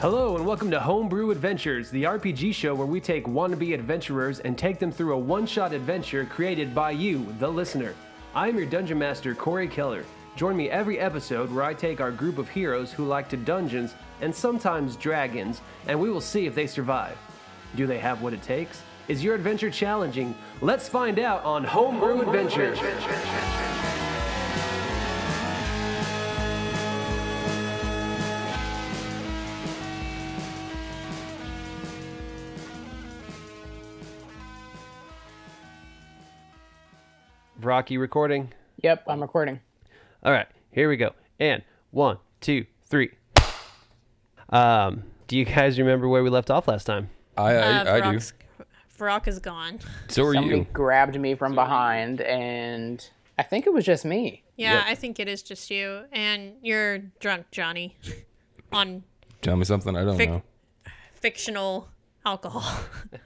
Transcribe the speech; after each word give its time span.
Hello, 0.00 0.36
and 0.36 0.46
welcome 0.46 0.70
to 0.70 0.78
Homebrew 0.78 1.32
Adventures, 1.32 1.90
the 1.90 2.04
RPG 2.04 2.54
show 2.54 2.72
where 2.72 2.86
we 2.86 3.00
take 3.00 3.26
wannabe 3.26 3.74
adventurers 3.74 4.38
and 4.38 4.56
take 4.56 4.78
them 4.78 4.92
through 4.92 5.12
a 5.12 5.18
one 5.18 5.44
shot 5.44 5.72
adventure 5.72 6.24
created 6.24 6.72
by 6.72 6.92
you, 6.92 7.34
the 7.40 7.48
listener. 7.48 7.94
I 8.32 8.46
am 8.46 8.56
your 8.56 8.66
dungeon 8.66 8.96
master, 8.96 9.34
Corey 9.34 9.66
Keller. 9.66 10.04
Join 10.36 10.56
me 10.56 10.70
every 10.70 11.00
episode 11.00 11.50
where 11.50 11.64
I 11.64 11.74
take 11.74 12.00
our 12.00 12.12
group 12.12 12.38
of 12.38 12.48
heroes 12.48 12.92
who 12.92 13.06
like 13.06 13.28
to 13.30 13.36
dungeons 13.36 13.96
and 14.20 14.32
sometimes 14.32 14.94
dragons, 14.94 15.62
and 15.88 15.98
we 15.98 16.10
will 16.10 16.20
see 16.20 16.46
if 16.46 16.54
they 16.54 16.68
survive. 16.68 17.18
Do 17.74 17.88
they 17.88 17.98
have 17.98 18.22
what 18.22 18.32
it 18.32 18.42
takes? 18.42 18.80
Is 19.08 19.24
your 19.24 19.34
adventure 19.34 19.70
challenging? 19.70 20.34
Let's 20.60 20.88
find 20.88 21.18
out 21.18 21.42
on 21.44 21.64
Homebrew, 21.64 22.20
Adventure. 22.20 22.74
Rocky 37.60 37.98
recording. 37.98 38.52
Yep, 38.82 39.04
I'm 39.08 39.20
recording. 39.20 39.60
All 40.22 40.32
right, 40.32 40.46
here 40.70 40.88
we 40.88 40.96
go. 40.96 41.12
And 41.40 41.62
one, 41.90 42.18
two, 42.40 42.66
three. 42.84 43.10
Um, 44.50 45.02
do 45.26 45.36
you 45.36 45.44
guys 45.44 45.78
remember 45.78 46.08
where 46.08 46.22
we 46.22 46.30
left 46.30 46.50
off 46.50 46.68
last 46.68 46.84
time? 46.84 47.10
I 47.36 47.42
I, 47.54 47.54
Uh, 47.56 47.94
I 48.06 48.12
do. 48.12 48.20
Varak's- 48.98 49.24
Varak 49.24 49.28
is 49.28 49.38
gone. 49.38 49.78
So 50.08 50.24
are 50.24 50.34
Somebody 50.34 50.56
you. 50.58 50.66
grabbed 50.72 51.18
me 51.20 51.34
from 51.34 51.54
behind, 51.54 52.20
and 52.20 53.08
I 53.38 53.42
think 53.42 53.66
it 53.66 53.72
was 53.72 53.84
just 53.84 54.04
me. 54.04 54.42
Yeah, 54.56 54.74
Yep. 54.74 54.84
I 54.86 54.94
think 54.96 55.20
it 55.20 55.28
is 55.28 55.42
just 55.42 55.70
you, 55.70 56.04
and 56.12 56.54
you're 56.62 56.98
drunk, 57.20 57.46
Johnny, 57.52 57.96
on 58.72 59.04
Tell 59.40 59.56
me 59.56 59.64
something 59.64 59.96
I 59.96 60.04
don't 60.04 60.18
Fic- 60.18 60.28
know. 60.28 60.42
fictional 61.14 61.88
alcohol. 62.26 62.64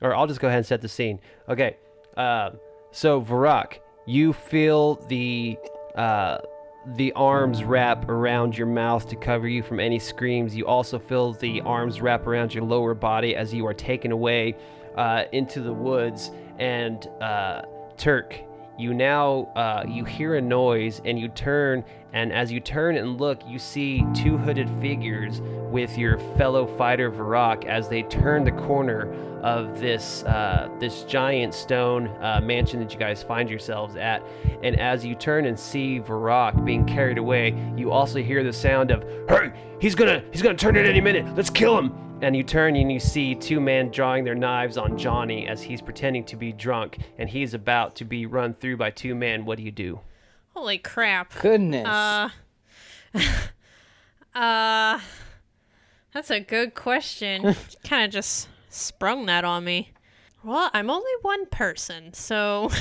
Or 0.00 0.14
I'll 0.14 0.28
just 0.28 0.38
go 0.38 0.46
ahead 0.46 0.58
and 0.58 0.66
set 0.66 0.80
the 0.80 0.88
scene. 0.88 1.18
Okay. 1.48 1.76
Um, 2.16 2.60
so 2.92 3.20
Varak, 3.20 3.78
you 4.06 4.32
feel 4.32 4.94
the 5.08 5.58
uh, 5.96 6.38
the 6.86 7.12
arms 7.12 7.64
wrap 7.64 8.08
around 8.08 8.56
your 8.56 8.66
mouth 8.66 9.08
to 9.08 9.16
cover 9.16 9.48
you 9.48 9.62
from 9.62 9.80
any 9.80 9.98
screams. 9.98 10.56
You 10.56 10.66
also 10.66 10.98
feel 10.98 11.32
the 11.32 11.60
arms 11.62 12.00
wrap 12.00 12.26
around 12.26 12.54
your 12.54 12.64
lower 12.64 12.94
body 12.94 13.36
as 13.36 13.52
you 13.52 13.66
are 13.66 13.74
taken 13.74 14.12
away 14.12 14.56
uh, 14.96 15.24
into 15.32 15.60
the 15.60 15.72
woods. 15.72 16.30
And 16.58 17.06
uh, 17.20 17.62
Turk, 17.96 18.40
you 18.78 18.94
now 18.94 19.50
uh, 19.56 19.84
you 19.86 20.04
hear 20.04 20.36
a 20.36 20.40
noise 20.40 21.02
and 21.04 21.18
you 21.18 21.28
turn 21.28 21.84
and 22.12 22.32
as 22.32 22.50
you 22.50 22.60
turn 22.60 22.96
and 22.96 23.20
look 23.20 23.40
you 23.46 23.58
see 23.58 24.04
two 24.14 24.38
hooded 24.38 24.70
figures 24.80 25.40
with 25.70 25.98
your 25.98 26.18
fellow 26.36 26.66
fighter 26.78 27.10
Varak 27.10 27.64
as 27.64 27.88
they 27.88 28.02
turn 28.04 28.44
the 28.44 28.52
corner 28.52 29.12
of 29.42 29.80
this 29.80 30.22
uh, 30.24 30.68
this 30.78 31.02
giant 31.02 31.52
stone 31.54 32.08
uh, 32.22 32.40
mansion 32.42 32.80
that 32.80 32.92
you 32.92 32.98
guys 32.98 33.22
find 33.22 33.50
yourselves 33.50 33.96
at. 33.96 34.22
And 34.62 34.78
as 34.80 35.04
you 35.04 35.14
turn 35.14 35.46
and 35.46 35.58
see 35.58 36.00
Varak 36.00 36.64
being 36.64 36.86
carried 36.86 37.18
away 37.18 37.54
you 37.76 37.90
also 37.90 38.22
hear 38.22 38.44
the 38.44 38.52
sound 38.52 38.90
of 38.90 39.02
hey 39.28 39.52
he's 39.80 39.94
gonna 39.94 40.22
he's 40.30 40.42
gonna 40.42 40.56
turn 40.56 40.76
it 40.76 40.86
any 40.86 41.00
minute. 41.00 41.26
Let's 41.36 41.50
kill 41.50 41.76
him 41.76 42.07
and 42.20 42.34
you 42.34 42.42
turn 42.42 42.76
and 42.76 42.90
you 42.90 42.98
see 42.98 43.34
two 43.34 43.60
men 43.60 43.90
drawing 43.90 44.24
their 44.24 44.34
knives 44.34 44.76
on 44.76 44.98
Johnny 44.98 45.46
as 45.46 45.62
he's 45.62 45.80
pretending 45.80 46.24
to 46.24 46.36
be 46.36 46.52
drunk 46.52 46.98
and 47.18 47.28
he's 47.28 47.54
about 47.54 47.94
to 47.96 48.04
be 48.04 48.26
run 48.26 48.54
through 48.54 48.76
by 48.76 48.90
two 48.90 49.14
men. 49.14 49.44
What 49.44 49.58
do 49.58 49.64
you 49.64 49.70
do? 49.70 50.00
Holy 50.54 50.78
crap. 50.78 51.32
Goodness. 51.40 51.86
Uh, 51.86 52.30
uh, 54.34 55.00
that's 56.12 56.30
a 56.30 56.40
good 56.40 56.74
question. 56.74 57.54
kind 57.84 58.04
of 58.04 58.10
just 58.10 58.48
sprung 58.68 59.26
that 59.26 59.44
on 59.44 59.64
me. 59.64 59.92
Well, 60.42 60.70
I'm 60.72 60.90
only 60.90 61.10
one 61.22 61.46
person, 61.46 62.12
so. 62.12 62.70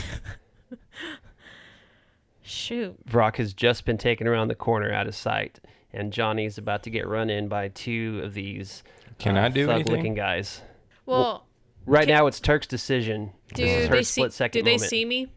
Shoot. 2.41 3.05
Brock 3.05 3.37
has 3.37 3.53
just 3.53 3.85
been 3.85 3.97
taken 3.97 4.25
around 4.25 4.47
the 4.47 4.55
corner 4.55 4.91
out 4.91 5.07
of 5.07 5.15
sight, 5.15 5.59
and 5.91 6.13
Johnny's 6.13 6.57
about 6.57 6.83
to 6.83 6.89
get 6.89 7.07
run 7.07 7.29
in 7.29 7.47
by 7.47 7.67
two 7.67 8.21
of 8.23 8.33
these 8.33 8.83
Can 9.19 9.37
uh, 9.37 9.43
I 9.43 9.49
do 9.49 9.65
thug-looking 9.65 9.93
anything? 9.95 10.13
guys. 10.15 10.61
Well, 11.05 11.45
Right 11.85 12.05
Can- 12.05 12.15
now, 12.15 12.27
it's 12.27 12.39
Turk's 12.41 12.67
decision. 12.67 13.31
do 13.53 13.63
this 13.63 13.83
is 13.83 13.87
her 13.87 13.95
they 13.95 14.03
see? 14.03 14.29
second 14.29 14.59
Do 14.59 14.63
they 14.65 14.75
moment. 14.75 14.89
see 14.89 15.05
me? 15.05 15.27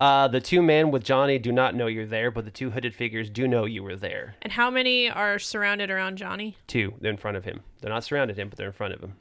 Uh, 0.00 0.26
the 0.26 0.40
two 0.40 0.62
men 0.62 0.90
with 0.90 1.04
Johnny 1.04 1.38
do 1.38 1.52
not 1.52 1.74
know 1.76 1.86
you're 1.86 2.06
there, 2.06 2.30
but 2.30 2.44
the 2.44 2.50
two 2.50 2.70
hooded 2.70 2.94
figures 2.94 3.30
do 3.30 3.46
know 3.46 3.66
you 3.66 3.82
were 3.84 3.94
there. 3.94 4.34
And 4.42 4.52
how 4.52 4.68
many 4.70 5.08
are 5.08 5.38
surrounded 5.38 5.90
around 5.90 6.16
Johnny? 6.16 6.56
Two, 6.66 6.94
they're 7.00 7.10
in 7.12 7.16
front 7.18 7.36
of 7.36 7.44
him. 7.44 7.60
They're 7.80 7.92
not 7.92 8.02
surrounded 8.04 8.36
him, 8.38 8.48
but 8.48 8.58
they're 8.58 8.66
in 8.68 8.72
front 8.72 8.94
of 8.94 9.00
him. 9.00 9.14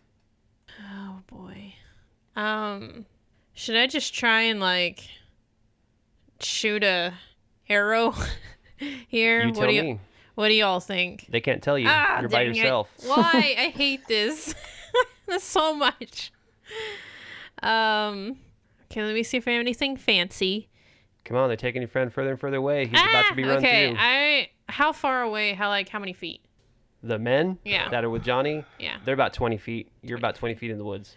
Oh 0.92 1.20
boy. 1.28 1.76
Um, 2.36 3.06
should 3.54 3.76
I 3.76 3.86
just 3.86 4.16
try 4.16 4.42
and 4.44 4.60
like 4.60 5.04
shoot 6.40 6.84
a 6.84 7.14
arrow 7.70 8.16
here? 9.08 9.42
You 9.42 9.48
what 9.50 9.56
tell 9.56 9.68
do 9.68 9.74
you 9.74 9.84
me. 9.84 10.00
What 10.36 10.48
do 10.50 10.54
y'all 10.54 10.80
think? 10.80 11.28
They 11.30 11.42
can't 11.42 11.62
tell 11.62 11.78
you. 11.78 11.88
ah, 11.90 12.20
you're 12.22 12.30
by 12.30 12.44
dang 12.46 12.52
it. 12.52 12.58
yourself. 12.58 12.90
Why? 13.06 13.32
I 13.58 13.70
hate 13.76 14.08
this. 14.08 14.56
There's 15.28 15.44
so 15.44 15.74
much. 15.76 16.32
Um, 17.64 18.38
okay, 18.90 19.04
let 19.04 19.14
me 19.14 19.24
see 19.24 19.38
if 19.38 19.48
I 19.48 19.52
have 19.52 19.60
anything 19.60 19.98
fancy. 19.98 20.68
Come 21.24 21.38
on, 21.38 21.50
they're 21.50 21.58
taking 21.58 21.82
your 21.82 21.90
friend 21.90 22.12
further 22.12 22.32
and 22.32 22.40
further 22.40 22.58
away. 22.58 22.88
He's 22.88 23.00
about 23.00 23.28
to 23.30 23.36
be 23.36 23.44
Ah, 23.44 23.48
run 23.48 23.58
okay, 23.60 23.90
through. 23.90 23.98
I 24.00 24.50
how 24.70 24.92
far 24.94 25.22
away? 25.22 25.54
How 25.54 25.70
like 25.70 25.88
how 25.90 26.00
many 26.00 26.14
feet? 26.14 26.42
The 27.04 27.20
men 27.20 27.58
Yeah. 27.64 27.90
that 27.90 28.04
are 28.04 28.10
with 28.10 28.24
Johnny, 28.24 28.64
Yeah. 28.80 28.98
they're 29.06 29.14
about 29.14 29.34
20 29.34 29.58
feet. 29.58 29.92
You're 30.02 30.18
about 30.18 30.36
20 30.36 30.56
feet 30.56 30.72
in 30.72 30.78
the 30.78 30.84
woods. 30.84 31.16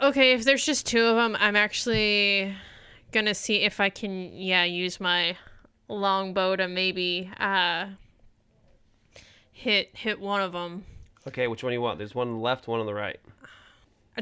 Okay, 0.00 0.32
if 0.32 0.44
there's 0.44 0.64
just 0.64 0.86
two 0.86 1.02
of 1.04 1.16
them, 1.16 1.36
I'm 1.38 1.54
actually 1.56 2.54
gonna 3.12 3.34
see 3.34 3.56
if 3.62 3.78
I 3.78 3.88
can, 3.90 4.32
yeah, 4.32 4.64
use 4.64 5.00
my 5.00 5.36
longbow 5.98 6.56
to 6.56 6.68
maybe 6.68 7.30
uh 7.38 7.86
hit 9.52 9.90
hit 9.94 10.20
one 10.20 10.40
of 10.40 10.52
them. 10.52 10.84
Okay, 11.26 11.46
which 11.46 11.62
one 11.62 11.70
do 11.70 11.74
you 11.74 11.80
want? 11.80 11.98
There's 11.98 12.14
one 12.14 12.28
on 12.28 12.34
the 12.34 12.40
left, 12.40 12.66
one 12.66 12.80
on 12.80 12.86
the 12.86 12.94
right. 12.94 13.20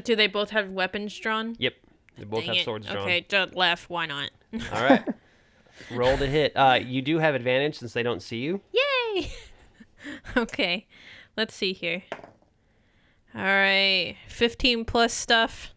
Do 0.03 0.15
they 0.15 0.27
both 0.27 0.51
have 0.51 0.69
weapons 0.69 1.17
drawn? 1.17 1.55
Yep. 1.59 1.73
They 2.17 2.23
both 2.25 2.41
Dang 2.41 2.49
have 2.49 2.57
it. 2.57 2.65
swords 2.65 2.87
drawn. 2.87 3.09
Okay, 3.09 3.25
left. 3.53 3.89
Why 3.89 4.05
not? 4.05 4.29
All 4.73 4.83
right. 4.83 5.03
Roll 5.91 6.17
to 6.17 6.27
hit. 6.27 6.53
Uh, 6.55 6.79
you 6.81 7.01
do 7.01 7.17
have 7.17 7.33
advantage 7.33 7.79
since 7.79 7.93
they 7.93 8.03
don't 8.03 8.21
see 8.21 8.37
you. 8.37 8.61
Yay! 8.71 9.31
okay, 10.37 10.85
let's 11.35 11.55
see 11.55 11.73
here. 11.73 12.03
All 13.33 13.41
right, 13.41 14.15
15 14.27 14.85
plus 14.85 15.13
stuff 15.13 15.73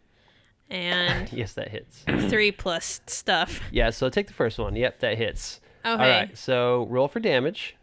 and 0.69 1.31
Yes, 1.33 1.53
that 1.53 1.69
hits. 1.69 2.03
three 2.29 2.51
plus 2.51 3.01
stuff. 3.07 3.61
Yeah, 3.71 3.89
so 3.91 4.09
take 4.09 4.27
the 4.27 4.33
first 4.33 4.59
one. 4.59 4.75
Yep, 4.75 4.99
that 4.99 5.17
hits. 5.17 5.61
Okay. 5.85 5.91
All 5.91 5.97
right, 5.97 6.35
so 6.37 6.87
roll 6.89 7.07
for 7.07 7.19
damage. 7.19 7.75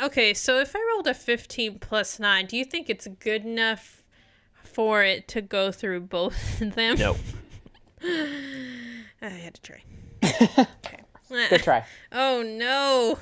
Okay, 0.00 0.32
so 0.32 0.60
if 0.60 0.76
I 0.76 0.78
rolled 0.94 1.08
a 1.08 1.14
15 1.14 1.78
plus 1.80 2.20
9, 2.20 2.46
do 2.46 2.56
you 2.56 2.64
think 2.64 2.88
it's 2.88 3.08
good 3.18 3.44
enough 3.44 4.04
for 4.62 5.02
it 5.02 5.26
to 5.28 5.42
go 5.42 5.72
through 5.72 6.02
both 6.02 6.60
of 6.62 6.74
them? 6.74 6.96
No. 6.96 7.16
I 9.22 9.28
had 9.28 9.54
to 9.54 9.62
try. 9.62 9.82
okay. 10.24 11.48
Good 11.48 11.62
try. 11.62 11.84
Oh 12.12 12.42
no. 12.46 13.18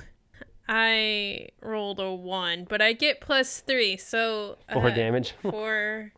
I 0.68 1.48
rolled 1.62 1.98
a 1.98 2.12
1, 2.12 2.66
but 2.68 2.82
I 2.82 2.92
get 2.92 3.22
plus 3.22 3.60
3, 3.60 3.96
so 3.96 4.58
Four 4.70 4.88
uh, 4.88 4.94
damage. 4.94 5.32
4 5.42 6.12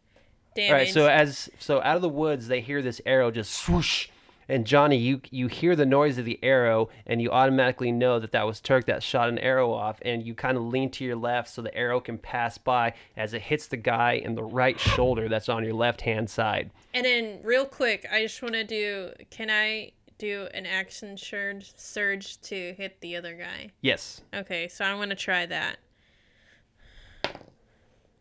damage. 0.56 0.72
right, 0.72 0.88
so 0.88 1.06
as 1.06 1.48
so 1.60 1.80
out 1.82 1.94
of 1.96 2.02
the 2.02 2.08
woods, 2.08 2.48
they 2.48 2.60
hear 2.60 2.82
this 2.82 3.00
arrow 3.06 3.30
just 3.30 3.52
swoosh, 3.52 4.08
and 4.50 4.66
Johnny, 4.66 4.96
you 4.96 5.20
you 5.30 5.46
hear 5.46 5.76
the 5.76 5.86
noise 5.86 6.18
of 6.18 6.24
the 6.24 6.38
arrow, 6.42 6.88
and 7.06 7.22
you 7.22 7.30
automatically 7.30 7.92
know 7.92 8.18
that 8.18 8.32
that 8.32 8.46
was 8.46 8.60
Turk 8.60 8.86
that 8.86 9.02
shot 9.02 9.28
an 9.28 9.38
arrow 9.38 9.72
off, 9.72 9.98
and 10.02 10.22
you 10.22 10.34
kind 10.34 10.56
of 10.56 10.64
lean 10.64 10.90
to 10.90 11.04
your 11.04 11.16
left 11.16 11.48
so 11.48 11.62
the 11.62 11.74
arrow 11.74 12.00
can 12.00 12.18
pass 12.18 12.58
by 12.58 12.94
as 13.16 13.32
it 13.32 13.42
hits 13.42 13.66
the 13.68 13.76
guy 13.76 14.12
in 14.12 14.34
the 14.34 14.42
right 14.42 14.78
shoulder 14.78 15.28
that's 15.28 15.48
on 15.48 15.64
your 15.64 15.74
left 15.74 16.02
hand 16.02 16.28
side. 16.28 16.70
And 16.92 17.04
then, 17.04 17.38
real 17.42 17.64
quick, 17.64 18.06
I 18.10 18.22
just 18.22 18.42
want 18.42 18.54
to 18.54 18.64
do. 18.64 19.12
Can 19.30 19.50
I 19.50 19.92
do 20.18 20.48
an 20.52 20.66
action 20.66 21.16
surge, 21.16 21.72
surge 21.76 22.40
to 22.42 22.74
hit 22.74 23.00
the 23.00 23.16
other 23.16 23.34
guy? 23.34 23.70
Yes. 23.80 24.20
Okay, 24.34 24.68
so 24.68 24.84
I'm 24.84 24.98
gonna 24.98 25.14
try 25.14 25.46
that. 25.46 25.78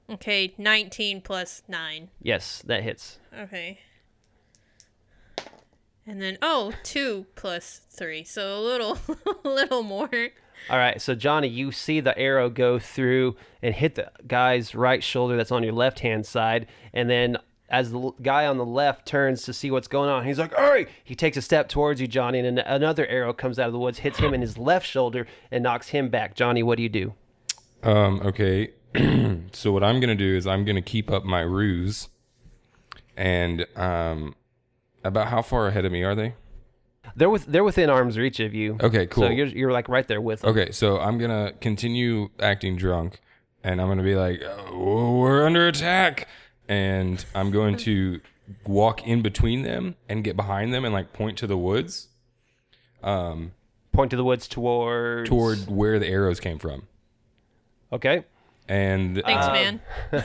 Okay, 0.09 0.53
19 0.57 1.21
plus 1.21 1.61
9. 1.67 2.09
Yes, 2.21 2.63
that 2.65 2.81
hits. 2.83 3.19
Okay. 3.37 3.79
And 6.09 6.19
then 6.19 6.39
oh, 6.41 6.73
two 6.81 7.27
plus 7.35 7.49
plus 7.59 7.81
3. 7.91 8.23
So 8.23 8.57
a 8.57 8.61
little 8.61 8.97
a 9.45 9.47
little 9.47 9.83
more. 9.83 10.09
All 10.69 10.77
right, 10.77 10.99
so 10.99 11.13
Johnny, 11.13 11.47
you 11.47 11.71
see 11.71 11.99
the 11.99 12.17
arrow 12.17 12.49
go 12.49 12.79
through 12.79 13.35
and 13.61 13.75
hit 13.75 13.93
the 13.95 14.11
guy's 14.27 14.73
right 14.73 15.03
shoulder 15.03 15.37
that's 15.37 15.51
on 15.51 15.63
your 15.63 15.71
left 15.71 15.99
hand 15.99 16.25
side, 16.25 16.67
and 16.93 17.09
then 17.09 17.37
as 17.69 17.91
the 17.91 18.11
guy 18.21 18.47
on 18.47 18.57
the 18.57 18.65
left 18.65 19.05
turns 19.05 19.43
to 19.43 19.53
see 19.53 19.69
what's 19.71 19.87
going 19.87 20.09
on, 20.09 20.25
he's 20.25 20.39
like, 20.39 20.53
"Hurry!" 20.53 20.87
He 21.03 21.15
takes 21.15 21.37
a 21.37 21.41
step 21.41 21.69
towards 21.69 22.01
you, 22.01 22.07
Johnny, 22.07 22.39
and 22.39 22.57
then 22.57 22.65
another 22.65 23.05
arrow 23.05 23.31
comes 23.31 23.59
out 23.59 23.67
of 23.67 23.73
the 23.73 23.79
woods, 23.79 23.99
hits 23.99 24.17
him 24.17 24.33
in 24.33 24.41
his 24.41 24.57
left 24.57 24.87
shoulder, 24.87 25.27
and 25.51 25.63
knocks 25.63 25.89
him 25.89 26.09
back. 26.09 26.35
Johnny, 26.35 26.63
what 26.63 26.77
do 26.77 26.83
you 26.83 26.89
do? 26.89 27.13
Um, 27.83 28.19
okay. 28.21 28.71
so 29.53 29.71
what 29.71 29.83
I'm 29.83 29.99
gonna 29.99 30.15
do 30.15 30.35
is 30.35 30.47
I'm 30.47 30.65
gonna 30.65 30.81
keep 30.81 31.11
up 31.11 31.23
my 31.23 31.41
ruse, 31.41 32.09
and 33.15 33.65
um, 33.75 34.35
about 35.03 35.27
how 35.27 35.41
far 35.41 35.67
ahead 35.67 35.85
of 35.85 35.91
me 35.91 36.03
are 36.03 36.15
they? 36.15 36.33
They're 37.15 37.29
with 37.29 37.45
they're 37.45 37.63
within 37.63 37.89
arm's 37.89 38.17
reach 38.17 38.39
of 38.39 38.53
you. 38.53 38.77
Okay, 38.81 39.07
cool. 39.07 39.23
So 39.23 39.29
you're 39.29 39.47
you're 39.47 39.71
like 39.71 39.89
right 39.89 40.07
there 40.07 40.21
with 40.21 40.41
them. 40.41 40.51
Okay, 40.51 40.71
so 40.71 40.99
I'm 40.99 41.17
gonna 41.17 41.53
continue 41.59 42.29
acting 42.39 42.75
drunk, 42.75 43.21
and 43.63 43.81
I'm 43.81 43.87
gonna 43.87 44.03
be 44.03 44.15
like, 44.15 44.41
oh, 44.43 45.17
"We're 45.17 45.45
under 45.45 45.67
attack," 45.67 46.27
and 46.67 47.23
I'm 47.33 47.51
going 47.51 47.77
to 47.77 48.21
walk 48.65 49.05
in 49.07 49.21
between 49.21 49.63
them 49.63 49.95
and 50.07 50.23
get 50.23 50.35
behind 50.35 50.73
them 50.73 50.85
and 50.85 50.93
like 50.93 51.13
point 51.13 51.37
to 51.39 51.47
the 51.47 51.57
woods, 51.57 52.09
um, 53.03 53.53
Point 53.91 54.11
to 54.11 54.17
the 54.17 54.23
woods 54.23 54.47
towards 54.47 55.29
toward 55.29 55.57
where 55.67 55.97
the 55.99 56.07
arrows 56.07 56.39
came 56.39 56.59
from. 56.59 56.83
Okay. 57.91 58.23
And 58.67 59.21
Thanks, 59.25 59.45
uh, 59.47 59.51
man. 59.51 59.81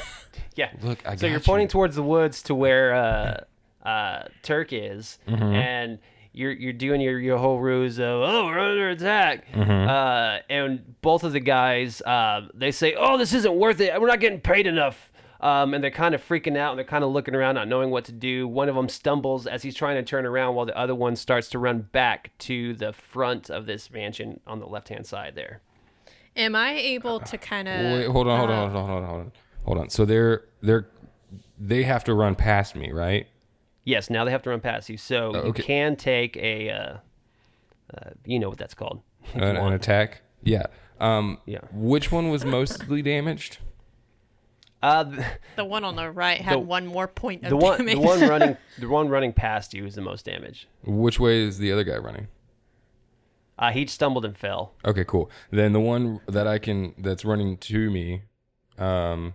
Yeah. 0.56 0.71
look, 0.82 1.05
I 1.06 1.17
so 1.17 1.23
got 1.23 1.31
you're 1.31 1.41
pointing 1.41 1.67
you. 1.67 1.71
towards 1.71 1.97
the 1.97 2.03
woods 2.03 2.43
to 2.44 2.55
where 2.55 2.94
uh, 2.94 3.41
uh, 3.84 4.25
Turk 4.42 4.72
is, 4.72 5.19
Mm-hmm. 5.28 5.42
and 5.42 5.98
you're 6.32 6.50
you're 6.52 6.72
doing 6.72 7.00
your, 7.00 7.19
your 7.20 7.38
whole 7.38 7.60
ruse 7.60 7.98
of 7.98 8.06
oh 8.22 8.46
we're 8.46 8.58
under 8.58 8.88
attack, 8.90 9.46
Mm-hmm. 9.52 9.88
uh, 9.88 10.38
and 10.50 11.00
both 11.00 11.22
of 11.25 11.32
the 11.32 11.40
guys 11.40 12.00
uh, 12.02 12.48
they 12.54 12.70
say 12.72 12.94
oh 12.98 13.16
this 13.19 13.32
isn't 13.34 13.54
worth 13.54 13.81
it 13.81 14.00
we're 14.00 14.08
not 14.08 14.20
getting 14.20 14.40
paid 14.40 14.66
enough. 14.66 15.10
Um, 15.40 15.75
and 15.75 15.84
they're 15.84 15.90
kind 15.90 16.14
of 16.14 16.26
freaking 16.26 16.56
out 16.56 16.70
and 16.70 16.78
they're 16.78 16.86
kind 16.86 17.04
of 17.04 17.10
looking 17.10 17.34
around, 17.34 17.56
not 17.56 17.69
knowing 17.69 17.90
what 17.90 18.06
to 18.06 18.12
do. 18.12 18.48
One 18.48 18.70
of 18.70 18.75
them 18.76 18.88
stumbles 18.88 19.46
as 19.46 19.62
he's 19.62 19.75
trying 19.75 19.96
to 19.96 20.02
turn 20.02 20.25
around, 20.25 20.54
while 20.54 20.64
the 20.64 20.78
other 20.78 20.94
one 20.94 21.16
starts 21.16 21.50
to 21.50 21.58
run 21.58 21.80
back 21.92 22.30
to 22.38 22.72
the 22.72 22.94
front 22.94 23.50
of 23.50 23.66
this 23.66 23.90
mansion 23.90 24.40
on 24.46 24.58
the 24.58 24.66
left 24.66 24.88
hand 24.88 25.04
side 25.06 25.34
there. 25.34 25.60
Am 26.34 26.56
I 26.56 26.72
able 26.72 27.20
to 27.20 27.37
kind 27.37 27.69
of? 27.69 27.78
Wait, 27.78 28.06
hold 28.06 28.26
on, 28.26 28.38
hold 28.38 28.50
on, 28.50 28.70
hold 28.70 28.76
on, 28.84 28.88
hold 28.88 29.02
on, 29.02 29.08
hold 29.08 29.20
on, 29.20 29.32
hold 29.66 29.78
on. 29.78 29.90
So 29.90 30.06
they're 30.06 30.44
they're 30.62 30.87
they 31.58 31.82
have 31.82 32.04
to 32.04 32.14
run 32.14 32.37
past 32.37 32.75
me, 32.75 32.90
right? 32.90 33.26
Yes, 33.84 34.08
now 34.10 34.25
they 34.25 34.31
have 34.31 34.42
to 34.42 34.50
run 34.50 34.60
past 34.60 34.88
you, 34.88 34.96
so 34.96 35.32
you 35.34 35.40
okay. 35.50 35.62
can 35.62 35.96
take 35.96 36.36
a, 36.38 36.70
uh, 36.70 36.96
uh, 37.94 38.10
you 38.25 38.38
know 38.38 38.48
what 38.48 38.58
that's 38.58 38.75
called. 38.75 39.02
if 39.25 39.34
you 39.34 39.42
An, 39.42 39.56
an 39.56 39.72
attack. 39.75 40.22
Yeah. 40.42 40.66
Um. 41.00 41.38
Yeah. 41.46 41.58
Which 41.72 42.10
one 42.12 42.31
was 42.31 42.44
mostly 42.44 43.02
damaged? 43.02 43.58
Uh, 44.82 45.04
th- 45.04 45.26
The 45.56 45.64
one 45.64 45.82
on 45.82 45.96
the 45.96 46.10
right 46.10 46.40
had 46.40 46.54
The- 46.54 46.58
one 46.60 46.86
more 46.86 47.08
point 47.08 47.42
of 47.44 47.50
the 47.50 47.56
one, 47.56 47.78
damage. 47.78 47.94
the 47.94 48.00
one 48.00 48.20
running, 48.20 48.56
the 48.78 48.88
one 48.88 49.08
running 49.08 49.32
past 49.32 49.72
you 49.75 49.87
is 49.87 49.94
the 49.94 50.02
most 50.02 50.25
damage. 50.26 50.69
Which 50.84 51.19
way 51.19 51.40
is 51.42 51.56
the 51.58 51.72
other 51.72 51.84
guy 51.84 51.96
running? 51.96 52.28
Uh, 53.58 53.70
he 53.70 53.87
stumbled 53.87 54.25
and 54.25 54.37
fell. 54.37 54.75
Okay, 54.84 55.04
cool. 55.04 55.30
Then 55.50 55.72
the 55.72 55.80
one 55.80 56.20
that 56.26 56.46
I 56.46 56.58
can 56.58 56.94
that's 56.98 57.25
running 57.25 57.56
to 57.58 57.90
me, 57.90 58.22
um, 58.78 59.34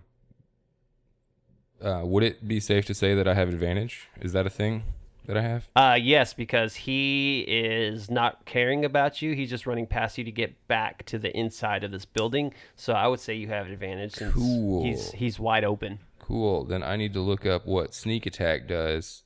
uh, 1.82 2.02
would 2.04 2.22
it 2.22 2.46
be 2.46 2.60
safe 2.60 2.84
to 2.86 2.94
say 2.94 3.14
that 3.14 3.26
I 3.28 3.34
have 3.34 3.48
advantage? 3.48 4.08
Is 4.20 4.32
that 4.32 4.46
a 4.46 4.50
thing 4.50 4.82
that 5.26 5.36
I 5.36 5.42
have? 5.42 5.68
Uh, 5.76 5.98
yes, 6.00 6.32
because 6.34 6.74
he 6.74 7.40
is 7.40 8.10
not 8.10 8.44
caring 8.46 8.84
about 8.84 9.20
you. 9.22 9.34
He's 9.34 9.50
just 9.50 9.66
running 9.66 9.86
past 9.86 10.18
you 10.18 10.24
to 10.24 10.32
get 10.32 10.66
back 10.68 11.04
to 11.06 11.18
the 11.18 11.36
inside 11.36 11.84
of 11.84 11.90
this 11.90 12.04
building. 12.04 12.52
So 12.76 12.92
I 12.94 13.06
would 13.06 13.20
say 13.20 13.34
you 13.34 13.48
have 13.48 13.66
advantage 13.68 14.14
since 14.14 14.34
Cool. 14.34 14.84
he's 14.84 15.12
he's 15.12 15.38
wide 15.38 15.64
open. 15.64 15.98
Cool. 16.18 16.64
Then 16.64 16.82
I 16.82 16.96
need 16.96 17.12
to 17.14 17.20
look 17.20 17.46
up 17.46 17.66
what 17.66 17.94
sneak 17.94 18.26
attack 18.26 18.66
does. 18.68 19.22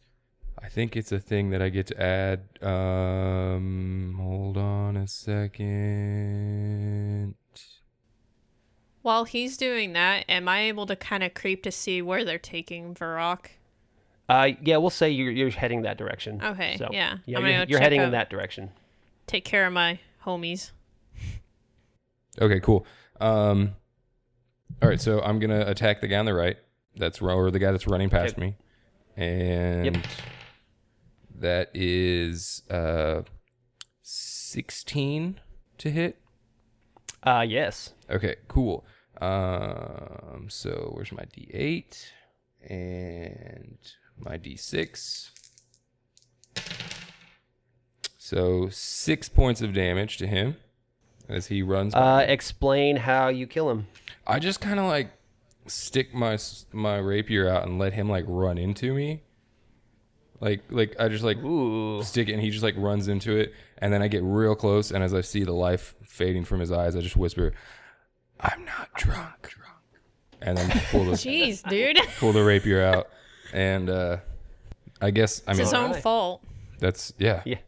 I 0.63 0.69
think 0.69 0.97
it's 0.97 1.13
a 1.13 1.19
thing 1.19 1.51
that 1.51 1.61
I 1.61 1.69
get 1.69 1.87
to 1.89 2.01
add. 2.03 2.41
Um, 2.63 4.15
hold 4.19 4.57
on 4.57 4.97
a 4.97 5.07
second. 5.07 5.75
While 9.05 9.25
he's 9.25 9.59
doing 9.59 9.93
that, 9.93 10.25
am 10.31 10.49
I 10.49 10.61
able 10.61 10.87
to 10.87 10.97
kind 10.97 11.23
of 11.23 11.35
creep 11.35 11.63
to 11.65 11.71
see 11.71 12.01
where 12.01 12.25
they're 12.25 12.39
taking 12.39 12.95
Varak? 12.95 13.49
Uh, 14.31 14.53
yeah, 14.63 14.79
we'll 14.79 14.89
say 14.89 15.11
you're 15.11 15.31
you're 15.31 15.51
heading 15.51 15.83
that 15.83 15.99
direction. 15.99 16.41
Okay, 16.43 16.79
So, 16.79 16.89
yeah. 16.91 17.19
yeah, 17.27 17.37
I'm 17.37 17.45
you're, 17.45 17.53
go 17.53 17.59
you're 17.69 17.79
check 17.81 17.83
heading 17.83 18.01
in 18.01 18.13
that 18.13 18.31
direction. 18.31 18.71
Take 19.27 19.45
care 19.45 19.67
of 19.67 19.75
my 19.75 20.01
homies. 20.25 20.71
Okay, 22.41 22.61
cool. 22.61 22.87
Um, 23.21 23.75
all 24.83 24.89
right, 24.89 24.99
so 24.99 25.21
I'm 25.21 25.39
gonna 25.39 25.67
attack 25.67 26.01
the 26.01 26.09
guy 26.09 26.17
on 26.17 26.25
the 26.25 26.33
right. 26.33 26.57
That's 26.97 27.21
ru- 27.21 27.35
or 27.35 27.51
the 27.51 27.59
guy 27.59 27.73
that's 27.73 27.87
running 27.87 28.09
past 28.09 28.39
Okay. 28.39 28.41
me, 28.41 28.57
and 29.23 30.03
that 31.39 31.69
is 31.75 32.63
uh, 32.71 33.21
sixteen 34.01 35.41
to 35.77 35.91
hit. 35.91 36.19
Uh, 37.23 37.45
yes. 37.47 37.93
Okay, 38.09 38.37
cool. 38.49 38.87
Um, 39.25 40.47
so 40.49 40.93
where's 40.95 41.13
my 41.13 41.25
D8 41.25 42.07
and 42.69 43.79
my 44.19 44.37
D6? 44.37 45.31
So 48.19 48.69
six 48.71 49.29
points 49.29 49.61
of 49.63 49.73
damage 49.73 50.17
to 50.19 50.27
him 50.27 50.57
as 51.29 51.47
he 51.47 51.63
runs. 51.63 51.95
Uh, 51.95 52.25
explain 52.27 52.97
how 52.97 53.29
you 53.29 53.47
kill 53.47 53.71
him. 53.71 53.87
I 54.27 54.39
just 54.39 54.61
kind 54.61 54.81
of 54.81 54.87
like 54.87 55.11
stick 55.67 56.15
my 56.15 56.39
my 56.73 56.99
rapier 56.99 57.49
out 57.49 57.67
and 57.67 57.79
let 57.79 57.95
him 57.95 58.09
like 58.09 58.25
run 58.27 58.59
into 58.59 58.95
me. 58.95 59.23
Like 60.41 60.63
like 60.71 60.97
I 60.99 61.09
just 61.09 61.25
like 61.25 61.39
Ooh. 61.39 62.03
stick 62.03 62.29
it 62.29 62.33
and 62.33 62.43
he 62.43 62.51
just 62.51 62.63
like 62.63 62.75
runs 62.77 63.09
into 63.09 63.37
it 63.37 63.55
and 63.79 63.93
then 63.93 64.03
I 64.03 64.09
get 64.09 64.23
real 64.23 64.55
close 64.55 64.91
and 64.91 65.03
as 65.03 65.15
I 65.15 65.21
see 65.21 65.45
the 65.45 65.53
life 65.53 65.95
fading 66.05 66.45
from 66.45 66.61
his 66.61 66.73
eyes 66.73 66.97
I 66.97 67.01
just 67.01 67.17
whisper, 67.17 67.53
"I'm 68.41 68.65
not 68.65 68.93
drunk." 68.95 69.55
And 70.43 70.59
then 70.59 70.71
pull 70.91 71.05
the 71.07 71.13
Jeez, 71.13 71.67
dude. 71.69 71.99
pull 72.19 72.33
the 72.33 72.45
rapier 72.45 72.83
out 72.85 73.09
and 73.55 73.89
uh 73.89 74.19
I 75.01 75.11
guess 75.11 75.43
I 75.47 75.53
mean 75.53 75.61
his 75.61 75.73
own 75.73 75.87
Alright. 75.87 76.03
fault. 76.03 76.43
that's 76.79 77.15
yeah. 77.19 77.41
Yeah. 77.47 77.59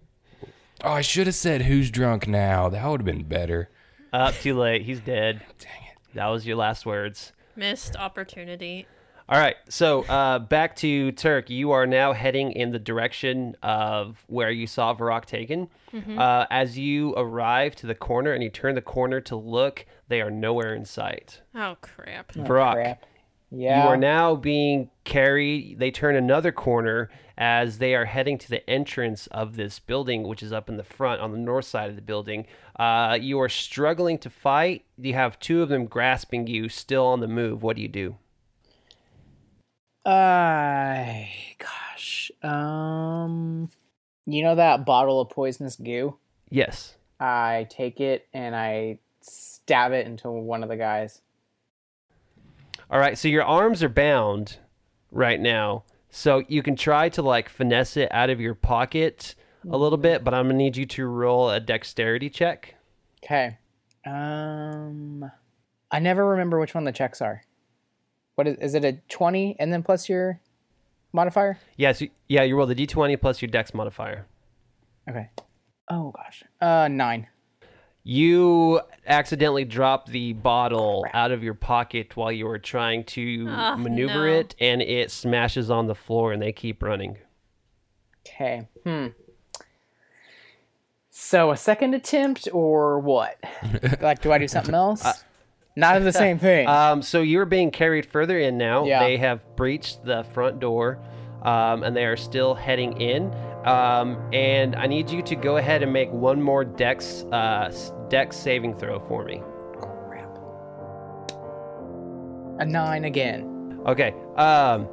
Oh, 0.85 0.93
I 0.93 1.01
should 1.01 1.27
have 1.27 1.35
said 1.37 1.63
who's 1.63 1.91
drunk 1.91 2.29
now. 2.29 2.69
That 2.69 2.87
would 2.87 3.01
have 3.01 3.07
been 3.07 3.25
better. 3.25 3.71
Up 4.13 4.35
too 4.35 4.59
late. 4.59 4.83
He's 4.83 5.01
dead. 5.01 5.41
Dang 5.59 5.85
it. 5.93 5.99
That 6.15 6.27
was 6.27 6.47
your 6.47 6.57
last 6.57 6.85
words. 6.85 7.33
Missed 7.57 7.97
opportunity. 7.97 8.87
All 9.29 9.41
right. 9.41 9.57
So 9.69 10.03
uh, 10.05 10.39
back 10.39 10.77
to 10.77 11.11
Turk. 11.13 11.51
You 11.51 11.73
are 11.73 11.85
now 11.87 12.13
heading 12.13 12.53
in 12.53 12.71
the 12.71 12.79
direction 12.79 13.57
of 13.63 14.25
where 14.29 14.51
you 14.53 14.67
saw 14.69 14.95
Varak 14.95 15.25
taken. 15.25 15.69
Uh, 16.19 16.47
as 16.51 16.79
you 16.79 17.13
arrive 17.17 17.75
to 17.77 17.87
the 17.87 17.95
corner 17.95 18.33
and 18.33 18.43
you 18.43 18.51
turn 18.51 18.75
the 18.75 18.83
corner 18.83 19.21
to 19.23 19.35
look, 19.35 19.85
they 20.09 20.21
are 20.21 20.31
nowhere 20.31 20.75
in 20.75 20.85
sight. 20.85 21.41
Oh 21.55 21.77
crap. 21.81 22.33
Varak, 22.35 22.73
Crap. 22.75 23.07
you 23.51 23.69
are 23.89 23.97
now 23.97 24.37
being 24.37 24.91
carried. 25.05 25.79
They 25.79 25.91
turn 25.91 26.15
another 26.15 26.53
corner 26.53 27.09
as 27.39 27.79
they 27.79 27.95
are 27.95 28.05
heading 28.05 28.37
to 28.39 28.49
the 28.51 28.69
entrance 28.69 29.27
of 29.29 29.57
this 29.57 29.79
building, 29.79 30.23
which 30.29 30.43
is 30.43 30.53
up 30.53 30.69
in 30.69 30.77
the 30.77 30.85
front 30.85 31.21
on 31.21 31.33
the 31.33 31.39
north 31.39 31.65
side 31.65 31.89
of 31.91 31.97
the 31.97 32.03
building. 32.03 32.47
Uh, 32.79 33.17
you 33.21 33.41
are 33.41 33.49
struggling 33.49 34.19
to 34.19 34.31
fight. 34.31 34.85
You 34.99 35.15
have 35.15 35.41
two 35.41 35.63
of 35.63 35.69
them 35.71 35.87
grasping 35.87 36.47
you, 36.47 36.69
still 36.69 37.07
on 37.07 37.21
the 37.21 37.29
move. 37.29 37.63
What 37.63 37.77
do 37.77 37.83
you 37.83 37.89
do? 37.89 38.17
Uh, 40.07 41.25
gosh. 41.59 42.31
Um, 42.43 43.69
you 44.25 44.43
know 44.43 44.55
that 44.55 44.87
bottle 44.87 45.21
of 45.21 45.31
poisonous 45.31 45.75
goo? 45.75 46.17
Yes. 46.49 46.95
I 47.19 47.67
take 47.71 48.01
it 48.01 48.29
and 48.33 48.55
I 48.55 49.01
stab 49.21 49.91
it 49.91 50.07
into 50.07 50.31
one 50.31 50.63
of 50.63 50.69
the 50.69 50.77
guys. 50.77 51.23
All 52.89 53.01
right, 53.01 53.19
so 53.19 53.27
your 53.27 53.43
arms 53.43 53.83
are 53.83 53.89
bound 53.89 54.59
right 55.11 55.41
now. 55.41 55.83
So 56.09 56.45
you 56.47 56.63
can 56.63 56.77
try 56.77 57.09
to 57.11 57.23
like 57.23 57.49
finesse 57.49 57.97
it 57.97 58.09
out 58.13 58.31
of 58.31 58.41
your 58.41 58.55
pocket 58.55 59.35
a 59.69 59.77
little 59.77 59.99
bit, 59.99 60.23
but 60.23 60.35
I'm 60.35 60.45
going 60.45 60.57
to 60.57 60.65
need 60.65 60.77
you 60.77 60.87
to 60.87 61.07
roll 61.07 61.51
a 61.51 61.59
dexterity 61.59 62.31
check. 62.31 62.77
Okay. 63.25 63.59
Um, 64.05 65.29
I 65.91 65.99
never 65.99 66.25
remember 66.29 66.61
which 66.61 66.75
one 66.75 66.85
the 66.85 66.93
checks 66.93 67.21
are. 67.21 67.43
What 68.37 68.47
is, 68.47 68.57
is 68.59 68.75
it 68.75 68.85
a 68.85 68.93
20 69.09 69.57
and 69.59 69.73
then 69.73 69.83
plus 69.83 70.09
your 70.09 70.41
modifier? 71.13 71.59
Yeah, 71.77 71.93
so, 71.93 72.07
yeah, 72.29 72.43
you 72.43 72.57
roll 72.57 72.67
the 72.67 72.75
d20 72.75 73.21
plus 73.21 73.43
your 73.43 73.49
dex 73.51 73.75
modifier. 73.75 74.27
Okay. 75.09 75.31
Oh 75.91 76.11
gosh. 76.15 76.43
Uh, 76.61 76.89
nine. 76.89 77.27
You 78.05 78.81
accidentally 79.07 79.65
drop 79.65 80.09
the 80.09 80.33
bottle 80.35 81.05
out 81.13 81.33
of 81.33 81.43
your 81.43 81.55
pocket 81.55 82.17
while 82.17 82.31
you 82.31 82.47
were 82.47 82.59
trying 82.59 83.03
to 83.05 83.47
Oh, 83.49 83.77
maneuver 83.77 84.27
no. 84.27 84.39
it, 84.39 84.55
and 84.61 84.81
it 84.81 85.11
smashes 85.11 85.71
on 85.71 85.87
the 85.89 85.95
floor, 85.95 86.33
and 86.33 86.41
they 86.41 86.53
keep 86.53 86.83
running. 86.85 87.19
Okay. 88.25 88.69
Hmm. 88.85 89.07
So 91.11 91.51
a 91.51 91.57
second 91.57 91.95
attempt 91.95 92.49
or 92.53 93.01
what? 93.01 93.39
like, 94.01 94.21
do 94.23 94.31
I 94.31 94.39
do 94.39 94.47
something 94.47 94.75
else? 94.75 95.03
Not 95.77 96.03
the 96.03 96.13
same 96.25 96.39
thing. 96.39 96.67
Um, 96.67 97.03
so 97.03 97.21
you're 97.21 97.45
being 97.45 97.71
carried 97.71 98.07
further 98.07 98.39
in 98.39 98.57
now. 98.59 98.85
Yeah. 98.87 99.01
They 99.01 99.17
have 99.19 99.41
breached 99.57 100.05
the 100.05 100.25
front 100.33 100.59
door, 100.59 100.99
um, 101.43 101.83
and 101.83 101.95
they 101.97 102.05
are 102.07 102.17
still 102.17 102.55
heading 102.55 103.01
in. 103.01 103.33
Um, 103.65 104.17
and 104.33 104.75
I 104.77 104.87
need 104.87 105.11
you 105.11 105.23
to 105.23 105.35
go 105.37 105.57
ahead 105.57 105.83
and 105.83 105.93
make 105.93 106.11
one 106.13 106.41
more 106.41 106.65
dex 106.65 107.25
uh, 107.33 107.73
dex 108.09 108.37
saving 108.37 108.77
throw 108.79 109.01
for 109.01 109.25
me. 109.25 109.43
Crap. 109.81 110.39
A 112.61 112.65
nine 112.65 113.05
again. 113.05 113.81
Okay. 113.87 114.15
Um, 114.37 114.89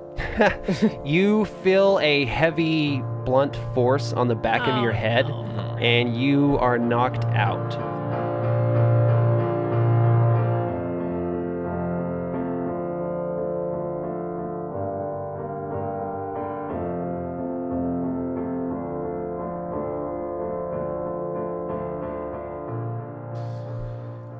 you 1.05 1.45
feel 1.45 1.99
a 2.01 2.25
heavy, 2.25 3.01
blunt 3.25 3.55
force 3.73 4.11
on 4.13 4.27
the 4.27 4.35
back 4.35 4.61
of 4.61 4.81
your 4.81 4.91
Oh, 4.91 4.95
head, 4.95 5.27
no. 5.27 5.77
and 5.79 6.15
you 6.17 6.57
are 6.59 6.77
knocked 6.77 7.25
out. 7.25 7.92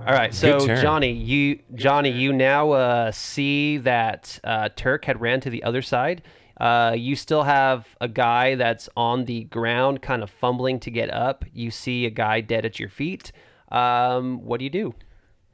All 0.05 0.13
right, 0.13 0.33
so 0.33 0.67
Johnny, 0.81 1.13
you 1.13 1.59
Johnny, 1.75 2.09
you 2.09 2.33
now 2.33 2.71
uh, 2.71 3.11
see 3.13 3.77
that 3.77 4.37
uh, 4.43 4.67
Turk 4.75 5.05
had 5.05 5.21
ran 5.21 5.39
to 5.41 5.49
the 5.49 5.63
other 5.63 5.81
side. 5.81 6.23
Uh, 6.59 6.93
you 6.97 7.15
still 7.15 7.43
have 7.43 7.87
a 8.01 8.09
guy 8.09 8.55
that's 8.55 8.89
on 8.97 9.23
the 9.25 9.45
ground, 9.45 10.01
kind 10.01 10.21
of 10.21 10.29
fumbling 10.29 10.81
to 10.81 10.91
get 10.91 11.09
up. 11.13 11.45
You 11.53 11.71
see 11.71 12.05
a 12.05 12.09
guy 12.09 12.41
dead 12.41 12.65
at 12.65 12.79
your 12.79 12.89
feet. 12.89 13.31
Um, 13.71 14.43
what 14.43 14.59
do 14.59 14.65
you 14.65 14.69
do? 14.69 14.93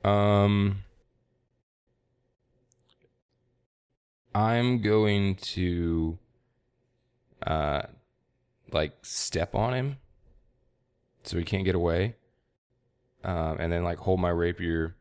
Um, 0.10 0.84
I'm 4.34 4.82
going 4.82 5.36
to, 5.36 6.18
uh, 7.46 7.84
like 8.72 8.94
step 9.03 9.53
on 9.53 9.74
him, 9.75 9.98
so 11.24 11.38
he 11.38 11.44
can't 11.44 11.65
get 11.65 11.75
away. 11.75 12.15
Um, 13.24 13.58
and 13.60 13.72
then 13.72 13.84
like 13.84 13.98
hold 13.98 14.20
my 14.20 14.30
rapier 14.30 14.96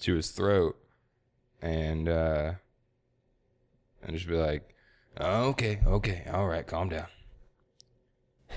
to 0.00 0.14
his 0.14 0.30
throat, 0.30 0.76
and 1.62 2.08
uh, 2.08 2.52
and 4.02 4.16
just 4.16 4.26
be 4.26 4.34
like, 4.34 4.74
oh, 5.18 5.48
"Okay, 5.50 5.80
okay, 5.86 6.26
all 6.32 6.46
right, 6.46 6.66
calm 6.66 6.88
down." 6.88 7.06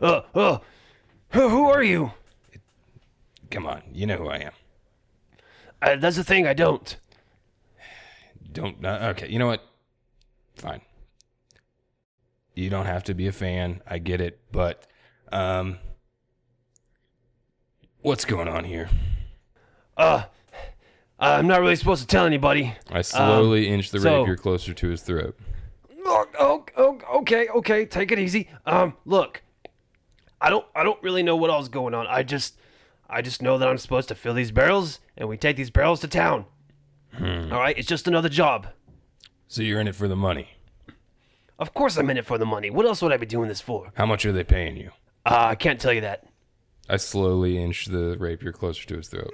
Uh, 0.00 0.20
uh, 0.32 0.58
who 1.30 1.68
are 1.68 1.82
you? 1.82 2.12
Come 3.50 3.66
on, 3.66 3.82
you 3.92 4.06
know 4.06 4.16
who 4.16 4.28
I 4.28 4.36
am. 4.36 4.52
Uh, 5.82 5.96
that's 5.96 6.14
the 6.14 6.22
thing, 6.22 6.46
I 6.46 6.54
don't. 6.54 6.96
Don't. 8.52 8.84
Uh, 8.84 9.12
okay, 9.16 9.28
you 9.28 9.40
know 9.40 9.48
what? 9.48 9.62
Fine. 10.54 10.82
You 12.54 12.70
don't 12.70 12.86
have 12.86 13.02
to 13.04 13.14
be 13.14 13.26
a 13.26 13.32
fan. 13.32 13.82
I 13.88 13.98
get 13.98 14.20
it, 14.20 14.40
but 14.52 14.86
um, 15.32 15.78
what's 18.02 18.24
going 18.24 18.48
on 18.48 18.64
here? 18.64 18.88
Uh, 19.96 20.24
I'm 21.18 21.46
not 21.46 21.60
really 21.60 21.76
supposed 21.76 22.02
to 22.02 22.06
tell 22.06 22.24
anybody. 22.24 22.76
I 22.90 23.02
slowly 23.02 23.68
inch 23.68 23.90
the 23.90 24.00
so- 24.00 24.20
rapier 24.20 24.36
closer 24.36 24.72
to 24.74 24.88
his 24.88 25.02
throat. 25.02 25.38
Oh, 26.10 26.64
oh, 26.76 26.98
okay, 27.16 27.48
okay, 27.48 27.84
take 27.84 28.10
it 28.12 28.18
easy. 28.18 28.48
Um, 28.64 28.94
look, 29.04 29.42
I 30.40 30.48
don't, 30.48 30.64
I 30.74 30.82
don't 30.82 31.02
really 31.02 31.22
know 31.22 31.36
what 31.36 31.50
all's 31.50 31.68
going 31.68 31.92
on. 31.92 32.06
I 32.06 32.22
just, 32.22 32.56
I 33.10 33.20
just 33.20 33.42
know 33.42 33.58
that 33.58 33.68
I'm 33.68 33.76
supposed 33.76 34.08
to 34.08 34.14
fill 34.14 34.32
these 34.32 34.50
barrels, 34.50 35.00
and 35.18 35.28
we 35.28 35.36
take 35.36 35.56
these 35.56 35.68
barrels 35.70 36.00
to 36.00 36.08
town. 36.08 36.46
Hmm. 37.12 37.52
All 37.52 37.58
right, 37.60 37.76
it's 37.76 37.88
just 37.88 38.08
another 38.08 38.30
job. 38.30 38.68
So 39.48 39.60
you're 39.60 39.80
in 39.80 39.88
it 39.88 39.94
for 39.94 40.08
the 40.08 40.16
money. 40.16 40.56
Of 41.58 41.74
course, 41.74 41.98
I'm 41.98 42.08
in 42.08 42.16
it 42.16 42.24
for 42.24 42.38
the 42.38 42.46
money. 42.46 42.70
What 42.70 42.86
else 42.86 43.02
would 43.02 43.12
I 43.12 43.16
be 43.18 43.26
doing 43.26 43.48
this 43.48 43.60
for? 43.60 43.90
How 43.94 44.06
much 44.06 44.24
are 44.24 44.32
they 44.32 44.44
paying 44.44 44.76
you? 44.76 44.92
Uh, 45.26 45.48
I 45.50 45.54
can't 45.56 45.80
tell 45.80 45.92
you 45.92 46.02
that. 46.02 46.24
I 46.88 46.96
slowly 46.96 47.62
inch 47.62 47.86
the 47.86 48.16
rapier 48.18 48.52
closer 48.52 48.86
to 48.86 48.96
his 48.96 49.08
throat. 49.08 49.30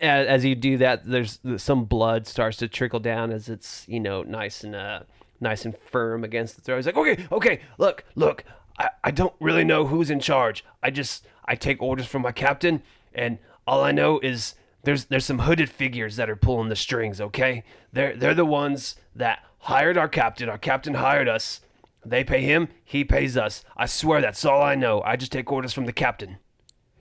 As, 0.00 0.26
as 0.26 0.44
you 0.44 0.54
do 0.54 0.76
that, 0.78 1.04
there's 1.04 1.38
some 1.56 1.84
blood 1.84 2.26
starts 2.26 2.56
to 2.58 2.68
trickle 2.68 3.00
down 3.00 3.30
as 3.30 3.48
it's 3.48 3.84
you 3.88 4.00
know 4.00 4.22
nice 4.22 4.64
and 4.64 4.74
uh, 4.74 5.00
nice 5.40 5.64
and 5.64 5.76
firm 5.78 6.24
against 6.24 6.56
the 6.56 6.62
throat. 6.62 6.76
He's 6.76 6.86
like, 6.86 6.96
okay, 6.96 7.26
okay, 7.30 7.60
look, 7.78 8.04
look, 8.16 8.44
I, 8.78 8.90
I 9.04 9.10
don't 9.10 9.34
really 9.40 9.64
know 9.64 9.86
who's 9.86 10.10
in 10.10 10.20
charge. 10.20 10.64
I 10.82 10.90
just 10.90 11.26
I 11.44 11.54
take 11.54 11.80
orders 11.80 12.06
from 12.06 12.22
my 12.22 12.32
captain, 12.32 12.82
and 13.14 13.38
all 13.66 13.82
I 13.82 13.92
know 13.92 14.18
is 14.20 14.54
there's 14.82 15.04
there's 15.04 15.24
some 15.24 15.40
hooded 15.40 15.70
figures 15.70 16.16
that 16.16 16.28
are 16.28 16.36
pulling 16.36 16.68
the 16.68 16.76
strings. 16.76 17.20
Okay, 17.20 17.62
they're 17.92 18.16
they're 18.16 18.34
the 18.34 18.44
ones 18.44 18.96
that 19.14 19.44
hired 19.58 19.96
our 19.96 20.08
captain. 20.08 20.48
Our 20.48 20.58
captain 20.58 20.94
hired 20.94 21.28
us. 21.28 21.60
They 22.06 22.22
pay 22.22 22.42
him, 22.42 22.68
he 22.84 23.02
pays 23.02 23.34
us. 23.34 23.64
I 23.78 23.86
swear 23.86 24.20
that's 24.20 24.44
all 24.44 24.60
I 24.60 24.74
know. 24.74 25.00
I 25.02 25.16
just 25.16 25.32
take 25.32 25.50
orders 25.50 25.72
from 25.72 25.86
the 25.86 25.92
captain. 25.92 26.36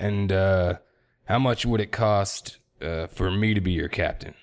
And 0.04 0.34
uh, 0.34 0.80
how 1.26 1.40
much 1.40 1.66
would 1.66 1.80
it 1.80 1.94
cost 1.94 2.58
uh, 2.82 3.08
for 3.08 3.32
me 3.32 3.54
to 3.54 3.62
be 3.62 3.72
your 3.72 3.88
captain? 3.88 4.34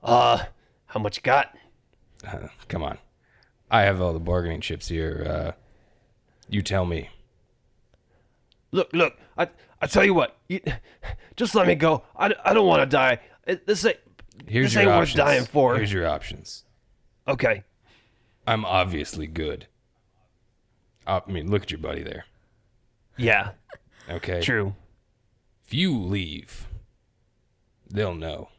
Uh, 0.00 0.44
how 0.86 1.00
much 1.00 1.16
you 1.16 1.22
got? 1.24 1.52
Uh, 2.24 2.46
come 2.68 2.84
on, 2.84 2.98
I 3.68 3.82
have 3.82 4.00
all 4.00 4.12
the 4.12 4.20
bargaining 4.20 4.60
chips 4.60 4.86
here. 4.86 5.26
Uh, 5.28 5.52
you 6.48 6.62
tell 6.62 6.84
me. 6.84 7.08
Look, 8.70 8.90
look, 8.92 9.16
I, 9.36 9.48
I 9.80 9.86
tell 9.88 10.04
you 10.04 10.14
what, 10.14 10.36
you, 10.48 10.60
just 11.36 11.56
let 11.56 11.66
me 11.66 11.74
go. 11.74 12.04
I, 12.16 12.32
I 12.44 12.54
don't 12.54 12.66
want 12.68 12.82
to 12.82 12.86
die. 12.86 13.18
This 13.66 13.84
ain't, 13.84 13.96
Here's 14.46 14.66
this 14.66 14.74
your 14.74 14.82
ain't 14.84 14.92
options. 14.92 15.18
worth 15.18 15.26
dying 15.26 15.44
for. 15.46 15.74
Here's 15.76 15.92
your 15.92 16.06
options. 16.06 16.62
okay. 17.26 17.64
I'm 18.46 18.64
obviously 18.64 19.26
good. 19.26 19.66
Uh, 21.08 21.20
I 21.26 21.30
mean, 21.30 21.50
look 21.50 21.62
at 21.64 21.70
your 21.72 21.78
buddy 21.80 22.02
there. 22.04 22.24
Yeah, 23.16 23.50
Okay. 24.08 24.40
true. 24.42 24.74
If 25.72 25.78
you 25.78 25.96
leave, 25.98 26.68
they'll 27.88 28.14
know. 28.14 28.50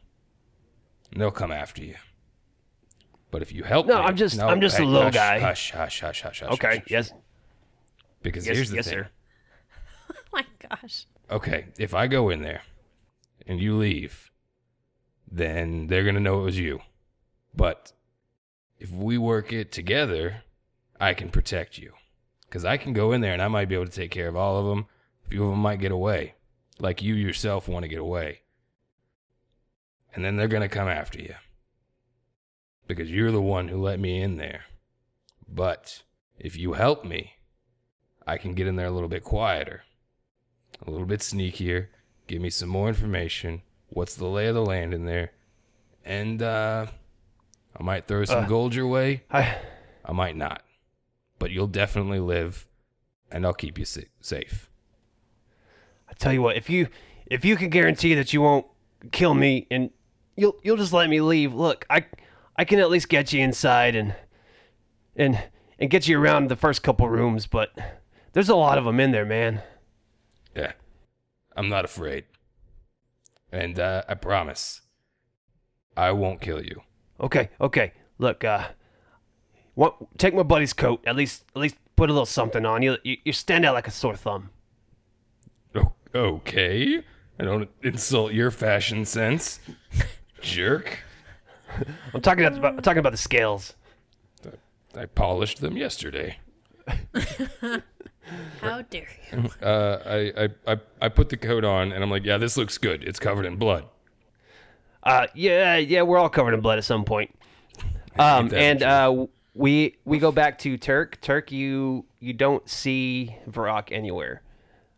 And 1.12 1.20
they'll 1.20 1.30
come 1.30 1.52
after 1.52 1.80
you. 1.80 1.94
But 3.30 3.40
if 3.40 3.52
you 3.52 3.62
help 3.62 3.86
No, 3.86 4.00
me, 4.00 4.00
I'm 4.00 4.16
just- 4.16 4.36
no, 4.36 4.48
I'm 4.48 4.60
just 4.60 4.74
a 4.80 4.82
hey, 4.82 4.84
little 4.88 5.02
hush, 5.04 5.14
guy. 5.14 5.38
Hush, 5.38 5.70
hush, 5.70 6.00
hush, 6.00 6.22
hush, 6.22 6.40
hush. 6.40 6.50
Okay, 6.54 6.66
hush, 6.66 6.76
hush. 6.78 6.90
yes, 6.90 7.12
Because 8.20 8.48
yes, 8.48 8.56
here's 8.56 8.70
the 8.70 8.76
yes, 8.76 8.88
thing. 8.88 8.94
sir. 9.04 9.08
Oh 10.10 10.14
my 10.32 10.44
gosh. 10.68 11.06
Okay, 11.30 11.66
if 11.78 11.94
I 11.94 12.08
go 12.08 12.30
in 12.30 12.42
there 12.42 12.62
and 13.46 13.60
you 13.60 13.76
leave, 13.76 14.32
then 15.30 15.86
they're 15.86 16.04
gonna 16.04 16.18
know 16.18 16.40
it 16.40 16.44
was 16.46 16.58
you. 16.58 16.80
But 17.54 17.92
if 18.80 18.90
we 18.90 19.18
work 19.18 19.52
it 19.52 19.70
together, 19.70 20.42
I 21.00 21.14
can 21.14 21.28
protect 21.30 21.78
you. 21.78 21.92
Because 22.48 22.64
I 22.64 22.76
can 22.76 22.92
go 22.92 23.12
in 23.12 23.20
there 23.20 23.32
and 23.34 23.40
I 23.42 23.46
might 23.46 23.68
be 23.68 23.76
able 23.76 23.86
to 23.86 23.92
take 23.92 24.10
care 24.10 24.26
of 24.26 24.34
all 24.34 24.56
of 24.58 24.66
them. 24.66 24.86
A 25.24 25.28
few 25.28 25.44
of 25.44 25.50
them 25.50 25.60
might 25.60 25.78
get 25.78 25.92
away, 25.92 26.34
like 26.78 27.02
you 27.02 27.14
yourself 27.14 27.68
want 27.68 27.84
to 27.84 27.88
get 27.88 27.98
away. 28.00 28.40
And 30.14 30.24
then 30.24 30.36
they're 30.36 30.48
gonna 30.48 30.68
come 30.68 30.88
after 30.88 31.20
you. 31.20 31.34
Because 32.86 33.10
you're 33.10 33.32
the 33.32 33.40
one 33.42 33.68
who 33.68 33.82
let 33.82 33.98
me 33.98 34.20
in 34.20 34.36
there. 34.36 34.64
But 35.48 36.02
if 36.38 36.56
you 36.56 36.74
help 36.74 37.04
me, 37.04 37.34
I 38.26 38.38
can 38.38 38.54
get 38.54 38.66
in 38.66 38.76
there 38.76 38.86
a 38.86 38.90
little 38.90 39.08
bit 39.08 39.24
quieter 39.24 39.82
a 40.86 40.90
little 40.90 41.06
bit 41.06 41.20
sneakier, 41.20 41.86
give 42.26 42.42
me 42.42 42.50
some 42.50 42.68
more 42.68 42.88
information. 42.88 43.62
What's 43.88 44.14
the 44.16 44.26
lay 44.26 44.48
of 44.48 44.54
the 44.54 44.64
land 44.64 44.92
in 44.92 45.06
there? 45.06 45.32
And 46.04 46.42
uh 46.42 46.86
I 47.78 47.82
might 47.82 48.06
throw 48.06 48.24
some 48.24 48.44
Uh, 48.44 48.48
gold 48.48 48.74
your 48.74 48.86
way. 48.86 49.22
I, 49.30 49.58
I 50.04 50.12
might 50.12 50.36
not. 50.36 50.62
But 51.38 51.50
you'll 51.50 51.66
definitely 51.66 52.20
live 52.20 52.66
and 53.30 53.44
I'll 53.44 53.54
keep 53.54 53.78
you 53.78 53.84
sa- 53.84 54.00
safe. 54.20 54.70
I 56.08 56.12
tell 56.14 56.32
you 56.32 56.42
what, 56.42 56.56
if 56.56 56.68
you, 56.68 56.88
if 57.26 57.44
you 57.44 57.56
can 57.56 57.70
guarantee 57.70 58.14
that 58.14 58.32
you 58.32 58.40
won't 58.40 58.66
kill 59.12 59.34
me 59.34 59.66
and 59.70 59.90
you'll, 60.36 60.56
you'll 60.62 60.76
just 60.76 60.92
let 60.92 61.08
me 61.08 61.20
leave. 61.20 61.54
Look, 61.54 61.86
I, 61.90 62.06
I 62.56 62.64
can 62.64 62.78
at 62.78 62.90
least 62.90 63.08
get 63.08 63.32
you 63.32 63.40
inside 63.40 63.94
and, 63.94 64.14
and, 65.16 65.42
and 65.78 65.90
get 65.90 66.08
you 66.08 66.20
around 66.20 66.48
the 66.48 66.56
first 66.56 66.82
couple 66.82 67.08
rooms. 67.08 67.46
But 67.46 67.70
there's 68.32 68.48
a 68.48 68.56
lot 68.56 68.78
of 68.78 68.84
them 68.84 69.00
in 69.00 69.10
there, 69.10 69.26
man. 69.26 69.62
Yeah. 70.54 70.72
I'm 71.56 71.68
not 71.68 71.84
afraid. 71.84 72.24
And 73.52 73.78
uh 73.78 74.02
I 74.08 74.14
promise 74.14 74.80
I 75.96 76.10
won't 76.10 76.40
kill 76.40 76.60
you. 76.60 76.82
Okay, 77.20 77.50
okay. 77.60 77.92
Look, 78.18 78.42
uh, 78.42 78.68
what? 79.74 79.96
Take 80.18 80.34
my 80.34 80.42
buddy's 80.42 80.72
coat. 80.72 81.00
At 81.06 81.14
least, 81.14 81.44
at 81.54 81.62
least 81.62 81.76
put 81.94 82.10
a 82.10 82.12
little 82.12 82.26
something 82.26 82.66
on 82.66 82.82
you. 82.82 82.96
You, 83.04 83.18
you 83.24 83.32
stand 83.32 83.64
out 83.64 83.74
like 83.74 83.86
a 83.86 83.92
sore 83.92 84.16
thumb. 84.16 84.50
O- 86.14 86.18
okay. 86.36 87.02
I 87.38 87.44
don't 87.44 87.68
insult 87.82 88.32
your 88.32 88.50
fashion 88.50 89.04
sense. 89.04 89.60
Jerk. 90.40 91.00
I'm 92.14 92.20
talking 92.20 92.44
about, 92.44 92.64
I'm 92.64 92.82
talking 92.82 92.98
about 93.00 93.12
the 93.12 93.18
scales. 93.18 93.74
I 94.96 95.06
polished 95.06 95.60
them 95.60 95.76
yesterday. 95.76 96.38
How 98.60 98.82
dare 98.82 99.08
you? 99.32 99.50
Uh, 99.60 100.02
I, 100.06 100.44
I, 100.44 100.72
I, 100.72 100.80
I 101.02 101.08
put 101.08 101.28
the 101.30 101.36
coat 101.36 101.64
on 101.64 101.92
and 101.92 102.02
I'm 102.02 102.10
like, 102.10 102.24
yeah, 102.24 102.38
this 102.38 102.56
looks 102.56 102.78
good. 102.78 103.02
It's 103.02 103.18
covered 103.18 103.44
in 103.46 103.56
blood. 103.56 103.86
Uh, 105.02 105.26
yeah, 105.34 105.76
yeah, 105.76 106.02
we're 106.02 106.18
all 106.18 106.28
covered 106.30 106.54
in 106.54 106.60
blood 106.60 106.78
at 106.78 106.84
some 106.84 107.04
point. 107.04 107.36
Um, 108.18 108.54
and 108.54 108.82
uh, 108.82 109.26
we 109.54 109.96
we 110.04 110.18
go 110.18 110.32
back 110.32 110.58
to 110.60 110.78
Turk. 110.78 111.20
Turk, 111.20 111.50
you 111.52 112.06
you 112.20 112.32
don't 112.32 112.66
see 112.68 113.36
Varak 113.50 113.92
anywhere, 113.92 114.40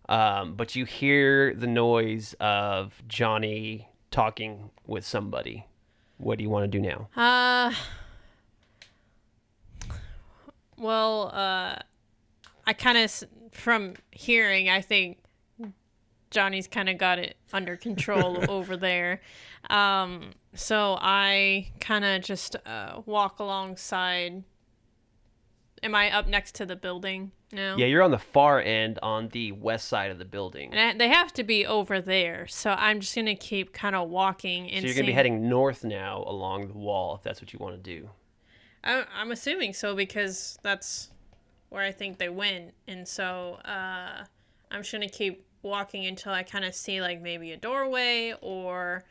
um, 0.08 0.54
but 0.54 0.76
you 0.76 0.84
hear 0.84 1.54
the 1.54 1.66
noise 1.66 2.34
of 2.40 3.02
Johnny 3.08 3.88
talking 4.10 4.70
with 4.86 5.04
somebody. 5.04 5.66
What 6.18 6.38
do 6.38 6.44
you 6.44 6.50
want 6.50 6.70
to 6.70 6.78
do 6.78 6.80
now? 6.80 7.08
Uh. 7.16 7.72
Well, 10.78 11.30
uh, 11.32 11.76
I 12.66 12.72
kind 12.72 12.98
of, 12.98 13.24
from 13.52 13.94
hearing, 14.10 14.68
I 14.68 14.80
think 14.82 15.18
Johnny's 16.30 16.68
kind 16.68 16.88
of 16.88 16.98
got 16.98 17.18
it 17.18 17.36
under 17.52 17.76
control 17.76 18.44
over 18.50 18.76
there. 18.76 19.20
Um, 19.70 20.32
so 20.54 20.98
I 21.00 21.68
kind 21.80 22.04
of 22.04 22.22
just 22.22 22.56
uh, 22.66 23.00
walk 23.06 23.38
alongside. 23.38 24.44
Am 25.82 25.94
I 25.94 26.10
up 26.10 26.26
next 26.26 26.54
to 26.56 26.66
the 26.66 26.76
building 26.76 27.32
now? 27.52 27.76
Yeah, 27.76 27.86
you're 27.86 28.02
on 28.02 28.10
the 28.10 28.18
far 28.18 28.60
end 28.60 28.98
on 29.02 29.28
the 29.28 29.52
west 29.52 29.88
side 29.88 30.10
of 30.10 30.18
the 30.18 30.24
building. 30.24 30.72
And 30.72 31.00
they 31.00 31.08
have 31.08 31.32
to 31.34 31.44
be 31.44 31.66
over 31.66 32.00
there, 32.00 32.46
so 32.46 32.70
I'm 32.70 33.00
just 33.00 33.14
gonna 33.14 33.36
keep 33.36 33.72
kind 33.72 33.94
of 33.94 34.08
walking 34.08 34.70
and 34.70 34.82
So 34.82 34.86
you're 34.86 34.94
gonna 34.94 35.06
be 35.06 35.12
heading 35.12 35.48
north 35.48 35.84
now 35.84 36.24
along 36.26 36.68
the 36.68 36.74
wall, 36.74 37.14
if 37.16 37.22
that's 37.22 37.40
what 37.40 37.52
you 37.52 37.58
want 37.58 37.82
to 37.82 37.82
do. 37.82 38.10
I, 38.84 39.04
I'm 39.16 39.32
assuming 39.32 39.72
so 39.72 39.94
because 39.94 40.58
that's 40.62 41.10
where 41.68 41.82
I 41.82 41.92
think 41.92 42.18
they 42.18 42.28
went, 42.28 42.74
and 42.86 43.06
so 43.06 43.58
uh, 43.64 44.24
I'm 44.70 44.82
just 44.82 44.92
gonna 44.92 45.08
keep 45.08 45.44
walking 45.62 46.06
until 46.06 46.32
I 46.32 46.42
kind 46.42 46.64
of 46.64 46.74
see 46.74 47.00
like 47.00 47.20
maybe 47.20 47.52
a 47.52 47.56
doorway 47.56 48.34
or 48.40 49.04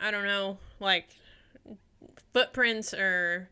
I 0.00 0.10
don't 0.10 0.24
know, 0.24 0.58
like 0.80 1.08
footprints 2.32 2.94
or 2.94 3.48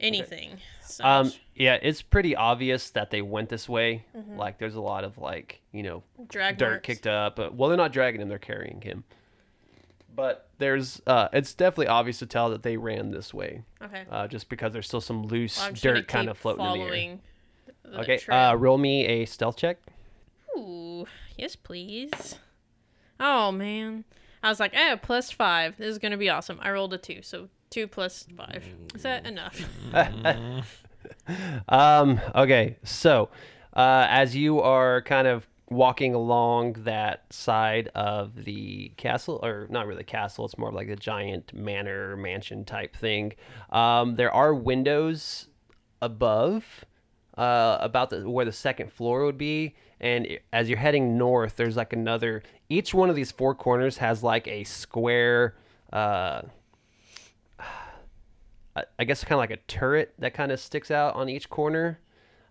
anything. 0.00 0.58
such. 0.82 1.04
Um, 1.04 1.32
yeah, 1.54 1.78
it's 1.80 2.02
pretty 2.02 2.36
obvious 2.36 2.90
that 2.90 3.10
they 3.10 3.22
went 3.22 3.48
this 3.48 3.68
way. 3.68 4.04
Like, 4.36 4.58
there's 4.58 4.74
a 4.74 4.80
lot 4.80 5.04
of 5.04 5.18
like, 5.18 5.60
you 5.72 5.82
know, 5.82 6.02
Drag 6.28 6.58
dirt 6.58 6.70
marks. 6.70 6.86
kicked 6.86 7.06
up. 7.06 7.36
But, 7.36 7.54
well, 7.54 7.68
they're 7.68 7.76
not 7.78 7.92
dragging 7.92 8.20
him; 8.20 8.28
they're 8.28 8.38
carrying 8.38 8.80
him. 8.82 9.04
But 10.14 10.48
there's, 10.58 11.02
uh, 11.06 11.28
it's 11.32 11.52
definitely 11.52 11.88
obvious 11.88 12.18
to 12.20 12.26
tell 12.26 12.48
that 12.50 12.62
they 12.62 12.76
ran 12.78 13.10
this 13.10 13.34
way, 13.34 13.64
Okay. 13.82 14.04
uh, 14.10 14.26
just 14.26 14.48
because 14.48 14.72
there's 14.72 14.86
still 14.86 15.02
some 15.02 15.24
loose 15.26 15.58
Well, 15.58 15.66
I'm 15.68 15.74
just 15.74 15.84
gonna 15.84 15.96
dirt 15.96 16.08
kind 16.08 16.28
of 16.30 16.38
floating 16.38 16.64
in 16.64 16.72
the 16.72 17.98
air. 17.98 18.00
Okay, 18.00 18.18
uh, 18.28 18.54
roll 18.54 18.78
me 18.78 19.04
a 19.06 19.26
stealth 19.26 19.56
check. 19.58 19.76
Ooh, 20.56 21.06
yes, 21.36 21.54
please. 21.54 22.36
Oh 23.20 23.52
man, 23.52 24.04
I 24.42 24.48
was 24.48 24.58
like, 24.58 24.74
eh, 24.74 24.96
plus 24.96 25.30
five. 25.30 25.76
This 25.76 25.88
is 25.88 25.98
gonna 25.98 26.16
be 26.16 26.30
awesome. 26.30 26.58
I 26.62 26.70
rolled 26.70 26.94
a 26.94 26.98
two, 26.98 27.20
so 27.22 27.48
two 27.76 27.86
plus 27.86 28.26
five. 28.34 28.64
Is 28.94 29.02
that 29.02 29.26
enough? 29.26 29.60
Um, 31.68 32.20
okay, 32.34 32.78
so 32.82 33.28
uh, 33.72 34.06
as 34.10 34.34
you 34.34 34.60
are 34.60 35.02
kind 35.02 35.28
of 35.28 35.46
walking 35.70 36.14
along 36.14 36.72
that 36.80 37.32
side 37.32 37.90
of 37.94 38.44
the 38.44 38.88
castle, 38.96 39.38
or 39.40 39.68
not 39.70 39.86
really 39.86 40.02
castle, 40.02 40.46
it's 40.46 40.58
more 40.58 40.70
of 40.70 40.74
like 40.74 40.88
a 40.88 40.96
giant 40.96 41.54
manor 41.54 42.16
mansion 42.16 42.64
type 42.64 42.96
thing. 42.96 43.34
Um, 43.70 44.16
there 44.16 44.32
are 44.32 44.52
windows 44.52 45.46
above, 46.02 46.84
uh, 47.38 47.78
about 47.80 48.10
the, 48.10 48.28
where 48.28 48.44
the 48.44 48.52
second 48.52 48.92
floor 48.92 49.24
would 49.24 49.38
be, 49.38 49.76
and 50.00 50.26
as 50.52 50.68
you're 50.68 50.78
heading 50.78 51.16
north, 51.16 51.54
there's 51.54 51.76
like 51.76 51.92
another. 51.92 52.42
Each 52.68 52.92
one 52.92 53.10
of 53.10 53.14
these 53.14 53.30
four 53.30 53.54
corners 53.54 53.98
has 53.98 54.24
like 54.24 54.48
a 54.48 54.64
square. 54.64 55.54
Uh, 55.92 56.42
I- 58.76 58.84
I 58.98 59.04
guess 59.04 59.24
kind 59.24 59.32
of 59.32 59.38
like 59.40 59.50
a 59.50 59.56
turret 59.66 60.14
that 60.18 60.34
kind 60.34 60.52
of 60.52 60.60
sticks 60.60 60.90
out 60.90 61.14
on 61.16 61.28
each 61.28 61.48
corner 61.50 61.98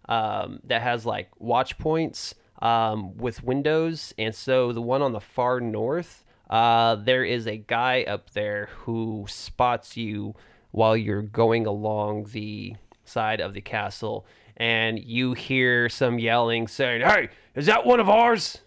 um, 0.09 0.59
that 0.65 0.81
has 0.81 1.05
like 1.05 1.29
watch 1.39 1.77
points 1.77 2.35
um, 2.61 3.15
with 3.17 3.43
windows. 3.43 4.13
And 4.17 4.33
so 4.35 4.71
the 4.73 4.81
one 4.81 5.01
on 5.01 5.11
the 5.13 5.19
far 5.21 5.59
north, 5.59 6.23
uh, 6.49 6.95
there 6.95 7.23
is 7.23 7.47
a 7.47 7.57
guy 7.57 8.03
up 8.03 8.31
there 8.31 8.69
who 8.79 9.25
spots 9.27 9.95
you 9.97 10.35
while 10.71 10.97
you're 10.97 11.21
going 11.21 11.65
along 11.65 12.25
the 12.31 12.75
side 13.05 13.39
of 13.41 13.53
the 13.53 13.61
castle. 13.61 14.25
And 14.57 14.97
you 15.03 15.33
hear 15.33 15.89
some 15.89 16.17
yelling 16.19 16.67
saying, 16.67 17.01
Hey, 17.01 17.29
is 17.55 17.65
that 17.67 17.85
one 17.85 17.99
of 17.99 18.09
ours? 18.09 18.59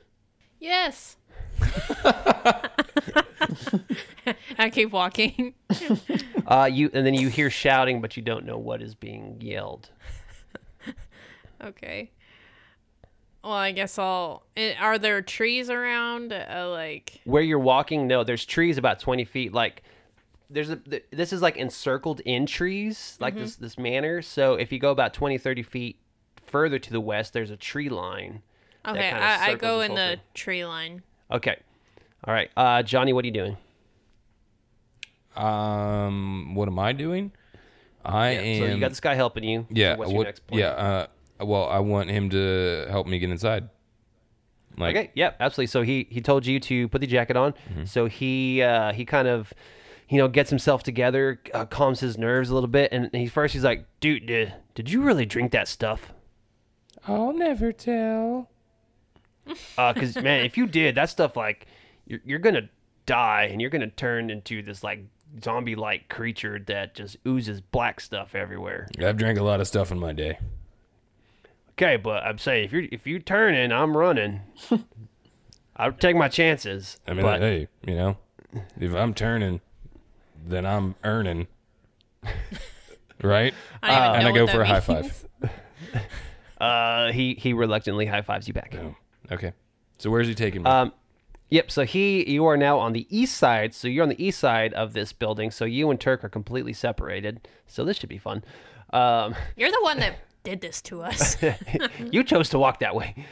yes. 0.61 1.17
I 4.59 4.71
keep 4.71 4.91
walking. 4.93 5.55
Uh, 6.47 6.65
you 6.65 6.89
and 6.95 7.05
then 7.05 7.13
you 7.13 7.29
hear 7.29 7.51
shouting, 7.51 8.01
but 8.01 8.17
you 8.17 8.23
don't 8.23 8.47
know 8.47 8.57
what 8.57 8.81
is 8.81 8.95
being 8.95 9.37
yelled. 9.39 9.91
Okay. 11.63 12.11
Well, 13.45 13.53
I 13.53 13.73
guess 13.73 13.99
I'll. 13.99 14.45
Are 14.81 14.99
there 14.99 15.21
trees 15.21 15.69
around? 15.69 16.33
Uh, 16.33 16.69
like, 16.71 17.21
where 17.25 17.43
you're 17.43 17.59
walking 17.59 18.07
no 18.07 18.25
there's 18.25 18.47
trees 18.47 18.79
about 18.79 18.99
20 18.99 19.27
feet 19.27 19.53
like 19.53 19.83
there's 20.51 20.71
a 20.71 20.77
th- 20.77 21.05
this 21.11 21.33
is 21.33 21.43
like 21.43 21.57
encircled 21.57 22.21
in 22.21 22.47
trees 22.47 23.17
like 23.21 23.35
this 23.35 23.57
this 23.57 23.77
manor 23.77 24.23
so 24.23 24.55
if 24.55 24.73
you 24.73 24.79
go 24.79 24.91
about 24.91 25.13
20 25.13 25.37
30 25.37 25.63
feet 25.63 25.99
further 26.47 26.79
to 26.79 26.91
the 26.91 27.01
west 27.01 27.33
there's 27.35 27.51
a 27.51 27.57
tree 27.57 27.91
line 27.91 28.41
okay, 28.87 29.11
I, 29.11 29.51
I 29.51 29.55
go 29.55 29.81
in 29.83 29.95
the 29.95 30.17
thing. 30.17 30.21
tree 30.35 30.65
line. 30.65 31.03
okay 31.31 31.59
all 32.25 32.35
right 32.35 32.51
uh 32.57 32.83
johnny 32.83 33.13
what 33.13 33.25
are 33.25 33.29
you 33.29 33.33
doing 33.35 33.57
Um, 35.37 36.55
what 36.57 36.67
am 36.69 36.79
I 36.81 36.93
doing? 36.93 37.31
I 38.05 38.35
so 38.35 38.41
am. 38.41 38.59
So 38.69 38.75
you 38.75 38.81
got 38.81 38.89
this 38.89 39.01
guy 39.01 39.15
helping 39.15 39.45
you 39.45 39.61
So 39.61 39.67
yeah. 39.71 39.97
what's 39.97 40.11
your 40.11 40.19
what- 40.19 40.25
next 40.27 40.47
plan? 40.47 40.61
yeah. 40.61 40.69
Uh, 40.71 41.07
well, 41.45 41.69
I 41.69 41.79
want 41.79 42.11
him 42.11 42.29
to 42.31 42.87
help 42.91 43.07
me 43.07 43.19
get 43.21 43.31
inside. 43.31 43.69
Like, 44.77 44.97
okay 44.97 45.11
yeah 45.15 45.33
absolutely 45.41 45.67
so 45.69 45.83
he 45.83 46.07
he 46.09 46.21
told 46.21 46.47
you 46.47 46.61
to 46.61 46.87
put 46.89 47.01
the 47.01 47.07
jacket 47.09 47.37
on 47.37 47.53
Mm-hmm. 47.53 47.85
so 47.87 48.07
he 48.07 48.63
uh 48.63 48.93
he 48.93 49.05
kind 49.05 49.27
of 49.27 49.53
you 50.09 50.19
know 50.19 50.29
gets 50.29 50.51
himself 50.51 50.85
together 50.85 51.41
uh, 51.53 51.65
calms 51.67 51.99
his 51.99 52.17
nerves 52.17 52.49
a 52.51 52.55
little 52.55 52.69
bit 52.69 52.93
and 52.93 53.11
he 53.13 53.27
first 53.27 53.55
he's 53.55 53.65
like 53.65 53.87
dude 53.99 54.27
did, 54.27 54.55
did 54.77 54.89
you 54.89 55.03
really 55.03 55.27
drink 55.27 55.51
that 55.53 55.67
stuff 55.67 56.13
I'll 57.09 57.33
never 57.33 57.73
tell. 57.73 58.49
because 59.77 60.15
man, 60.17 60.45
if 60.45 60.57
you 60.57 60.67
did 60.69 60.95
that 60.97 61.09
stuff, 61.11 61.37
like 61.37 61.67
you're, 62.09 62.21
you're 62.25 62.39
gonna 62.39 62.69
die 63.07 63.49
and 63.51 63.61
you're 63.61 63.71
gonna 63.71 63.87
turn 63.87 64.31
into 64.31 64.63
this 64.63 64.83
like 64.83 65.05
zombie-like 65.43 66.09
creature 66.09 66.59
that 66.67 66.95
just 66.95 67.17
oozes 67.27 67.61
black 67.61 68.01
stuff 68.01 68.35
everywhere. 68.35 68.89
I've 69.01 69.17
drank 69.17 69.39
a 69.39 69.45
lot 69.45 69.61
of 69.61 69.69
stuff 69.69 69.93
in 69.93 69.99
my 69.99 70.13
day. 70.13 70.39
Okay, 71.73 71.97
but 71.97 72.25
I'm 72.25 72.39
saying 72.39 72.65
if 72.65 72.73
you 72.73 72.89
if 72.91 73.07
you 73.07 73.21
turning, 73.21 73.71
I'm 73.71 73.97
running. 73.97 74.41
I'll 75.77 75.93
take 75.93 76.17
my 76.17 76.29
chances. 76.29 76.99
I 77.07 77.13
mean, 77.13 77.23
but 77.23 77.41
hey, 77.41 77.69
you 77.87 77.95
know, 77.95 78.17
if 78.81 78.93
I'm 78.95 79.15
turning, 79.15 79.61
then 80.45 80.67
I'm 80.67 80.97
earning. 81.05 81.47
right? 83.23 83.55
I 83.81 84.07
don't 84.07 84.17
and 84.17 84.29
I 84.29 84.33
go 84.33 84.47
for 84.49 84.63
a 84.63 84.67
that 84.67 84.67
high 84.67 84.81
five. 84.81 85.27
uh, 86.61 87.13
he 87.13 87.35
he 87.35 87.53
reluctantly 87.53 88.07
high 88.07 88.23
fives 88.23 88.49
you 88.49 88.55
back. 88.55 88.75
Oh, 88.77 88.97
okay. 89.31 89.53
So 89.99 90.11
where's 90.11 90.27
he 90.27 90.35
taking 90.35 90.65
me? 90.65 90.71
Um, 90.71 90.93
yep. 91.49 91.71
So 91.71 91.85
he, 91.85 92.29
you 92.31 92.47
are 92.47 92.57
now 92.57 92.79
on 92.79 92.93
the 92.93 93.07
east 93.11 93.37
side. 93.37 93.75
So 93.75 93.89
you're 93.89 94.03
on 94.03 94.09
the 94.09 94.25
east 94.25 94.39
side 94.39 94.73
of 94.75 94.93
this 94.93 95.13
building. 95.13 95.51
So 95.51 95.65
you 95.65 95.91
and 95.91 96.01
Turk 96.01 96.25
are 96.25 96.29
completely 96.29 96.73
separated. 96.73 97.47
So 97.67 97.85
this 97.85 97.97
should 97.99 98.09
be 98.09 98.19
fun. 98.19 98.45
Um, 98.93 99.35
You're 99.57 99.71
the 99.71 99.81
one 99.83 99.99
that 100.01 100.17
did 100.45 100.61
this 100.61 100.81
to 100.83 101.03
us. 101.03 101.37
you 102.11 102.25
chose 102.25 102.49
to 102.51 102.59
walk 102.59 102.81
that 102.81 102.95
way. 102.95 103.27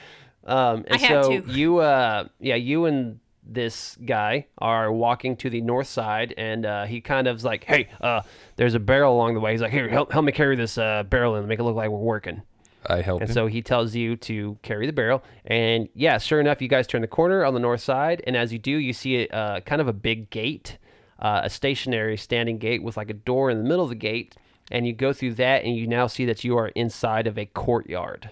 Um, 0.45 0.85
and 0.87 0.95
I 0.95 0.99
had 0.99 1.25
so 1.25 1.41
to. 1.41 1.53
you, 1.53 1.79
uh, 1.79 2.29
yeah, 2.39 2.55
you 2.55 2.85
and 2.85 3.21
this 3.43 3.97
guy 4.05 4.47
are 4.59 4.93
walking 4.93 5.37
to 5.37 5.51
the 5.51 5.61
north 5.61 5.87
side, 5.87 6.35
and 6.37 6.67
uh, 6.67 6.85
he 6.85 7.01
kind 7.01 7.27
of's 7.27 7.45
like, 7.45 7.65
"Hey, 7.65 7.89
uh, 8.01 8.23
there's 8.57 8.75
a 8.75 8.81
barrel 8.81 9.15
along 9.15 9.35
the 9.35 9.41
way." 9.41 9.53
He's 9.53 9.61
like, 9.61 9.73
"Here, 9.73 9.89
help, 9.89 10.13
help 10.13 10.25
me 10.25 10.33
carry 10.33 10.57
this 10.57 10.79
uh, 10.79 11.03
barrel 11.05 11.35
and 11.35 11.49
make 11.49 11.59
it 11.59 11.65
look 11.65 11.75
like 11.75 11.91
we're 11.91 11.99
working." 11.99 12.43
I 12.89 13.03
helped 13.03 13.23
And 13.23 13.31
him. 13.31 13.35
so 13.35 13.47
he 13.47 13.63
tells 13.63 13.95
you 13.95 14.17
to 14.17 14.59
carry 14.63 14.87
the 14.87 14.93
barrel. 14.93 15.23
And 15.45 15.89
yeah, 15.95 16.19
sure 16.19 16.41
enough, 16.41 16.61
you 16.63 16.69
guys 16.69 16.87
turn 16.87 17.03
the 17.03 17.09
corner 17.09 17.45
on 17.45 17.55
the 17.55 17.61
north 17.61 17.81
side. 17.83 18.23
And 18.27 18.37
as 18.37 18.53
you 18.53 18.59
do, 18.59 18.71
you 18.73 18.93
see 18.93 19.29
uh, 19.29 19.61
kind 19.61 19.81
of 19.81 19.89
a 19.89 19.93
big 19.93 20.31
gate, 20.31 20.79
uh, 21.19 21.43
a 21.45 21.51
stationary 21.51 22.17
standing 22.17 22.59
gate 22.59 22.83
with 22.83 22.97
like 22.97 23.11
a 23.11 23.15
door 23.15 23.51
in 23.51 23.59
the 23.59 23.65
middle 23.65 23.85
of 23.85 23.91
the 23.91 23.95
gate. 23.97 24.37
And 24.71 24.87
you 24.87 24.93
go 24.93 25.13
through 25.13 25.35
that, 25.35 25.65
and 25.65 25.77
you 25.77 25.87
now 25.87 26.09
see 26.09 26.25
that 26.25 26.43
you 26.43 26.57
are 26.59 26.69
inside 26.69 27.29
of 27.29 27.39
a 27.39 27.47
courtyard. 27.47 28.31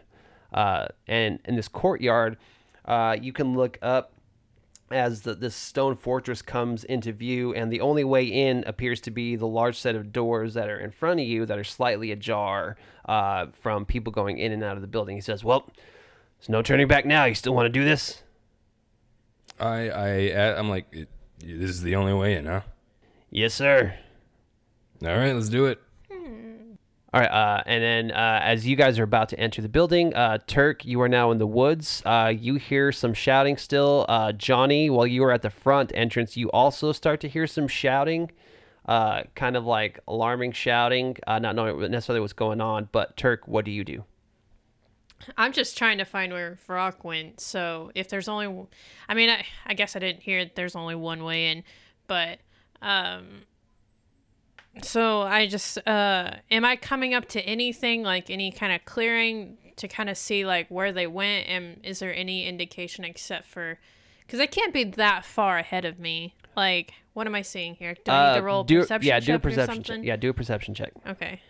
Uh, 0.53 0.87
and 1.07 1.39
in 1.45 1.55
this 1.55 1.69
courtyard, 1.69 2.37
uh, 2.87 3.17
you 3.21 3.33
can 3.33 3.55
look 3.55 3.79
up 3.83 4.14
as 4.91 5.23
the, 5.23 5.35
this 5.35 5.55
stone 5.55 5.97
fortress 5.97 6.43
comes 6.43 6.85
into 6.85 7.13
view, 7.13 7.55
and 7.55 7.73
the 7.73 7.81
only 7.81 8.05
way 8.05 8.25
in 8.25 8.65
appears 8.67 9.01
to 9.03 9.11
be 9.11 9.37
the 9.37 9.47
large 9.47 9.79
set 9.79 9.95
of 9.95 10.13
doors 10.13 10.55
that 10.55 10.69
are 10.69 10.79
in 10.79 10.91
front 10.91 11.21
of 11.21 11.27
you 11.27 11.47
that 11.47 11.59
are 11.59 11.65
slightly 11.65 12.13
ajar 12.13 12.77
uh, 13.07 13.47
from 13.61 13.85
people 13.85 14.13
going 14.13 14.39
in 14.39 14.53
and 14.53 14.63
out 14.63 14.77
of 14.77 14.83
the 14.83 14.89
building. 14.89 15.17
He 15.17 15.23
says, 15.23 15.43
"Well, 15.43 15.71
there's 16.39 16.49
no 16.49 16.63
turning 16.63 16.89
back 16.89 17.07
now. 17.07 17.25
You 17.25 17.35
still 17.35 17.55
want 17.55 17.67
to 17.67 17.71
do 17.71 17.85
this?" 17.85 18.23
I, 19.59 19.89
I, 19.89 20.59
I'm 20.59 20.69
like, 20.69 20.91
This 21.39 21.71
is 21.71 21.83
the 21.83 21.95
only 21.97 22.13
way 22.13 22.35
in, 22.35 22.47
huh? 22.47 22.63
Yes, 23.31 23.55
sir. 23.55 23.95
All 25.03 25.17
right, 25.17 25.33
let's 25.33 25.49
do 25.49 25.67
it. 25.67 25.81
All 27.15 27.21
right, 27.21 27.31
uh, 27.31 27.63
and 27.65 27.81
then 27.81 28.11
uh, 28.11 28.41
as 28.43 28.67
you 28.67 28.75
guys 28.75 28.99
are 28.99 29.05
about 29.05 29.29
to 29.29 29.39
enter 29.39 29.63
the 29.63 29.69
building, 29.69 30.13
uh, 30.15 30.39
Turk, 30.49 30.85
you 30.85 31.01
are 31.01 31.09
now 31.09 31.31
in 31.31 31.39
the 31.39 31.47
woods. 31.47 32.03
Uh, 32.05 32.33
you 32.37 32.57
hear 32.57 32.91
some 32.91 33.15
shouting 33.15 33.57
still. 33.57 34.05
Uh, 34.09 34.33
Johnny, 34.33 34.91
while 34.91 35.07
you 35.07 35.23
are 35.23 35.31
at 35.31 35.43
the 35.43 35.51
front 35.51 35.93
entrance, 35.95 36.37
you 36.37 36.51
also 36.51 36.91
start 36.91 37.21
to 37.21 37.29
hear 37.29 37.47
some 37.47 37.69
shouting, 37.69 38.33
uh, 38.87 39.23
kind 39.37 39.57
of 39.57 39.65
like 39.65 40.01
alarming 40.09 40.51
shouting, 40.51 41.17
not 41.29 41.55
knowing 41.55 41.89
necessarily 41.89 42.19
what's 42.19 42.33
going 42.33 42.61
on. 42.61 42.89
But 42.91 43.17
Turk, 43.17 43.47
what 43.47 43.65
do 43.65 43.71
you 43.71 43.85
do? 43.85 44.03
I'm 45.37 45.53
just 45.53 45.79
trying 45.79 45.99
to 45.99 46.05
find 46.05 46.33
where 46.33 46.59
Varak 46.69 47.05
went. 47.05 47.39
So 47.39 47.93
if 47.95 48.09
there's 48.09 48.27
only, 48.27 48.67
I 49.09 49.15
mean, 49.15 49.31
I, 49.31 49.47
I 49.65 49.75
guess 49.75 49.95
I 49.95 50.01
didn't 50.01 50.23
hear 50.23 50.51
there's 50.53 50.75
only 50.75 50.97
one 50.97 51.23
way 51.23 51.53
in, 51.53 51.63
but 52.09 52.41
um. 52.83 53.43
So 54.83 55.23
I 55.23 55.47
just 55.47 55.79
uh, 55.87 56.33
am 56.51 56.65
I 56.65 56.77
coming 56.77 57.15
up 57.15 57.29
to 57.31 57.41
anything 57.43 58.03
like 58.03 58.29
any 58.31 58.51
kind 58.51 58.73
of 58.73 58.85
clearing 58.85 59.57
to 59.77 59.89
kind 59.89 60.09
of 60.09 60.17
see 60.17 60.45
like 60.45 60.69
where 60.69 60.93
they 60.93 61.07
went, 61.07 61.49
and 61.49 61.81
is 61.85 61.99
there 62.01 62.15
any 62.15 62.47
indication 62.47 63.05
except 63.05 63.47
for, 63.47 63.79
because 64.21 64.39
they 64.39 64.47
can't 64.47 64.73
be 64.73 64.85
that 64.85 65.25
far 65.25 65.59
ahead 65.59 65.85
of 65.85 65.99
me. 65.99 66.35
Like, 66.57 66.95
what 67.13 67.27
am 67.27 67.35
I 67.35 67.43
seeing 67.43 67.75
here? 67.75 67.95
Do 68.05 68.13
I 68.13 68.33
need 68.33 68.39
to 68.39 68.45
roll 68.45 68.61
Uh, 68.61 68.65
do, 68.65 68.81
perception 68.81 69.09
yeah, 69.09 69.21
check 69.21 69.27
do 69.27 69.35
a 69.35 69.39
perception 69.39 69.83
check. 69.83 69.99
Yeah, 70.03 70.17
do 70.17 70.31
a 70.31 70.35
perception 70.35 70.75
check. 70.75 70.93
Okay. 71.07 71.41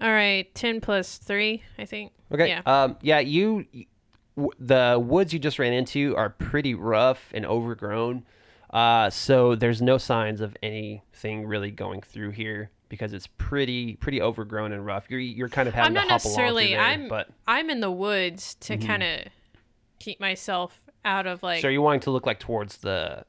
All 0.00 0.12
right, 0.12 0.52
ten 0.54 0.80
plus 0.80 1.18
three, 1.18 1.64
I 1.78 1.84
think. 1.84 2.12
Okay. 2.32 2.48
Yeah. 2.48 2.62
Um. 2.66 2.96
Yeah. 3.02 3.18
You. 3.18 3.66
W- 4.36 4.52
the 4.60 5.02
woods 5.04 5.32
you 5.32 5.40
just 5.40 5.58
ran 5.58 5.72
into 5.72 6.14
are 6.16 6.30
pretty 6.30 6.74
rough 6.74 7.30
and 7.34 7.44
overgrown. 7.44 8.24
Uh. 8.70 9.10
So 9.10 9.54
there's 9.54 9.82
no 9.82 9.98
signs 9.98 10.40
of 10.40 10.56
anything 10.62 11.46
really 11.46 11.70
going 11.70 12.02
through 12.02 12.30
here 12.30 12.70
because 12.88 13.12
it's 13.12 13.26
pretty 13.38 13.96
pretty 13.96 14.20
overgrown 14.20 14.72
and 14.72 14.84
rough. 14.84 15.06
You're 15.08 15.20
you're 15.20 15.48
kind 15.48 15.68
of 15.68 15.74
having 15.74 15.96
I'm 15.96 16.02
to 16.02 16.08
not 16.08 16.14
necessarily. 16.14 16.68
there, 16.68 16.80
I'm. 16.80 17.08
but 17.08 17.28
I'm 17.46 17.70
in 17.70 17.80
the 17.80 17.90
woods 17.90 18.54
to 18.60 18.76
kind 18.76 19.02
of 19.02 19.20
keep 19.98 20.20
myself 20.20 20.80
out 21.04 21.26
of 21.26 21.42
like. 21.42 21.60
so 21.60 21.68
you're 21.68 21.72
you 21.72 21.82
wanting 21.82 22.00
to 22.00 22.10
look 22.10 22.26
like 22.26 22.38
towards 22.38 22.78
the 22.78 23.24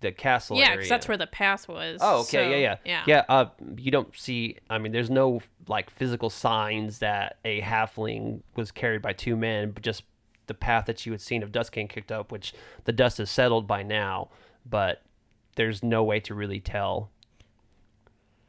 the 0.00 0.12
castle 0.12 0.56
yeah, 0.56 0.74
because 0.74 0.88
that's 0.88 1.08
where 1.08 1.16
the 1.16 1.26
path 1.26 1.68
was. 1.68 1.98
Oh, 2.00 2.20
okay, 2.20 2.28
so, 2.30 2.40
yeah, 2.40 2.56
yeah, 2.56 2.76
yeah. 2.84 3.04
yeah. 3.06 3.24
Uh, 3.28 3.46
you 3.76 3.90
don't 3.90 4.14
see. 4.16 4.56
I 4.68 4.78
mean, 4.78 4.92
there's 4.92 5.10
no 5.10 5.40
like 5.68 5.90
physical 5.90 6.30
signs 6.30 6.98
that 7.00 7.38
a 7.44 7.60
halfling 7.60 8.40
was 8.56 8.70
carried 8.72 9.02
by 9.02 9.12
two 9.12 9.36
men, 9.36 9.70
but 9.72 9.82
just 9.82 10.04
the 10.46 10.54
path 10.54 10.86
that 10.86 11.04
you 11.06 11.12
had 11.12 11.20
seen 11.20 11.42
of 11.42 11.52
Dust 11.52 11.72
King 11.72 11.86
kicked 11.86 12.10
up, 12.10 12.32
which 12.32 12.54
the 12.84 12.92
dust 12.92 13.18
has 13.18 13.30
settled 13.30 13.66
by 13.66 13.82
now. 13.82 14.30
But 14.70 15.02
there's 15.56 15.82
no 15.82 16.02
way 16.04 16.20
to 16.20 16.34
really 16.34 16.60
tell. 16.60 17.10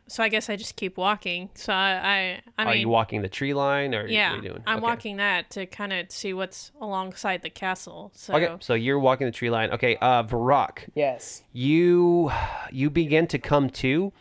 So 0.08 0.24
I 0.24 0.30
guess 0.30 0.50
I 0.50 0.56
just 0.58 0.76
keep 0.76 0.98
walking. 0.98 1.50
So 1.56 1.74
I, 1.74 2.42
I, 2.58 2.64
I 2.64 2.66
are 2.66 2.76
you 2.76 2.90
walking 2.90 3.22
the 3.22 3.30
tree 3.30 3.54
line, 3.54 3.96
or 3.96 4.08
yeah, 4.08 4.32
what 4.32 4.40
are 4.40 4.44
you 4.44 4.50
doing? 4.50 4.64
I'm 4.68 4.78
Okay. 4.78 4.84
walking 4.86 5.18
that 5.18 5.50
to 5.52 5.66
kind 5.66 5.94
of 5.94 6.12
see 6.12 6.34
what's 6.34 6.72
alongside 6.82 7.42
the 7.44 7.50
castle. 7.50 8.12
So 8.14 8.36
Okay, 8.36 8.50
so 8.60 8.74
you're 8.74 9.00
walking 9.00 9.26
the 9.26 9.32
tree 9.32 9.50
line. 9.50 9.72
Okay, 9.72 9.96
uh, 10.02 10.24
Varak, 10.24 10.90
Yes. 10.96 11.44
you 11.54 12.30
you 12.72 12.90
begin 12.90 13.26
to 13.28 13.40
come 13.40 13.70
to 13.70 14.12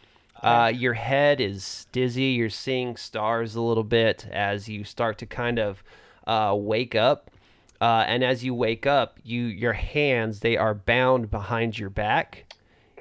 uh, 0.43 0.73
your 0.75 0.95
head 0.95 1.41
is 1.41 1.87
dizzy 1.93 2.25
you're 2.25 2.49
seeing 2.49 2.97
stars 2.97 3.55
a 3.57 3.61
little 3.61 3.85
bit 3.85 4.27
as 4.33 4.69
you 4.69 4.85
start 4.85 5.19
to 5.19 5.27
kind 5.27 5.59
of 5.59 5.83
uh, 6.27 6.55
wake 6.57 6.95
up 6.95 7.31
uh, 7.81 8.05
and 8.07 8.23
as 8.25 8.45
you 8.45 8.55
wake 8.55 8.87
up 8.87 9.19
you 9.23 9.43
your 9.45 9.73
hands 9.75 10.41
they 10.41 10.57
are 10.57 10.75
bound 10.75 11.31
behind 11.31 11.79
your 11.79 11.91
back 11.91 12.53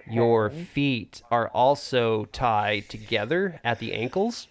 your 0.09 0.49
feet 0.49 1.21
are 1.29 1.49
also 1.49 2.25
tied 2.25 2.87
together 2.89 3.59
at 3.63 3.79
the 3.79 3.93
ankles 3.93 4.47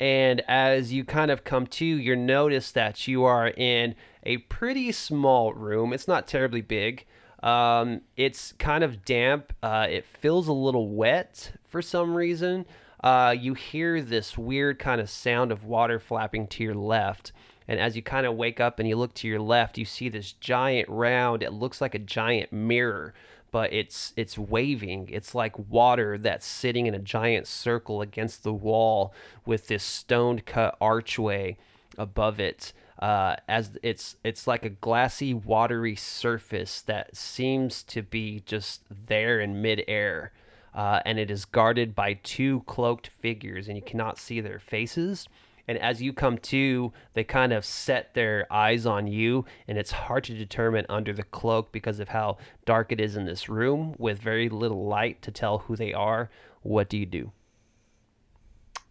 and 0.00 0.40
as 0.48 0.92
you 0.92 1.04
kind 1.04 1.30
of 1.30 1.44
come 1.44 1.66
to, 1.66 1.84
you 1.84 2.14
notice 2.16 2.70
that 2.72 3.06
you 3.08 3.24
are 3.24 3.48
in 3.48 3.94
a 4.24 4.38
pretty 4.38 4.92
small 4.92 5.52
room. 5.52 5.92
It's 5.92 6.08
not 6.08 6.26
terribly 6.26 6.60
big. 6.60 7.04
Um, 7.42 8.02
it's 8.16 8.52
kind 8.58 8.82
of 8.84 9.04
damp. 9.04 9.52
Uh, 9.62 9.86
it 9.88 10.04
feels 10.04 10.48
a 10.48 10.52
little 10.52 10.88
wet 10.88 11.52
for 11.68 11.82
some 11.82 12.14
reason. 12.14 12.66
Uh, 13.02 13.34
you 13.38 13.54
hear 13.54 14.02
this 14.02 14.36
weird 14.36 14.78
kind 14.78 15.00
of 15.00 15.08
sound 15.08 15.52
of 15.52 15.64
water 15.64 16.00
flapping 16.00 16.46
to 16.48 16.64
your 16.64 16.74
left. 16.74 17.32
And 17.68 17.78
as 17.78 17.94
you 17.94 18.02
kind 18.02 18.26
of 18.26 18.34
wake 18.34 18.60
up 18.60 18.78
and 18.78 18.88
you 18.88 18.96
look 18.96 19.14
to 19.14 19.28
your 19.28 19.40
left, 19.40 19.78
you 19.78 19.84
see 19.84 20.08
this 20.08 20.32
giant 20.32 20.88
round, 20.88 21.42
it 21.42 21.52
looks 21.52 21.80
like 21.80 21.94
a 21.94 21.98
giant 21.98 22.52
mirror 22.52 23.14
but 23.50 23.72
it's 23.72 24.12
it's 24.16 24.36
waving. 24.36 25.08
It's 25.10 25.34
like 25.34 25.70
water 25.70 26.18
that's 26.18 26.46
sitting 26.46 26.86
in 26.86 26.94
a 26.94 26.98
giant 26.98 27.46
circle 27.46 28.02
against 28.02 28.42
the 28.42 28.52
wall 28.52 29.12
with 29.46 29.68
this 29.68 29.82
stone 29.82 30.40
cut 30.40 30.76
archway 30.80 31.56
above 31.96 32.40
it. 32.40 32.72
Uh, 32.98 33.36
as 33.48 33.70
it's 33.82 34.16
it's 34.24 34.46
like 34.46 34.64
a 34.64 34.70
glassy, 34.70 35.32
watery 35.32 35.94
surface 35.94 36.82
that 36.82 37.16
seems 37.16 37.82
to 37.84 38.02
be 38.02 38.42
just 38.44 38.82
there 39.06 39.40
in 39.40 39.62
midair, 39.62 40.32
uh, 40.74 41.00
and 41.04 41.18
it 41.18 41.30
is 41.30 41.44
guarded 41.44 41.94
by 41.94 42.14
two 42.14 42.60
cloaked 42.66 43.08
figures, 43.20 43.68
and 43.68 43.76
you 43.76 43.82
cannot 43.82 44.18
see 44.18 44.40
their 44.40 44.58
faces. 44.58 45.28
And 45.68 45.78
as 45.78 46.00
you 46.00 46.14
come 46.14 46.38
to, 46.38 46.92
they 47.12 47.24
kind 47.24 47.52
of 47.52 47.62
set 47.64 48.14
their 48.14 48.50
eyes 48.50 48.86
on 48.86 49.06
you, 49.06 49.44
and 49.68 49.76
it's 49.76 49.92
hard 49.92 50.24
to 50.24 50.34
determine 50.34 50.86
under 50.88 51.12
the 51.12 51.22
cloak 51.22 51.70
because 51.72 52.00
of 52.00 52.08
how 52.08 52.38
dark 52.64 52.90
it 52.90 53.00
is 53.00 53.16
in 53.16 53.26
this 53.26 53.50
room 53.50 53.94
with 53.98 54.18
very 54.18 54.48
little 54.48 54.86
light 54.86 55.20
to 55.22 55.30
tell 55.30 55.58
who 55.58 55.76
they 55.76 55.92
are. 55.92 56.30
What 56.62 56.88
do 56.88 56.96
you 56.96 57.04
do? 57.04 57.32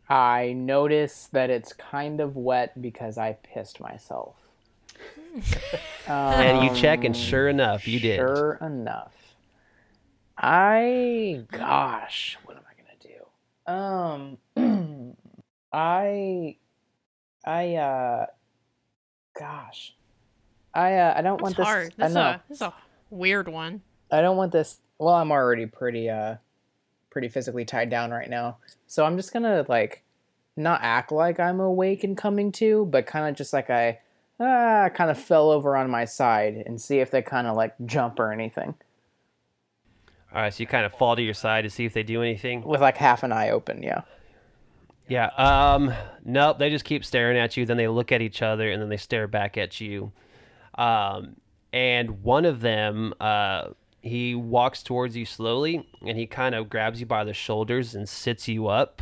I 0.08 0.54
notice 0.54 1.28
that 1.34 1.50
it's 1.50 1.74
kind 1.74 2.22
of 2.22 2.36
wet 2.38 2.80
because 2.80 3.18
I 3.18 3.34
pissed 3.34 3.80
myself. 3.80 4.36
and 6.08 6.64
you 6.64 6.74
check, 6.80 7.04
and 7.04 7.18
sure 7.18 7.50
enough, 7.50 7.88
you 7.88 8.00
did. 8.00 8.18
Sure 8.18 8.60
enough. 8.62 9.14
I 10.38 11.44
gosh, 11.52 12.38
what 12.46 12.58
am 12.58 12.64
I 12.70 12.74
gonna 12.78 14.38
do? 14.38 14.44
Um 14.56 15.18
I 15.74 16.58
I 17.48 17.76
uh 17.76 18.26
gosh. 19.40 19.96
I 20.74 20.94
uh 20.96 21.14
I 21.18 21.22
don't 21.22 21.42
want 21.42 21.56
That's 21.56 21.68
this 21.68 21.74
hard. 21.74 21.94
I 21.98 22.02
That's 22.04 22.14
know. 22.14 22.22
a 22.22 22.42
that's 22.50 22.62
a 22.62 22.74
weird 23.10 23.48
one. 23.48 23.82
I 24.12 24.22
don't 24.22 24.38
want 24.38 24.52
this 24.52 24.80
well, 25.00 25.16
I'm 25.16 25.32
already 25.32 25.66
pretty 25.66 26.10
uh 26.10 26.36
pretty 27.10 27.30
physically 27.30 27.66
tied 27.66 27.90
down 27.90 28.12
right 28.12 28.30
now. 28.30 28.58
So 28.86 29.06
I'm 29.06 29.16
just 29.18 29.32
gonna 29.34 29.66
like 29.70 30.04
not 30.56 30.82
act 30.84 31.12
like 31.12 31.40
I'm 31.40 31.60
awake 31.60 32.04
and 32.04 32.18
coming 32.18 32.52
to, 32.54 32.86
but 32.86 33.06
kind 33.06 33.30
of 33.30 33.36
just 33.36 33.54
like 33.54 33.70
I 33.70 34.00
ah 34.40 34.90
kind 34.94 35.10
of 35.10 35.18
fell 35.18 35.50
over 35.52 35.76
on 35.78 35.90
my 35.90 36.06
side 36.06 36.64
and 36.66 36.82
see 36.82 37.00
if 37.00 37.12
they 37.12 37.22
kind 37.22 37.48
of 37.48 37.56
like 37.56 37.74
jump 37.86 38.20
or 38.20 38.32
anything 38.32 38.76
All 40.34 40.42
right, 40.42 40.54
so 40.54 40.62
you 40.62 40.68
kind 40.68 40.86
of 40.86 40.94
fall 40.94 41.16
to 41.16 41.22
your 41.24 41.34
side 41.34 41.64
to 41.64 41.70
see 41.70 41.86
if 41.86 41.94
they 41.94 42.04
do 42.04 42.22
anything. 42.22 42.62
with 42.64 42.82
like 42.82 42.98
half 42.98 43.24
an 43.24 43.32
eye 43.32 43.50
open. 43.50 43.82
Yeah. 43.82 44.02
Yeah. 45.08 45.28
Um. 45.38 45.94
Nope. 46.26 46.60
They 46.60 46.70
just 46.70 46.86
keep 46.86 47.06
staring 47.06 47.38
at 47.38 47.56
you. 47.58 47.66
Then 47.66 47.78
they 47.78 47.88
look 47.88 48.12
at 48.12 48.22
each 48.22 48.42
other, 48.42 48.70
and 48.72 48.82
then 48.82 48.90
they 48.90 48.98
stare 48.98 49.28
back 49.28 49.58
at 49.58 49.80
you. 49.82 50.12
Um. 50.76 51.36
And 51.74 52.24
one 52.24 52.46
of 52.46 52.62
them, 52.62 53.14
uh, 53.20 53.70
he 54.02 54.34
walks 54.36 54.82
towards 54.84 55.18
you 55.18 55.26
slowly, 55.26 55.88
and 56.06 56.18
he 56.18 56.26
kind 56.26 56.56
of 56.56 56.70
grabs 56.70 57.00
you 57.00 57.06
by 57.06 57.24
the 57.24 57.34
shoulders 57.34 57.94
and 57.96 58.08
sits 58.08 58.48
you 58.48 58.68
up. 58.68 59.02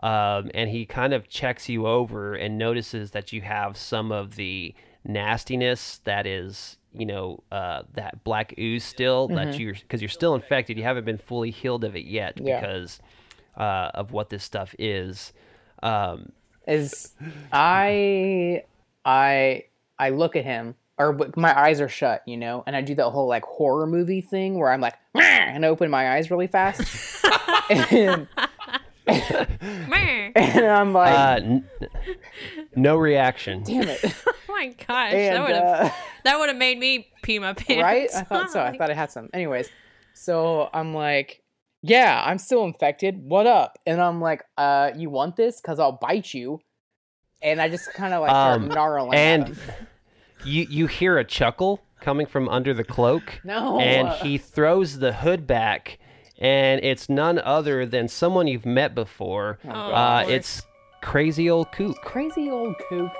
Um. 0.00 0.50
And 0.54 0.70
he 0.70 0.84
kind 0.86 1.12
of 1.14 1.28
checks 1.28 1.68
you 1.68 1.86
over 1.86 2.34
and 2.34 2.58
notices 2.58 3.10
that 3.12 3.32
you 3.32 3.40
have 3.42 3.76
some 3.76 4.12
of 4.12 4.36
the 4.36 4.74
nastiness 5.04 6.00
that 6.04 6.26
is, 6.26 6.76
you 6.92 7.06
know, 7.06 7.42
uh, 7.50 7.82
that 7.94 8.22
black 8.24 8.52
ooze 8.58 8.84
still 8.84 9.28
that 9.28 9.58
you're 9.58 9.72
because 9.74 10.02
you're 10.02 10.08
still 10.08 10.34
infected. 10.34 10.76
You 10.76 10.82
haven't 10.84 11.04
been 11.04 11.18
fully 11.18 11.50
healed 11.50 11.84
of 11.84 11.96
it 11.96 12.04
yet 12.04 12.38
Yeah. 12.40 12.60
because 12.60 13.00
uh, 13.58 13.90
of 13.94 14.12
what 14.12 14.30
this 14.30 14.42
stuff 14.44 14.74
is. 14.78 15.32
Um, 15.82 16.32
is 16.66 17.14
I 17.52 18.62
I 19.04 19.64
I 19.98 20.10
look 20.10 20.36
at 20.36 20.44
him 20.44 20.74
or 20.98 21.16
my 21.36 21.58
eyes 21.58 21.80
are 21.80 21.88
shut, 21.88 22.22
you 22.26 22.36
know, 22.36 22.64
and 22.66 22.74
I 22.74 22.80
do 22.80 22.94
that 22.96 23.10
whole 23.10 23.28
like 23.28 23.44
horror 23.44 23.86
movie 23.86 24.20
thing 24.20 24.58
where 24.58 24.70
I'm 24.70 24.80
like 24.80 24.94
"Meh," 25.14 25.22
and 25.22 25.64
open 25.64 25.90
my 25.90 26.16
eyes 26.16 26.30
really 26.30 26.48
fast, 26.48 26.82
and, 27.70 28.26
and 29.06 30.66
I'm 30.66 30.92
like, 30.92 31.14
uh, 31.14 31.40
n- 31.44 31.68
no 32.74 32.96
reaction. 32.96 33.62
damn 33.62 33.88
it, 33.88 34.00
oh 34.26 34.32
my 34.48 34.68
gosh, 34.86 35.12
that 35.12 35.40
would 35.40 35.54
have 35.56 35.86
uh, 35.86 35.90
that 36.24 36.38
would 36.38 36.48
have 36.48 36.58
made 36.58 36.78
me 36.78 37.08
pee 37.22 37.38
my 37.38 37.52
pants. 37.52 37.82
right? 37.82 38.10
I 38.14 38.22
thought 38.22 38.50
so. 38.50 38.60
I 38.60 38.72
thought 38.78 38.90
I 38.90 38.94
had 38.94 39.10
some. 39.12 39.30
Anyways, 39.32 39.70
so 40.14 40.68
I'm 40.74 40.94
like, 40.94 41.42
yeah, 41.82 42.22
I'm 42.24 42.38
still 42.38 42.64
infected. 42.64 43.22
What 43.22 43.46
up? 43.46 43.78
And 43.86 44.00
I'm 44.00 44.20
like, 44.20 44.42
uh, 44.56 44.90
you 44.96 45.10
want 45.10 45.36
this? 45.36 45.60
Cause 45.60 45.78
I'll 45.78 45.92
bite 45.92 46.34
you. 46.34 46.60
And 47.40 47.60
I 47.60 47.68
just 47.68 47.92
kind 47.94 48.12
of 48.14 48.20
like 48.22 48.30
start 48.30 48.56
Um, 48.62 48.68
gnarling. 48.68 49.14
and 49.14 49.56
you 50.44 50.66
you 50.68 50.86
hear 50.88 51.18
a 51.18 51.24
chuckle 51.24 51.80
coming 52.00 52.26
from 52.26 52.48
under 52.48 52.74
the 52.74 52.84
cloak. 52.84 53.40
No. 53.44 53.78
And 53.78 54.08
he 54.08 54.38
throws 54.38 54.98
the 54.98 55.12
hood 55.12 55.46
back, 55.46 55.98
and 56.38 56.80
it's 56.82 57.08
none 57.08 57.38
other 57.38 57.86
than 57.86 58.08
someone 58.08 58.46
you've 58.48 58.66
met 58.66 58.94
before. 58.94 59.58
Oh, 59.64 59.70
uh, 59.70 60.24
it's 60.28 60.62
crazy 61.00 61.48
old 61.48 61.70
kook. 61.70 61.96
Crazy 62.02 62.50
old 62.50 62.74
kook. 62.88 63.12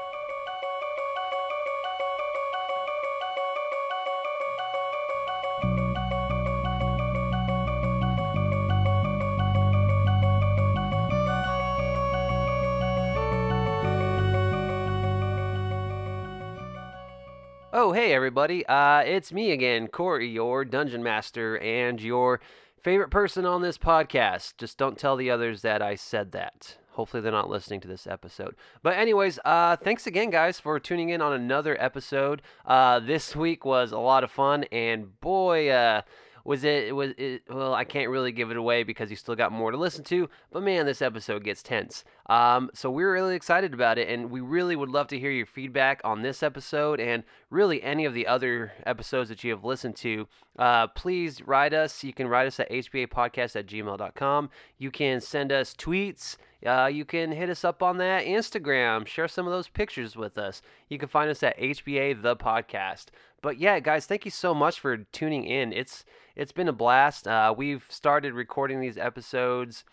Oh, 17.88 17.92
hey 17.92 18.12
everybody. 18.12 18.66
Uh, 18.66 18.98
it's 18.98 19.32
me 19.32 19.50
again, 19.50 19.88
Corey, 19.88 20.28
your 20.28 20.62
dungeon 20.62 21.02
master 21.02 21.56
and 21.56 21.98
your 21.98 22.38
favorite 22.82 23.08
person 23.08 23.46
on 23.46 23.62
this 23.62 23.78
podcast. 23.78 24.58
Just 24.58 24.76
don't 24.76 24.98
tell 24.98 25.16
the 25.16 25.30
others 25.30 25.62
that 25.62 25.80
I 25.80 25.94
said 25.94 26.32
that. 26.32 26.76
Hopefully 26.90 27.22
they're 27.22 27.32
not 27.32 27.48
listening 27.48 27.80
to 27.80 27.88
this 27.88 28.06
episode. 28.06 28.56
But 28.82 28.98
anyways, 28.98 29.38
uh, 29.42 29.76
thanks 29.76 30.06
again, 30.06 30.28
guys, 30.28 30.60
for 30.60 30.78
tuning 30.78 31.08
in 31.08 31.22
on 31.22 31.32
another 31.32 31.82
episode. 31.82 32.42
Uh, 32.66 33.00
this 33.00 33.34
week 33.34 33.64
was 33.64 33.90
a 33.90 33.98
lot 33.98 34.22
of 34.22 34.30
fun, 34.30 34.64
and 34.64 35.18
boy, 35.22 35.70
uh, 35.70 36.02
was 36.48 36.64
it 36.64 36.96
was 36.96 37.12
it 37.18 37.42
well 37.50 37.74
i 37.74 37.84
can't 37.84 38.08
really 38.08 38.32
give 38.32 38.50
it 38.50 38.56
away 38.56 38.82
because 38.82 39.10
you 39.10 39.16
still 39.16 39.36
got 39.36 39.52
more 39.52 39.70
to 39.70 39.76
listen 39.76 40.02
to 40.02 40.28
but 40.50 40.62
man 40.62 40.86
this 40.86 41.02
episode 41.02 41.44
gets 41.44 41.62
tense. 41.62 42.04
Um, 42.26 42.70
so 42.74 42.90
we're 42.90 43.12
really 43.12 43.34
excited 43.34 43.72
about 43.72 43.98
it 43.98 44.08
and 44.08 44.30
we 44.30 44.40
really 44.40 44.76
would 44.76 44.90
love 44.90 45.08
to 45.08 45.18
hear 45.18 45.30
your 45.30 45.46
feedback 45.46 46.00
on 46.04 46.22
this 46.22 46.42
episode 46.42 47.00
and 47.00 47.22
really 47.50 47.82
any 47.82 48.04
of 48.04 48.14
the 48.14 48.26
other 48.26 48.72
episodes 48.84 49.28
that 49.30 49.42
you 49.44 49.50
have 49.50 49.64
listened 49.64 49.96
to. 49.96 50.26
Uh, 50.58 50.88
please 50.88 51.40
write 51.46 51.72
us. 51.72 52.04
You 52.04 52.12
can 52.12 52.28
write 52.28 52.46
us 52.46 52.60
at 52.60 52.70
hbapodcast 52.70 53.56
at 53.56 53.66
gmail.com 53.66 54.50
you 54.78 54.90
can 54.90 55.20
send 55.20 55.52
us 55.52 55.74
tweets 55.74 56.36
uh, 56.66 56.86
you 56.92 57.04
can 57.04 57.32
hit 57.32 57.50
us 57.50 57.64
up 57.64 57.82
on 57.82 57.98
that 57.98 58.24
Instagram, 58.24 59.06
share 59.06 59.28
some 59.28 59.46
of 59.46 59.52
those 59.52 59.68
pictures 59.68 60.16
with 60.16 60.36
us. 60.38 60.60
You 60.88 60.98
can 60.98 61.08
find 61.08 61.30
us 61.30 61.42
at 61.42 61.58
HBA 61.58 62.22
the 62.22 62.36
podcast. 62.36 63.06
But 63.40 63.58
yeah, 63.58 63.78
guys, 63.78 64.06
thank 64.06 64.24
you 64.24 64.30
so 64.30 64.54
much 64.54 64.80
for 64.80 64.96
tuning 64.96 65.44
in. 65.44 65.72
It's 65.72 66.04
it's 66.34 66.52
been 66.52 66.68
a 66.68 66.72
blast. 66.72 67.28
Uh, 67.28 67.54
we've 67.56 67.84
started 67.88 68.32
recording 68.32 68.80
these 68.80 68.98
episodes 68.98 69.84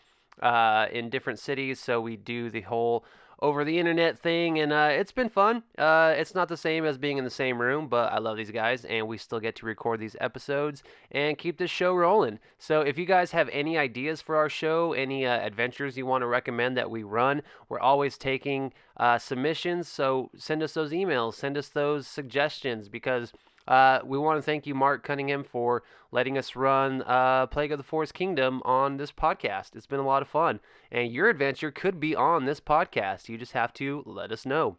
uh, 0.42 0.88
in 0.92 1.10
different 1.10 1.40
cities, 1.40 1.80
so 1.80 2.02
we 2.02 2.18
do 2.18 2.50
the 2.50 2.62
whole 2.62 3.06
over 3.40 3.64
the 3.64 3.78
internet 3.78 4.18
thing, 4.20 4.60
and 4.60 4.72
uh, 4.72 4.90
it's 4.92 5.12
been 5.12 5.30
fun. 5.30 5.64
Uh, 5.78 6.14
it's 6.18 6.34
not 6.34 6.48
the 6.48 6.58
same 6.58 6.86
as 6.86 6.98
being 6.98 7.18
in 7.18 7.24
the 7.24 7.30
same 7.30 7.60
room, 7.60 7.88
but 7.88 8.12
I 8.12 8.20
love 8.20 8.38
these 8.38 8.52
guys, 8.52 8.86
and 8.86 9.08
we 9.08 9.18
still 9.18 9.40
get 9.40 9.56
to 9.58 9.66
record 9.66 10.00
these 10.00 10.16
episodes 10.22 10.84
and 11.12 11.38
keep 11.38 11.58
this 11.58 11.72
show 11.72 11.94
rolling. 11.94 12.40
So 12.58 12.82
if 12.82 12.98
you 12.98 13.06
guys 13.06 13.32
have 13.32 13.50
any 13.50 13.78
ideas 13.78 14.22
for 14.22 14.36
our 14.36 14.50
show, 14.50 14.94
any 14.94 15.26
uh, 15.26 15.40
adventures 15.40 15.98
you 15.98 16.06
want 16.06 16.22
to 16.22 16.28
recommend 16.28 16.78
that 16.78 16.90
we 16.90 17.04
run, 17.04 17.42
we're 17.68 17.80
always 17.80 18.18
taking 18.18 18.74
uh, 18.98 19.18
submissions. 19.18 19.88
So 19.88 20.32
send 20.38 20.64
us 20.64 20.74
those 20.74 20.92
emails, 20.92 21.34
send 21.34 21.58
us 21.58 21.70
those 21.70 22.08
suggestions, 22.08 22.90
because 22.90 23.34
uh, 23.68 24.00
we 24.06 24.18
want 24.18 24.38
to 24.38 24.42
thank 24.42 24.68
you, 24.68 24.76
Mark 24.76 25.04
Cunningham, 25.04 25.44
for 25.44 25.84
letting 26.12 26.38
us 26.38 26.56
run 26.56 27.02
uh, 27.04 27.48
Plague 27.48 27.72
of 27.72 27.78
the 27.78 27.84
Forest 27.84 28.14
Kingdom 28.14 28.62
on 28.64 28.98
this 28.98 29.12
podcast. 29.12 29.76
It's 29.76 29.88
been 29.88 30.00
a 30.00 30.06
lot 30.06 30.22
of 30.22 30.28
fun, 30.28 30.60
and 30.92 31.12
your 31.12 31.30
adventure 31.30 31.72
could 31.72 32.00
be 32.00 32.16
on 32.16 32.46
this 32.46 32.60
podcast. 32.60 33.28
You 33.30 33.38
just 33.38 33.54
have 33.54 33.74
to 33.74 34.04
let 34.06 34.32
us 34.32 34.46
know. 34.46 34.78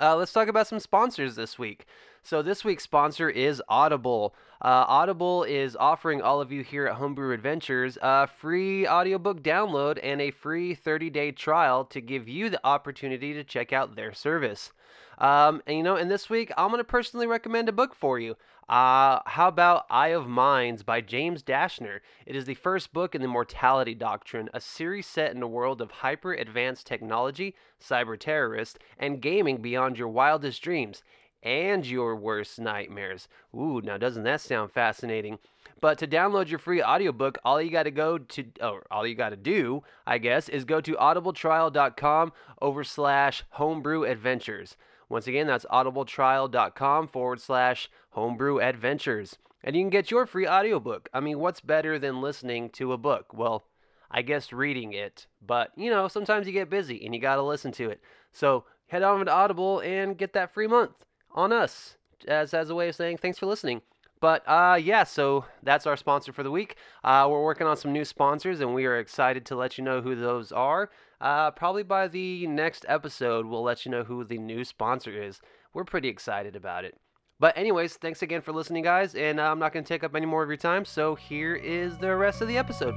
Uh, 0.00 0.16
let's 0.16 0.32
talk 0.32 0.48
about 0.48 0.66
some 0.66 0.80
sponsors 0.80 1.36
this 1.36 1.58
week. 1.58 1.86
So, 2.22 2.40
this 2.40 2.64
week's 2.64 2.82
sponsor 2.82 3.28
is 3.28 3.62
Audible. 3.68 4.34
Uh, 4.62 4.84
Audible 4.88 5.44
is 5.44 5.76
offering 5.76 6.22
all 6.22 6.40
of 6.40 6.50
you 6.50 6.62
here 6.62 6.86
at 6.86 6.96
Homebrew 6.96 7.32
Adventures 7.32 7.98
a 8.00 8.26
free 8.26 8.88
audiobook 8.88 9.42
download 9.42 9.98
and 10.02 10.20
a 10.20 10.30
free 10.30 10.74
30 10.74 11.10
day 11.10 11.32
trial 11.32 11.84
to 11.86 12.00
give 12.00 12.28
you 12.28 12.48
the 12.48 12.64
opportunity 12.66 13.34
to 13.34 13.44
check 13.44 13.72
out 13.72 13.94
their 13.94 14.12
service. 14.12 14.72
Um, 15.18 15.62
and 15.66 15.76
you 15.76 15.82
know, 15.82 15.96
and 15.96 16.10
this 16.10 16.28
week 16.28 16.52
I'm 16.56 16.70
to 16.76 16.84
personally 16.84 17.26
recommend 17.26 17.68
a 17.68 17.72
book 17.72 17.94
for 17.94 18.18
you. 18.18 18.36
Uh, 18.68 19.20
how 19.26 19.48
about 19.48 19.84
Eye 19.90 20.08
of 20.08 20.26
Minds 20.26 20.82
by 20.82 21.02
James 21.02 21.42
Dashner? 21.42 22.00
It 22.24 22.34
is 22.34 22.46
the 22.46 22.54
first 22.54 22.92
book 22.92 23.14
in 23.14 23.20
the 23.20 23.28
Mortality 23.28 23.94
Doctrine, 23.94 24.48
a 24.54 24.60
series 24.60 25.06
set 25.06 25.34
in 25.34 25.42
a 25.42 25.46
world 25.46 25.82
of 25.82 25.90
hyper 25.90 26.32
advanced 26.32 26.86
technology, 26.86 27.54
cyber 27.78 28.18
terrorists, 28.18 28.78
and 28.98 29.20
gaming 29.20 29.58
beyond 29.58 29.98
your 29.98 30.08
wildest 30.08 30.62
dreams 30.62 31.02
and 31.42 31.86
your 31.86 32.16
worst 32.16 32.58
nightmares. 32.58 33.28
Ooh, 33.54 33.82
now 33.82 33.98
doesn't 33.98 34.24
that 34.24 34.40
sound 34.40 34.72
fascinating? 34.72 35.38
But 35.80 35.98
to 35.98 36.06
download 36.06 36.48
your 36.48 36.58
free 36.58 36.82
audiobook, 36.82 37.36
all 37.44 37.60
you 37.60 37.70
got 37.70 37.82
to 37.82 37.90
go 37.90 38.16
to, 38.16 38.44
or 38.62 38.86
all 38.90 39.06
you 39.06 39.14
got 39.14 39.30
to 39.30 39.36
do, 39.36 39.82
I 40.06 40.16
guess, 40.16 40.48
is 40.48 40.64
go 40.64 40.80
to 40.80 40.94
audibletrial.com 40.94 42.32
over 42.62 42.82
slash 42.82 43.44
homebrew 43.50 44.04
adventures. 44.04 44.78
Once 45.14 45.28
again, 45.28 45.46
that's 45.46 45.64
audibletrial.com 45.66 47.06
forward 47.06 47.40
slash 47.40 47.88
homebrew 48.10 48.58
adventures. 48.58 49.38
And 49.62 49.76
you 49.76 49.82
can 49.82 49.88
get 49.88 50.10
your 50.10 50.26
free 50.26 50.44
audiobook. 50.44 51.08
I 51.14 51.20
mean, 51.20 51.38
what's 51.38 51.60
better 51.60 52.00
than 52.00 52.20
listening 52.20 52.68
to 52.70 52.92
a 52.92 52.98
book? 52.98 53.26
Well, 53.32 53.62
I 54.10 54.22
guess 54.22 54.52
reading 54.52 54.92
it. 54.92 55.28
But, 55.40 55.70
you 55.76 55.88
know, 55.88 56.08
sometimes 56.08 56.48
you 56.48 56.52
get 56.52 56.68
busy 56.68 57.04
and 57.04 57.14
you 57.14 57.20
got 57.20 57.36
to 57.36 57.42
listen 57.42 57.70
to 57.74 57.90
it. 57.90 58.00
So 58.32 58.64
head 58.88 59.04
on 59.04 59.14
over 59.14 59.24
to 59.24 59.32
Audible 59.32 59.78
and 59.78 60.18
get 60.18 60.32
that 60.32 60.52
free 60.52 60.66
month 60.66 61.06
on 61.30 61.52
us 61.52 61.96
as, 62.26 62.52
as 62.52 62.68
a 62.68 62.74
way 62.74 62.88
of 62.88 62.96
saying 62.96 63.18
thanks 63.18 63.38
for 63.38 63.46
listening. 63.46 63.82
But 64.24 64.42
uh, 64.48 64.80
yeah, 64.82 65.04
so 65.04 65.44
that's 65.62 65.86
our 65.86 65.98
sponsor 65.98 66.32
for 66.32 66.42
the 66.42 66.50
week. 66.50 66.76
Uh, 67.04 67.26
we're 67.30 67.44
working 67.44 67.66
on 67.66 67.76
some 67.76 67.92
new 67.92 68.06
sponsors, 68.06 68.60
and 68.60 68.72
we 68.72 68.86
are 68.86 68.98
excited 68.98 69.44
to 69.44 69.54
let 69.54 69.76
you 69.76 69.84
know 69.84 70.00
who 70.00 70.16
those 70.16 70.50
are. 70.50 70.88
Uh, 71.20 71.50
probably 71.50 71.82
by 71.82 72.08
the 72.08 72.46
next 72.46 72.86
episode, 72.88 73.44
we'll 73.44 73.62
let 73.62 73.84
you 73.84 73.90
know 73.90 74.02
who 74.02 74.24
the 74.24 74.38
new 74.38 74.64
sponsor 74.64 75.10
is. 75.10 75.42
We're 75.74 75.84
pretty 75.84 76.08
excited 76.08 76.56
about 76.56 76.86
it. 76.86 76.96
But, 77.38 77.58
anyways, 77.58 77.96
thanks 77.96 78.22
again 78.22 78.40
for 78.40 78.52
listening, 78.52 78.84
guys, 78.84 79.14
and 79.14 79.38
uh, 79.38 79.42
I'm 79.42 79.58
not 79.58 79.74
going 79.74 79.84
to 79.84 79.88
take 79.88 80.04
up 80.04 80.16
any 80.16 80.24
more 80.24 80.42
of 80.42 80.48
your 80.48 80.56
time, 80.56 80.86
so 80.86 81.14
here 81.14 81.54
is 81.54 81.98
the 81.98 82.16
rest 82.16 82.40
of 82.40 82.48
the 82.48 82.56
episode. 82.56 82.94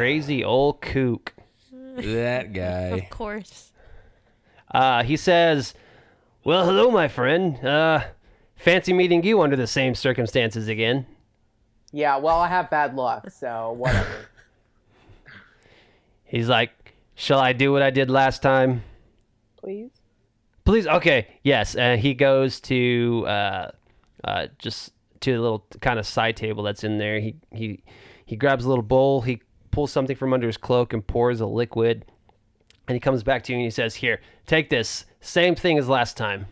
Crazy 0.00 0.42
old 0.42 0.80
kook. 0.80 1.34
that 1.98 2.52
guy. 2.54 2.96
Of 2.96 3.10
course. 3.10 3.70
Uh, 4.70 5.02
he 5.02 5.14
says, 5.14 5.74
Well, 6.42 6.64
hello, 6.64 6.90
my 6.90 7.06
friend. 7.06 7.62
Uh, 7.62 8.04
fancy 8.56 8.94
meeting 8.94 9.22
you 9.22 9.42
under 9.42 9.56
the 9.56 9.66
same 9.66 9.94
circumstances 9.94 10.68
again. 10.68 11.04
Yeah, 11.92 12.16
well, 12.16 12.38
I 12.38 12.48
have 12.48 12.70
bad 12.70 12.96
luck, 12.96 13.28
so 13.28 13.72
whatever. 13.72 14.08
He's 16.24 16.48
like, 16.48 16.94
Shall 17.14 17.38
I 17.38 17.52
do 17.52 17.70
what 17.70 17.82
I 17.82 17.90
did 17.90 18.10
last 18.10 18.40
time? 18.40 18.82
Please. 19.58 19.90
Please, 20.64 20.86
okay, 20.86 21.26
yes. 21.42 21.74
And 21.74 22.00
he 22.00 22.14
goes 22.14 22.58
to 22.62 23.24
uh, 23.26 23.70
uh, 24.24 24.46
just 24.58 24.94
to 25.20 25.32
the 25.34 25.40
little 25.42 25.66
kind 25.82 25.98
of 25.98 26.06
side 26.06 26.38
table 26.38 26.62
that's 26.62 26.84
in 26.84 26.96
there. 26.96 27.20
He 27.20 27.34
he 27.52 27.82
he 28.24 28.36
grabs 28.36 28.64
a 28.64 28.68
little 28.70 28.82
bowl. 28.82 29.20
He 29.20 29.42
pulls 29.70 29.92
something 29.92 30.16
from 30.16 30.32
under 30.32 30.46
his 30.46 30.56
cloak 30.56 30.92
and 30.92 31.06
pours 31.06 31.40
a 31.40 31.46
liquid. 31.46 32.04
And 32.88 32.94
he 32.96 33.00
comes 33.00 33.22
back 33.22 33.42
to 33.44 33.52
you 33.52 33.58
and 33.58 33.64
he 33.64 33.70
says, 33.70 33.96
"Here, 33.96 34.20
take 34.46 34.70
this. 34.70 35.04
Same 35.20 35.54
thing 35.54 35.78
as 35.78 35.88
last 35.88 36.16
time." 36.16 36.46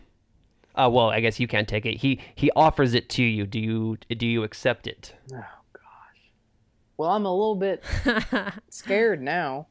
Uh, 0.75 0.89
well, 0.89 1.09
I 1.09 1.19
guess 1.19 1.39
you 1.39 1.47
can't 1.47 1.67
take 1.67 1.85
it. 1.85 1.97
He 1.97 2.21
he 2.35 2.51
offers 2.55 2.93
it 2.93 3.09
to 3.09 3.23
you. 3.23 3.45
Do 3.45 3.59
you 3.59 3.97
do 4.09 4.25
you 4.25 4.43
accept 4.43 4.87
it? 4.87 5.13
Oh 5.33 5.35
gosh. 5.73 6.31
Well, 6.97 7.09
I'm 7.09 7.25
a 7.25 7.33
little 7.33 7.55
bit 7.55 7.83
scared 8.69 9.21
now. 9.21 9.67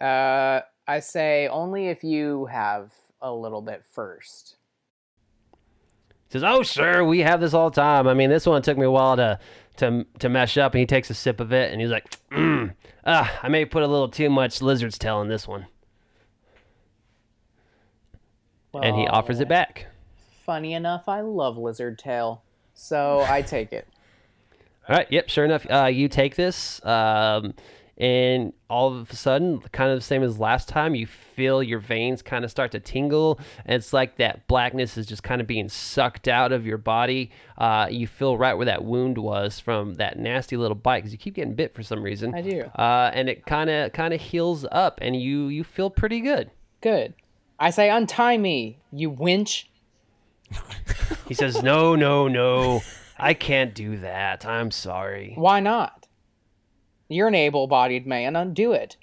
Uh, 0.00 0.60
I 0.86 1.00
say 1.00 1.48
only 1.48 1.86
if 1.86 2.04
you 2.04 2.46
have 2.46 2.92
a 3.20 3.32
little 3.32 3.62
bit 3.62 3.82
first. 3.92 4.56
He 6.28 6.32
says, 6.32 6.44
"Oh, 6.44 6.62
sure, 6.62 7.04
we 7.04 7.20
have 7.20 7.40
this 7.40 7.54
all 7.54 7.70
the 7.70 7.80
time. 7.80 8.08
I 8.08 8.14
mean, 8.14 8.28
this 8.28 8.46
one 8.46 8.60
took 8.62 8.76
me 8.76 8.84
a 8.84 8.90
while 8.90 9.16
to 9.16 9.38
to 9.76 10.04
to 10.18 10.28
mesh 10.28 10.58
up." 10.58 10.74
And 10.74 10.80
he 10.80 10.86
takes 10.86 11.10
a 11.10 11.14
sip 11.14 11.40
of 11.40 11.52
it, 11.52 11.72
and 11.72 11.80
he's 11.80 11.90
like, 11.90 12.10
mm, 12.30 12.74
"Ah, 13.06 13.38
I 13.42 13.48
may 13.48 13.64
put 13.64 13.82
a 13.82 13.86
little 13.86 14.08
too 14.08 14.30
much 14.30 14.62
lizard's 14.62 14.98
tail 14.98 15.20
in 15.20 15.28
this 15.28 15.46
one." 15.46 15.66
and 18.80 18.96
he 18.96 19.06
offers 19.06 19.40
it 19.40 19.48
back. 19.48 19.86
Funny 20.46 20.72
enough, 20.72 21.08
I 21.08 21.20
love 21.20 21.58
lizard 21.58 21.98
tail, 21.98 22.42
so 22.74 23.24
I 23.28 23.42
take 23.42 23.72
it. 23.72 23.86
All 24.88 24.96
right. 24.96 25.06
Yep. 25.10 25.28
Sure 25.28 25.44
enough, 25.44 25.66
uh, 25.70 25.86
you 25.86 26.08
take 26.08 26.34
this, 26.34 26.84
um, 26.84 27.54
and 28.02 28.52
all 28.68 28.92
of 28.92 29.10
a 29.10 29.14
sudden, 29.14 29.60
kind 29.70 29.92
of 29.92 29.96
the 29.96 30.04
same 30.04 30.24
as 30.24 30.36
last 30.40 30.68
time, 30.68 30.96
you 30.96 31.06
feel 31.06 31.62
your 31.62 31.78
veins 31.78 32.20
kind 32.20 32.44
of 32.44 32.50
start 32.50 32.72
to 32.72 32.80
tingle. 32.80 33.38
And 33.64 33.76
it's 33.76 33.92
like 33.92 34.16
that 34.16 34.48
blackness 34.48 34.98
is 34.98 35.06
just 35.06 35.22
kind 35.22 35.40
of 35.40 35.46
being 35.46 35.68
sucked 35.68 36.26
out 36.26 36.50
of 36.50 36.66
your 36.66 36.78
body. 36.78 37.30
Uh, 37.56 37.86
you 37.88 38.08
feel 38.08 38.36
right 38.36 38.54
where 38.54 38.66
that 38.66 38.82
wound 38.82 39.18
was 39.18 39.60
from 39.60 39.94
that 39.94 40.18
nasty 40.18 40.56
little 40.56 40.74
bite 40.74 40.98
because 40.98 41.12
you 41.12 41.18
keep 41.18 41.34
getting 41.34 41.54
bit 41.54 41.76
for 41.76 41.84
some 41.84 42.02
reason. 42.02 42.34
I 42.34 42.42
do. 42.42 42.62
Uh, 42.74 43.12
and 43.14 43.28
it 43.28 43.46
kind 43.46 43.70
of 43.70 43.92
kind 43.92 44.12
of 44.12 44.20
heals 44.20 44.66
up, 44.72 44.98
and 45.00 45.14
you 45.14 45.46
you 45.46 45.62
feel 45.62 45.88
pretty 45.88 46.20
good. 46.20 46.50
Good. 46.80 47.14
I 47.60 47.70
say, 47.70 47.88
untie 47.88 48.36
me, 48.36 48.78
you 48.92 49.10
winch. 49.10 49.70
He 51.28 51.34
says, 51.34 51.62
"No, 51.62 51.94
no, 51.94 52.26
no, 52.26 52.82
I 53.16 53.32
can't 53.34 53.74
do 53.76 53.98
that. 53.98 54.44
I'm 54.44 54.72
sorry." 54.72 55.34
Why 55.36 55.60
not? 55.60 56.01
You're 57.12 57.28
an 57.28 57.34
able 57.34 57.66
bodied 57.66 58.06
man. 58.06 58.36
Undo 58.36 58.72
it. 58.72 58.96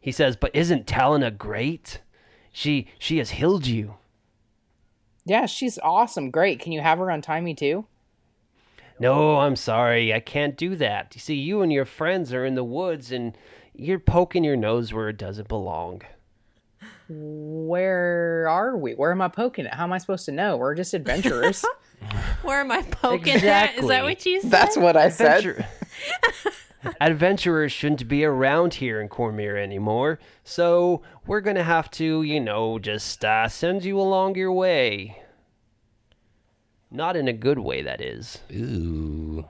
He 0.00 0.12
says, 0.12 0.36
"But 0.36 0.54
isn't 0.54 0.86
Talona 0.86 1.36
great? 1.36 2.00
She 2.52 2.88
she 2.98 3.18
has 3.18 3.30
healed 3.30 3.66
you." 3.66 3.96
Yeah, 5.24 5.46
she's 5.46 5.78
awesome. 5.78 6.30
Great. 6.30 6.60
Can 6.60 6.72
you 6.72 6.80
have 6.80 6.98
her 6.98 7.10
untie 7.10 7.40
me 7.40 7.54
too? 7.54 7.86
No, 9.00 9.38
I'm 9.38 9.56
sorry. 9.56 10.12
I 10.14 10.20
can't 10.20 10.56
do 10.56 10.76
that. 10.76 11.12
You 11.14 11.20
see, 11.20 11.34
you 11.34 11.62
and 11.62 11.72
your 11.72 11.84
friends 11.84 12.32
are 12.32 12.44
in 12.44 12.54
the 12.54 12.64
woods 12.64 13.10
and 13.10 13.36
you're 13.74 13.98
poking 13.98 14.44
your 14.44 14.56
nose 14.56 14.92
where 14.92 15.08
it 15.08 15.16
doesn't 15.16 15.48
belong. 15.48 16.02
Where 17.08 18.46
are 18.48 18.76
we? 18.76 18.92
Where 18.92 19.10
am 19.10 19.20
I 19.20 19.28
poking 19.28 19.66
it? 19.66 19.74
How 19.74 19.84
am 19.84 19.92
I 19.92 19.98
supposed 19.98 20.24
to 20.26 20.32
know? 20.32 20.56
We're 20.56 20.74
just 20.74 20.94
adventurers. 20.94 21.64
Where 22.42 22.60
am 22.60 22.70
I 22.70 22.82
poking 22.82 23.36
at? 23.44 23.76
Is 23.76 23.88
that 23.88 24.04
what 24.04 24.24
you 24.24 24.40
said? 24.40 24.50
That's 24.50 24.76
what 24.76 24.96
I 24.96 25.08
said. 25.08 25.66
Adventure- 26.84 26.96
Adventurers 27.00 27.72
shouldn't 27.72 28.08
be 28.08 28.24
around 28.24 28.74
here 28.74 29.00
in 29.00 29.08
Cormyr 29.08 29.56
anymore, 29.60 30.18
so 30.42 31.02
we're 31.26 31.40
gonna 31.40 31.64
have 31.64 31.90
to, 31.92 32.22
you 32.22 32.40
know, 32.40 32.78
just 32.78 33.24
uh, 33.24 33.48
send 33.48 33.84
you 33.84 33.98
along 33.98 34.34
your 34.36 34.52
way. 34.52 35.22
Not 36.90 37.16
in 37.16 37.26
a 37.26 37.32
good 37.32 37.58
way, 37.58 37.82
that 37.82 38.00
is. 38.00 38.38
Ooh. 38.52 39.46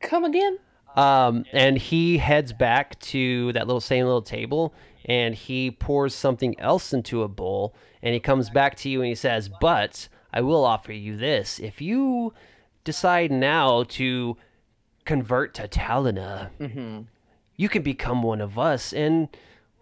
Come 0.00 0.24
again? 0.24 0.58
Um, 0.94 1.44
and 1.52 1.76
he 1.76 2.18
heads 2.18 2.52
back 2.52 2.98
to 3.00 3.52
that 3.52 3.66
little 3.66 3.80
same 3.80 4.04
little 4.04 4.22
table, 4.22 4.72
and 5.04 5.34
he 5.34 5.70
pours 5.70 6.14
something 6.14 6.58
else 6.60 6.92
into 6.92 7.22
a 7.22 7.28
bowl, 7.28 7.74
and 8.02 8.14
he 8.14 8.20
comes 8.20 8.48
back 8.50 8.76
to 8.76 8.88
you 8.88 9.00
and 9.00 9.08
he 9.08 9.14
says, 9.14 9.50
"But 9.60 10.08
I 10.32 10.40
will 10.40 10.64
offer 10.64 10.92
you 10.92 11.16
this: 11.16 11.58
if 11.58 11.80
you 11.80 12.32
decide 12.84 13.32
now 13.32 13.82
to 13.82 14.36
convert 15.06 15.54
to 15.54 15.68
Talona, 15.68 16.50
mm-hmm. 16.60 17.02
you 17.56 17.68
can 17.68 17.82
become 17.82 18.22
one 18.22 18.40
of 18.40 18.58
us, 18.58 18.92
and 18.92 19.28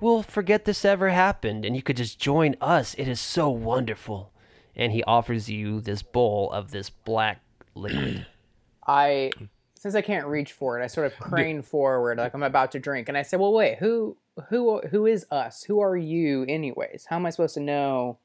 we'll 0.01 0.23
forget 0.23 0.65
this 0.65 0.85
ever 0.85 1.11
happened, 1.11 1.65
and 1.65 1.75
you 1.75 1.83
could 1.83 1.97
just 1.97 2.21
join 2.21 2.55
us. 2.61 2.95
It 2.95 3.09
is 3.09 3.21
so 3.21 3.51
wonderful." 3.51 4.31
And 4.77 4.93
he 4.93 5.05
offers 5.05 5.49
you 5.49 5.81
this 5.81 6.03
bowl 6.03 6.51
of 6.53 6.71
this 6.71 6.91
black 6.91 7.41
liquid. 7.75 8.27
I, 8.87 9.31
since 9.75 9.95
I 9.95 10.03
can't 10.03 10.27
reach 10.27 10.53
for 10.53 10.79
it, 10.79 10.85
I 10.85 10.89
sort 10.89 11.07
of 11.07 11.19
crane 11.19 11.63
forward 11.63 12.19
like 12.19 12.35
I'm 12.35 12.43
about 12.43 12.73
to 12.73 12.79
drink, 12.79 13.09
and 13.09 13.19
I 13.19 13.23
say, 13.23 13.37
"Well, 13.37 13.53
wait. 13.53 13.79
Who, 13.79 14.17
who, 14.49 14.81
who 14.91 15.07
is 15.07 15.27
us? 15.31 15.65
Who 15.65 15.81
are 15.81 15.97
you, 15.97 16.45
anyways? 16.49 17.07
How 17.09 17.17
am 17.17 17.27
I 17.27 17.31
supposed 17.31 17.55
to 17.55 17.61
know? 17.61 18.19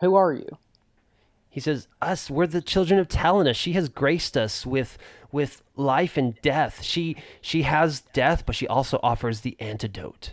Who 0.00 0.14
are 0.14 0.32
you?" 0.32 0.58
He 1.48 1.60
says, 1.60 1.88
"Us, 2.02 2.28
we're 2.28 2.46
the 2.46 2.60
children 2.60 3.00
of 3.00 3.08
Talona. 3.08 3.54
She 3.54 3.72
has 3.72 3.88
graced 3.88 4.36
us 4.36 4.66
with 4.66 4.98
with 5.32 5.62
life 5.74 6.16
and 6.16 6.40
death. 6.42 6.82
She 6.82 7.16
she 7.40 7.62
has 7.62 8.00
death, 8.12 8.44
but 8.46 8.54
she 8.54 8.66
also 8.66 8.98
offers 9.02 9.40
the 9.40 9.56
antidote." 9.60 10.32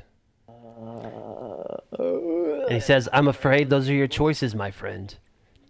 And 1.97 2.71
he 2.71 2.79
says, 2.79 3.10
"I'm 3.13 3.27
afraid 3.27 3.69
those 3.69 3.89
are 3.89 3.93
your 3.93 4.08
choices, 4.08 4.56
my 4.56 4.71
friend." 4.71 5.15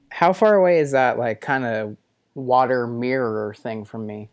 How 0.10 0.32
far 0.32 0.56
away 0.56 0.80
is 0.80 0.92
that, 0.92 1.18
like, 1.18 1.42
kind 1.42 1.66
of 1.66 1.98
water 2.36 2.86
mirror 2.86 3.54
thing 3.58 3.84
from 3.84 4.06
me? 4.06 4.30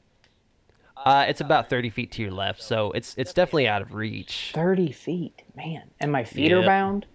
Uh, 0.96 1.24
it's 1.28 1.40
about 1.40 1.70
thirty 1.70 1.88
feet 1.88 2.12
to 2.12 2.22
your 2.22 2.30
left, 2.30 2.62
so 2.62 2.92
it's 2.92 3.14
it's 3.16 3.32
definitely 3.32 3.66
out 3.66 3.80
of 3.80 3.94
reach. 3.94 4.50
Thirty 4.54 4.92
feet, 4.92 5.42
man. 5.56 5.90
And 5.98 6.12
my 6.12 6.24
feet 6.24 6.52
are 6.52 6.62
bound. 6.62 7.06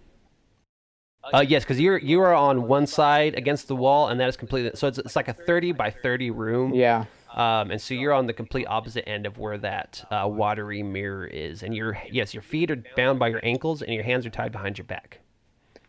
Uh, 1.32 1.44
yes, 1.46 1.62
because 1.64 1.80
you're 1.80 1.98
you 1.98 2.20
are 2.20 2.34
on 2.34 2.66
one 2.66 2.86
side 2.86 3.34
against 3.34 3.68
the 3.68 3.76
wall, 3.76 4.08
and 4.08 4.18
that 4.20 4.28
is 4.28 4.36
completely 4.36 4.72
so 4.74 4.88
it's, 4.88 4.98
it's 4.98 5.16
like 5.16 5.28
a 5.28 5.32
thirty 5.32 5.72
by 5.72 5.90
thirty 5.90 6.30
room. 6.30 6.74
Yeah. 6.74 7.04
Um, 7.36 7.70
and 7.70 7.80
so 7.80 7.92
you're 7.92 8.14
on 8.14 8.26
the 8.26 8.32
complete 8.32 8.66
opposite 8.66 9.06
end 9.06 9.26
of 9.26 9.38
where 9.38 9.58
that 9.58 10.06
uh, 10.10 10.26
watery 10.26 10.82
mirror 10.82 11.26
is, 11.26 11.62
and 11.62 11.74
your 11.74 11.98
yes, 12.10 12.32
your 12.32 12.42
feet 12.42 12.70
are 12.70 12.82
bound 12.96 13.18
by 13.18 13.28
your 13.28 13.40
ankles, 13.44 13.82
and 13.82 13.92
your 13.92 14.04
hands 14.04 14.24
are 14.24 14.30
tied 14.30 14.52
behind 14.52 14.78
your 14.78 14.86
back. 14.86 15.20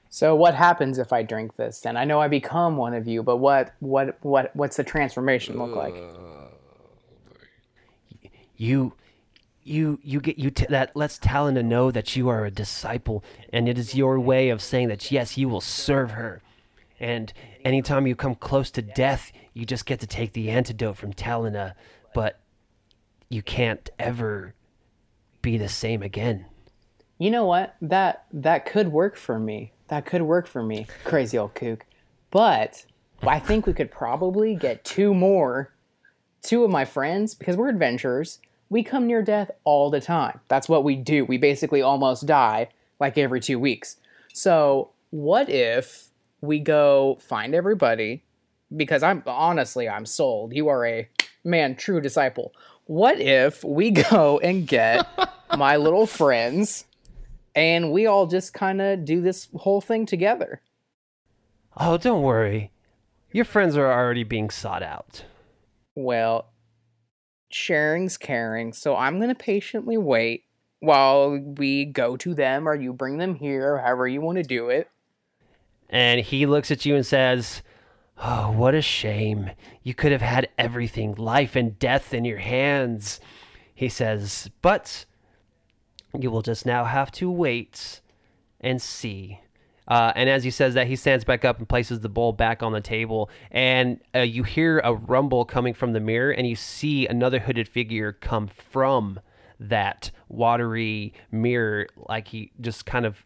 So 0.10 0.36
what 0.36 0.56
happens 0.56 0.98
if 0.98 1.14
I 1.14 1.22
drink 1.24 1.56
this? 1.58 1.82
Then 1.82 1.98
I 1.98 2.06
know 2.06 2.20
I 2.20 2.28
become 2.28 2.78
one 2.78 2.94
of 2.94 3.08
you, 3.08 3.24
but 3.24 3.38
what, 3.38 3.74
what, 3.80 4.18
what, 4.22 4.56
what's 4.56 4.78
the 4.78 4.84
transformation 4.84 5.58
look 5.58 5.76
like? 5.76 5.96
You, 8.56 8.94
you, 9.64 10.00
you 10.02 10.20
get 10.22 10.40
you 10.40 10.50
t- 10.50 10.66
that 10.70 10.96
lets 10.96 11.20
Talona 11.20 11.64
know 11.64 11.92
that 11.92 12.16
you 12.16 12.30
are 12.30 12.46
a 12.46 12.52
disciple, 12.52 13.24
and 13.54 13.68
it 13.70 13.78
is 13.78 13.96
your 13.96 14.20
way 14.20 14.50
of 14.50 14.62
saying 14.62 14.88
that 14.88 15.12
yes, 15.12 15.38
you 15.38 15.50
will 15.50 15.62
serve 15.62 16.12
her. 16.12 16.42
And 17.00 17.32
anytime 17.68 18.08
you 18.08 18.16
come 18.16 18.36
close 18.36 18.72
to 18.72 18.82
death, 18.82 19.32
you 19.54 19.66
just 19.66 19.86
get 19.86 20.00
to 20.00 20.08
take 20.08 20.34
the 20.34 20.50
antidote 20.50 20.98
from 20.98 21.14
Talona, 21.14 21.74
but 22.14 22.40
you 23.30 23.42
can't 23.42 23.90
ever 24.00 24.54
be 25.42 25.58
the 25.58 25.68
same 25.70 26.02
again. 26.02 26.46
You 27.20 27.30
know 27.32 27.46
what? 27.46 27.76
That 27.82 28.26
that 28.32 28.66
could 28.66 28.90
work 28.92 29.16
for 29.16 29.38
me. 29.38 29.74
That 29.90 30.06
could 30.06 30.22
work 30.22 30.48
for 30.48 30.64
me. 30.64 30.88
Crazy 31.04 31.38
old 31.38 31.56
kook. 31.56 31.86
But 32.32 32.86
I 33.22 33.40
think 33.40 33.66
we 33.66 33.74
could 33.74 33.92
probably 33.92 34.56
get 34.56 34.84
two 34.84 35.14
more, 35.14 35.74
two 36.42 36.64
of 36.64 36.70
my 36.70 36.86
friends, 36.86 37.36
because 37.36 37.58
we're 37.58 37.70
adventurers. 37.70 38.40
We 38.70 38.84
come 38.84 39.08
near 39.08 39.22
death 39.22 39.52
all 39.64 39.90
the 39.90 40.02
time. 40.02 40.42
That's 40.48 40.70
what 40.70 40.84
we 40.84 40.96
do. 40.96 41.26
We 41.26 41.38
basically 41.38 41.82
almost 41.82 42.26
die 42.26 42.70
like 43.00 43.18
every 43.18 43.40
two 43.40 43.60
weeks. 43.60 43.98
So 44.34 44.92
what 45.10 45.50
if 45.50 46.07
we 46.42 46.60
go 46.60 47.18
find 47.22 47.56
everybody? 47.56 48.24
Because 48.76 49.04
I'm 49.04 49.24
honestly, 49.26 49.88
I'm 49.88 50.06
sold. 50.06 50.54
You 50.54 50.68
are 50.68 50.86
a 50.86 51.10
man, 51.44 51.76
true 51.76 52.02
disciple. 52.02 52.54
What 52.86 53.20
if 53.20 53.64
we 53.64 53.92
go 54.10 54.40
and 54.40 54.68
get 54.68 55.08
my 55.58 55.78
little 55.78 56.08
friends 56.08 56.86
and 57.56 57.92
we 57.92 58.06
all 58.06 58.28
just 58.28 58.54
kind 58.54 58.82
of 58.82 59.06
do 59.06 59.22
this 59.22 59.48
whole 59.56 59.82
thing 59.82 60.06
together? 60.06 60.62
Oh, 61.76 61.98
don't 61.98 62.24
worry. 62.24 62.72
Your 63.32 63.46
friends 63.46 63.78
are 63.78 63.92
already 63.92 64.24
being 64.24 64.50
sought 64.50 64.84
out. 64.84 65.26
Well, 65.96 66.50
sharing's 67.50 68.18
caring, 68.18 68.74
so 68.74 68.96
I'm 68.96 69.18
going 69.18 69.30
to 69.30 69.36
patiently 69.36 69.98
wait 69.98 70.46
while 70.80 71.38
we 71.38 71.86
go 71.86 72.18
to 72.18 72.34
them 72.34 72.68
or 72.68 72.76
you 72.76 72.94
bring 72.94 73.18
them 73.18 73.36
here, 73.36 73.80
however 73.80 74.08
you 74.08 74.22
want 74.22 74.38
to 74.38 74.44
do 74.44 74.70
it. 74.70 74.90
And 75.90 76.22
he 76.22 76.46
looks 76.46 76.72
at 76.72 76.86
you 76.86 76.96
and 76.96 77.06
says, 77.06 77.62
Oh, 78.20 78.52
what 78.52 78.74
a 78.74 78.82
shame. 78.82 79.52
You 79.84 79.94
could 79.94 80.12
have 80.12 80.22
had 80.22 80.50
everything, 80.58 81.14
life 81.16 81.56
and 81.56 81.78
death 81.78 82.14
in 82.14 82.26
your 82.26 82.40
hands. 82.40 83.20
He 83.74 83.90
says, 83.90 84.50
But 84.62 85.06
you 86.18 86.32
will 86.32 86.42
just 86.42 86.66
now 86.66 86.86
have 86.86 87.12
to 87.14 87.30
wait 87.30 88.02
and 88.60 88.82
see. 88.82 89.40
Uh, 89.88 90.12
and 90.16 90.30
as 90.30 90.44
he 90.44 90.52
says 90.52 90.74
that, 90.74 90.88
he 90.88 90.96
stands 90.96 91.24
back 91.24 91.46
up 91.46 91.60
and 91.60 91.70
places 91.70 92.02
the 92.02 92.10
bowl 92.10 92.34
back 92.34 92.62
on 92.62 92.74
the 92.74 92.82
table. 92.82 93.30
And 93.52 94.02
uh, 94.14 94.20
you 94.20 94.44
hear 94.44 94.80
a 94.80 94.94
rumble 94.94 95.46
coming 95.46 95.74
from 95.74 95.94
the 95.94 96.00
mirror, 96.00 96.32
and 96.32 96.48
you 96.48 96.56
see 96.56 97.08
another 97.08 97.40
hooded 97.40 97.70
figure 97.70 98.12
come 98.12 98.48
from 98.48 99.20
that 99.60 100.12
watery 100.28 101.14
mirror, 101.32 101.88
like 101.96 102.28
he 102.28 102.52
just 102.60 102.86
kind 102.86 103.06
of 103.06 103.26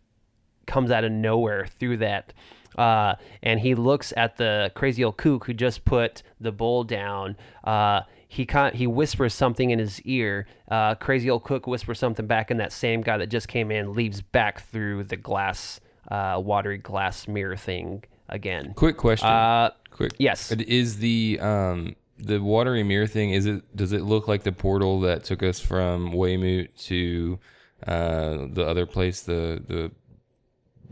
comes 0.72 0.90
out 0.92 1.04
of 1.04 1.12
nowhere 1.12 1.68
through 1.80 1.98
that. 1.98 2.34
Uh, 2.78 3.16
and 3.44 3.60
he 3.60 3.76
looks 3.76 4.14
at 4.16 4.38
the 4.38 4.72
crazy 4.76 5.04
old 5.04 5.18
kook 5.18 5.46
who 5.46 5.54
just 5.54 5.84
put 5.84 6.24
the 6.40 6.52
bowl 6.52 6.84
down. 6.86 7.36
Uh, 7.66 8.02
he 8.30 8.46
con- 8.46 8.74
he 8.74 8.88
whispers 8.88 9.34
something 9.34 9.72
in 9.72 9.80
his 9.80 10.02
ear. 10.04 10.48
Uh, 10.70 10.96
crazy 10.96 11.30
old 11.30 11.44
cook 11.44 11.68
whispers 11.68 12.00
something 12.00 12.26
back, 12.28 12.50
and 12.50 12.62
that 12.62 12.72
same 12.72 13.02
guy 13.02 13.18
that 13.18 13.28
just 13.28 13.50
came 13.50 13.72
in 13.72 13.94
leaves 13.94 14.22
back 14.22 14.62
through 14.62 15.04
the 15.04 15.18
glass, 15.18 15.82
uh, 16.10 16.42
watery 16.42 16.78
glass 16.78 17.28
mirror 17.28 17.58
thing 17.58 18.06
again. 18.30 18.74
Quick 18.74 18.96
question. 18.96 19.28
Uh, 19.28 19.72
Quick. 19.92 20.14
yes. 20.18 20.52
Is 20.54 21.00
the 21.00 21.40
um 21.42 21.98
the 22.18 22.40
watery 22.40 22.84
mirror 22.84 23.08
thing? 23.08 23.32
Is 23.32 23.46
it? 23.46 23.76
Does 23.76 23.92
it 23.92 24.04
look 24.04 24.30
like 24.30 24.44
the 24.44 24.54
portal 24.54 25.02
that 25.02 25.26
took 25.26 25.44
us 25.44 25.60
from 25.60 26.14
Waymoot 26.14 26.70
to 26.88 27.38
uh 27.86 28.48
the 28.50 28.66
other 28.66 28.86
place, 28.86 29.24
the 29.24 29.62
the 29.68 29.92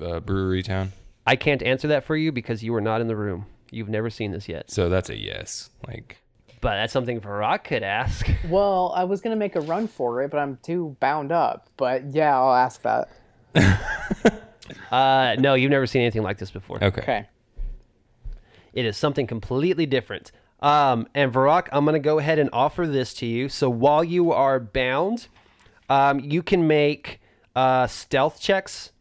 uh, 0.02 0.20
brewery 0.20 0.64
town? 0.64 0.92
I 1.26 1.36
can't 1.36 1.62
answer 1.62 1.88
that 1.90 2.06
for 2.06 2.16
you 2.16 2.32
because 2.32 2.64
you 2.64 2.74
were 2.74 2.82
not 2.82 3.02
in 3.02 3.08
the 3.08 3.16
room. 3.16 3.46
You've 3.72 3.90
never 3.90 4.10
seen 4.10 4.32
this 4.32 4.50
yet. 4.50 4.72
So 4.72 4.90
that's 4.90 5.10
a 5.10 5.18
yes. 5.18 5.70
Like 5.88 6.18
but 6.62 6.76
that's 6.76 6.92
something 6.92 7.22
Varak 7.22 7.64
could 7.64 7.84
ask. 7.84 8.28
Well, 8.50 8.92
I 8.96 9.04
was 9.04 9.22
gonna 9.22 9.36
make 9.36 9.56
a 9.56 9.62
run 9.62 9.88
for 9.88 10.22
it, 10.24 10.32
but 10.32 10.38
I'm 10.38 10.58
too 10.64 10.98
bound 11.00 11.32
up. 11.32 11.70
But 11.78 12.14
yeah, 12.14 12.38
I'll 12.38 12.56
ask 12.56 12.82
that. 12.82 13.10
Uh, 14.92 15.36
no, 15.40 15.54
you've 15.54 15.72
never 15.72 15.88
seen 15.88 16.02
anything 16.02 16.24
like 16.24 16.38
this 16.38 16.52
before. 16.52 16.78
Okay. 16.84 17.02
Okay. 17.02 17.28
It 18.74 18.86
is 18.86 18.98
something 18.98 19.28
completely 19.28 19.86
different. 19.86 20.32
Um, 20.62 21.08
and 21.14 21.32
Varak, 21.34 21.68
I'm 21.72 21.86
going 21.86 21.94
to 21.94 22.00
go 22.00 22.20
ahead 22.20 22.40
and 22.40 22.50
offer 22.52 22.86
this 22.86 23.14
to 23.16 23.26
you. 23.26 23.50
So 23.50 23.70
while 23.70 24.04
you 24.04 24.32
are 24.32 24.60
bound, 24.60 25.28
um, 25.90 26.20
you 26.20 26.44
can 26.44 26.68
make 26.68 27.22
uh, 27.56 27.88
stealth 27.88 28.42
checks. 28.42 28.92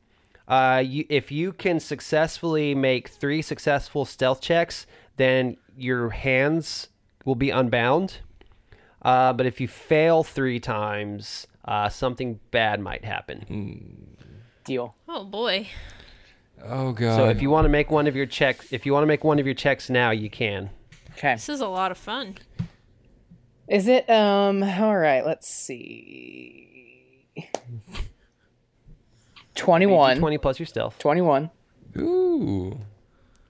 Uh, 0.48 0.82
you, 0.84 1.04
if 1.10 1.30
you 1.30 1.52
can 1.52 1.78
successfully 1.78 2.74
make 2.74 3.08
three 3.08 3.42
successful 3.42 4.06
stealth 4.06 4.40
checks, 4.40 4.86
then 5.16 5.58
your 5.76 6.08
hands 6.10 6.88
will 7.26 7.34
be 7.34 7.50
unbound. 7.50 8.18
Uh, 9.02 9.32
but 9.34 9.46
if 9.46 9.60
you 9.60 9.68
fail 9.68 10.24
three 10.24 10.58
times, 10.58 11.46
uh, 11.66 11.88
something 11.90 12.40
bad 12.50 12.80
might 12.80 13.04
happen. 13.04 14.16
Deal. 14.64 14.94
Oh 15.06 15.24
boy. 15.24 15.68
Oh 16.64 16.92
god. 16.92 17.16
So 17.16 17.28
if 17.28 17.42
you 17.42 17.50
want 17.50 17.66
to 17.66 17.68
make 17.68 17.90
one 17.90 18.06
of 18.06 18.16
your 18.16 18.26
checks, 18.26 18.72
if 18.72 18.86
you 18.86 18.92
want 18.92 19.02
to 19.02 19.06
make 19.06 19.24
one 19.24 19.38
of 19.38 19.46
your 19.46 19.54
checks 19.54 19.90
now, 19.90 20.10
you 20.10 20.30
can. 20.30 20.70
Okay. 21.12 21.34
This 21.34 21.48
is 21.48 21.60
a 21.60 21.68
lot 21.68 21.90
of 21.90 21.98
fun. 21.98 22.36
Is 23.68 23.86
it 23.86 24.08
um 24.08 24.62
all 24.62 24.96
right, 24.96 25.24
let's 25.24 25.48
see. 25.48 26.96
21. 29.58 30.18
20 30.18 30.38
plus 30.38 30.58
your 30.58 30.66
stealth. 30.66 30.98
21. 30.98 31.50
Ooh. 31.96 32.78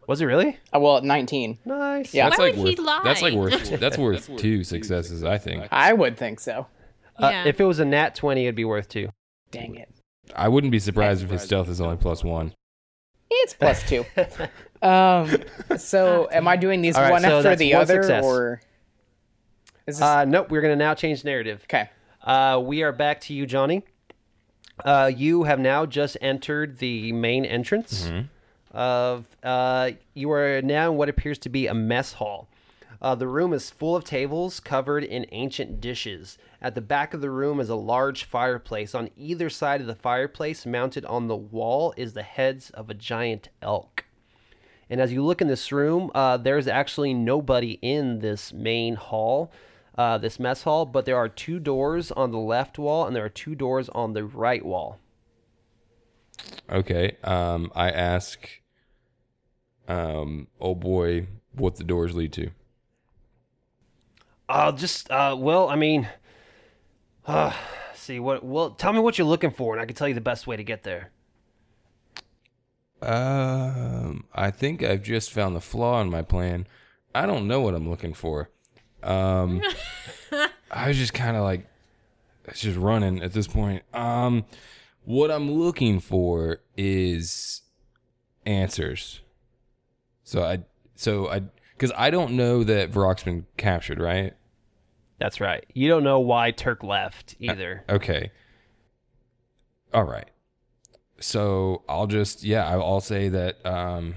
Was 0.07 0.21
it 0.21 0.25
really? 0.25 0.57
Uh, 0.75 0.81
well, 0.81 1.03
19. 1.03 1.59
Nice. 1.65 2.15
Yeah. 2.15 2.29
That's 2.29 2.39
Why 2.39 2.47
like 2.47 2.57
would 2.57 2.69
he 2.79 2.83
worth. 2.83 3.05
That's 3.05 3.23
like 3.23 3.35
worth. 3.35 3.71
That's 3.81 3.99
worth 3.99 4.37
two 4.39 4.65
successes, 4.65 5.23
I 5.23 5.39
think. 5.39 5.69
I 5.71 5.93
would 5.93 6.17
think 6.17 6.41
so. 6.41 6.67
Uh, 7.17 7.29
Yeah. 7.31 7.45
if 7.45 7.61
it 7.61 7.65
was 7.65 7.79
a 7.79 7.85
nat 7.85 8.15
20, 8.15 8.45
it'd 8.45 8.55
be 8.55 8.65
worth 8.65 8.89
two. 8.89 9.11
Dang 9.51 9.75
it. 9.77 9.89
I 10.35 10.49
wouldn't 10.49 10.71
be 10.71 10.79
surprised 10.79 11.23
if 11.23 11.31
his 11.31 11.43
stealth 11.43 11.69
is 11.69 11.81
only 11.81 11.97
plus 11.97 12.23
one. 12.25 12.53
It's 13.31 13.53
plus 13.55 13.87
2. 13.89 14.05
um 14.83 15.37
so 15.77 16.29
am 16.31 16.47
I 16.49 16.57
doing 16.57 16.81
these 16.83 16.97
All 16.97 17.03
right, 17.03 17.11
one 17.11 17.23
so 17.23 17.39
after 17.39 17.43
that's 17.43 17.59
the 17.59 17.73
one 17.75 17.83
other 17.83 18.03
success. 18.03 18.25
or 18.25 18.61
is 19.87 19.97
this 19.97 20.03
Uh, 20.03 20.25
nope, 20.25 20.51
we're 20.51 20.61
going 20.63 20.73
to 20.73 20.83
now 20.85 20.95
change 20.95 21.25
narrative. 21.25 21.61
Okay. 21.65 21.91
Uh, 22.23 22.61
we 22.65 22.83
are 22.83 22.93
back 22.93 23.21
to 23.23 23.35
you, 23.35 23.45
Johnny. 23.47 23.85
Uh, 24.85 25.11
you 25.15 25.45
have 25.45 25.59
now 25.59 25.87
just 25.87 26.17
entered 26.21 26.79
the 26.79 27.13
main 27.13 27.45
entrance 27.45 28.11
of. 28.73 29.27
Uh, 29.43 29.93
you 30.15 30.31
are 30.31 30.61
now 30.63 30.93
in 30.93 30.97
what 30.99 31.09
appears 31.09 31.39
to 31.39 31.49
be 31.49 31.67
a 31.67 31.75
mess 31.75 32.15
hall. 32.15 32.49
Uh, 33.01 33.15
the 33.15 33.29
room 33.29 33.53
is 33.53 33.71
full 33.71 33.95
of 33.95 34.03
tables 34.05 34.59
covered 34.59 35.05
in 35.05 35.25
ancient 35.31 35.81
dishes. 35.81 36.37
At 36.61 36.75
the 36.75 36.81
back 36.81 37.15
of 37.15 37.21
the 37.21 37.31
room 37.31 37.61
is 37.61 37.69
a 37.69 37.77
large 37.77 38.25
fireplace. 38.25 38.95
On 38.95 39.09
either 39.17 39.49
side 39.49 39.81
of 39.81 39.87
the 39.87 39.95
fireplace, 39.95 40.67
mounted 40.67 41.05
on 41.05 41.29
the 41.29 41.37
wall, 41.37 41.95
is 41.97 42.15
the 42.15 42.23
heads 42.25 42.71
of 42.71 42.91
a 42.91 42.95
giant 42.95 43.51
elk. 43.63 44.05
And 44.91 45.01
as 45.01 45.13
you 45.13 45.23
look 45.25 45.41
in 45.41 45.49
this 45.49 45.71
room, 45.71 46.11
uh, 46.15 46.39
there's 46.39 46.67
actually 46.67 47.15
nobody 47.15 47.79
in 47.83 48.19
this 48.19 48.53
main 48.53 48.97
hall, 48.97 49.53
uh, 49.99 50.17
this 50.17 50.39
mess 50.39 50.63
hall, 50.63 50.87
but 50.87 51.05
there 51.05 51.17
are 51.17 51.29
two 51.29 51.59
doors 51.59 52.13
on 52.13 52.31
the 52.31 52.39
left 52.39 52.79
wall 52.79 53.05
and 53.05 53.17
there 53.17 53.25
are 53.25 53.29
two 53.29 53.57
doors 53.57 53.89
on 53.91 54.13
the 54.13 54.25
right 54.25 54.65
wall. 54.65 55.01
Okay. 56.71 57.17
Um, 57.25 57.73
I 57.75 57.91
ask, 57.91 58.49
um, 59.89 60.47
oh 60.61 60.77
boy, 60.77 61.27
what 61.53 61.77
the 61.77 61.85
doors 61.85 62.15
lead 62.15 62.33
to. 62.35 62.51
Uh, 64.49 64.71
just, 64.71 65.11
uh, 65.11 65.35
well, 65.37 65.69
I 65.69 65.75
mean, 65.75 66.09
uh, 67.27 67.53
see 67.93 68.21
what, 68.21 68.45
well, 68.45 68.71
tell 68.71 68.93
me 68.93 69.01
what 69.01 69.19
you're 69.19 69.27
looking 69.27 69.51
for 69.51 69.75
and 69.75 69.83
I 69.83 69.85
can 69.85 69.97
tell 69.97 70.07
you 70.09 70.15
the 70.15 70.21
best 70.21 70.47
way 70.47 70.57
to 70.57 70.65
get 70.65 70.85
there. 70.85 71.11
Um, 73.03 74.27
I 74.33 74.53
think 74.53 74.83
I've 74.85 75.03
just 75.03 75.33
found 75.33 75.57
the 75.57 75.61
flaw 75.61 76.01
in 76.01 76.09
my 76.09 76.23
plan. 76.23 76.69
I 77.17 77.27
don't 77.27 77.49
know 77.49 77.61
what 77.61 77.75
I'm 77.75 77.91
looking 77.91 78.15
for. 78.15 78.51
Um, 79.03 79.63
I 80.71 80.89
was 80.89 80.97
just 80.97 81.15
kind 81.15 81.37
of 81.37 81.43
like, 81.43 81.67
it's 82.45 82.61
just 82.61 82.79
running 82.79 83.23
at 83.23 83.33
this 83.33 83.47
point. 83.47 83.83
Um, 83.95 84.45
what 85.05 85.31
I'm 85.31 85.51
looking 85.51 86.01
for 86.01 86.61
is 86.77 87.63
answers. 88.45 89.21
So 90.25 90.43
I, 90.43 90.65
so 90.95 91.29
I, 91.29 91.43
because 91.75 91.93
I 91.97 92.11
don't 92.11 92.33
know 92.33 92.65
that 92.65 92.91
Varak's 92.91 93.23
been 93.23 93.47
captured, 93.57 94.01
right? 94.01 94.35
That's 95.19 95.41
right. 95.41 95.65
You 95.75 95.89
don't 95.89 96.05
know 96.05 96.21
why 96.21 96.51
Turk 96.51 96.83
left 96.83 97.37
either. 97.41 97.85
Okay. 97.89 98.31
All 99.93 100.05
right. 100.05 100.29
So 101.21 101.83
I'll 101.89 102.07
just 102.07 102.45
yeah, 102.45 102.69
I'll 102.69 102.83
I'll 102.83 103.01
say 103.01 103.29
that 103.29 103.65
um 103.67 104.15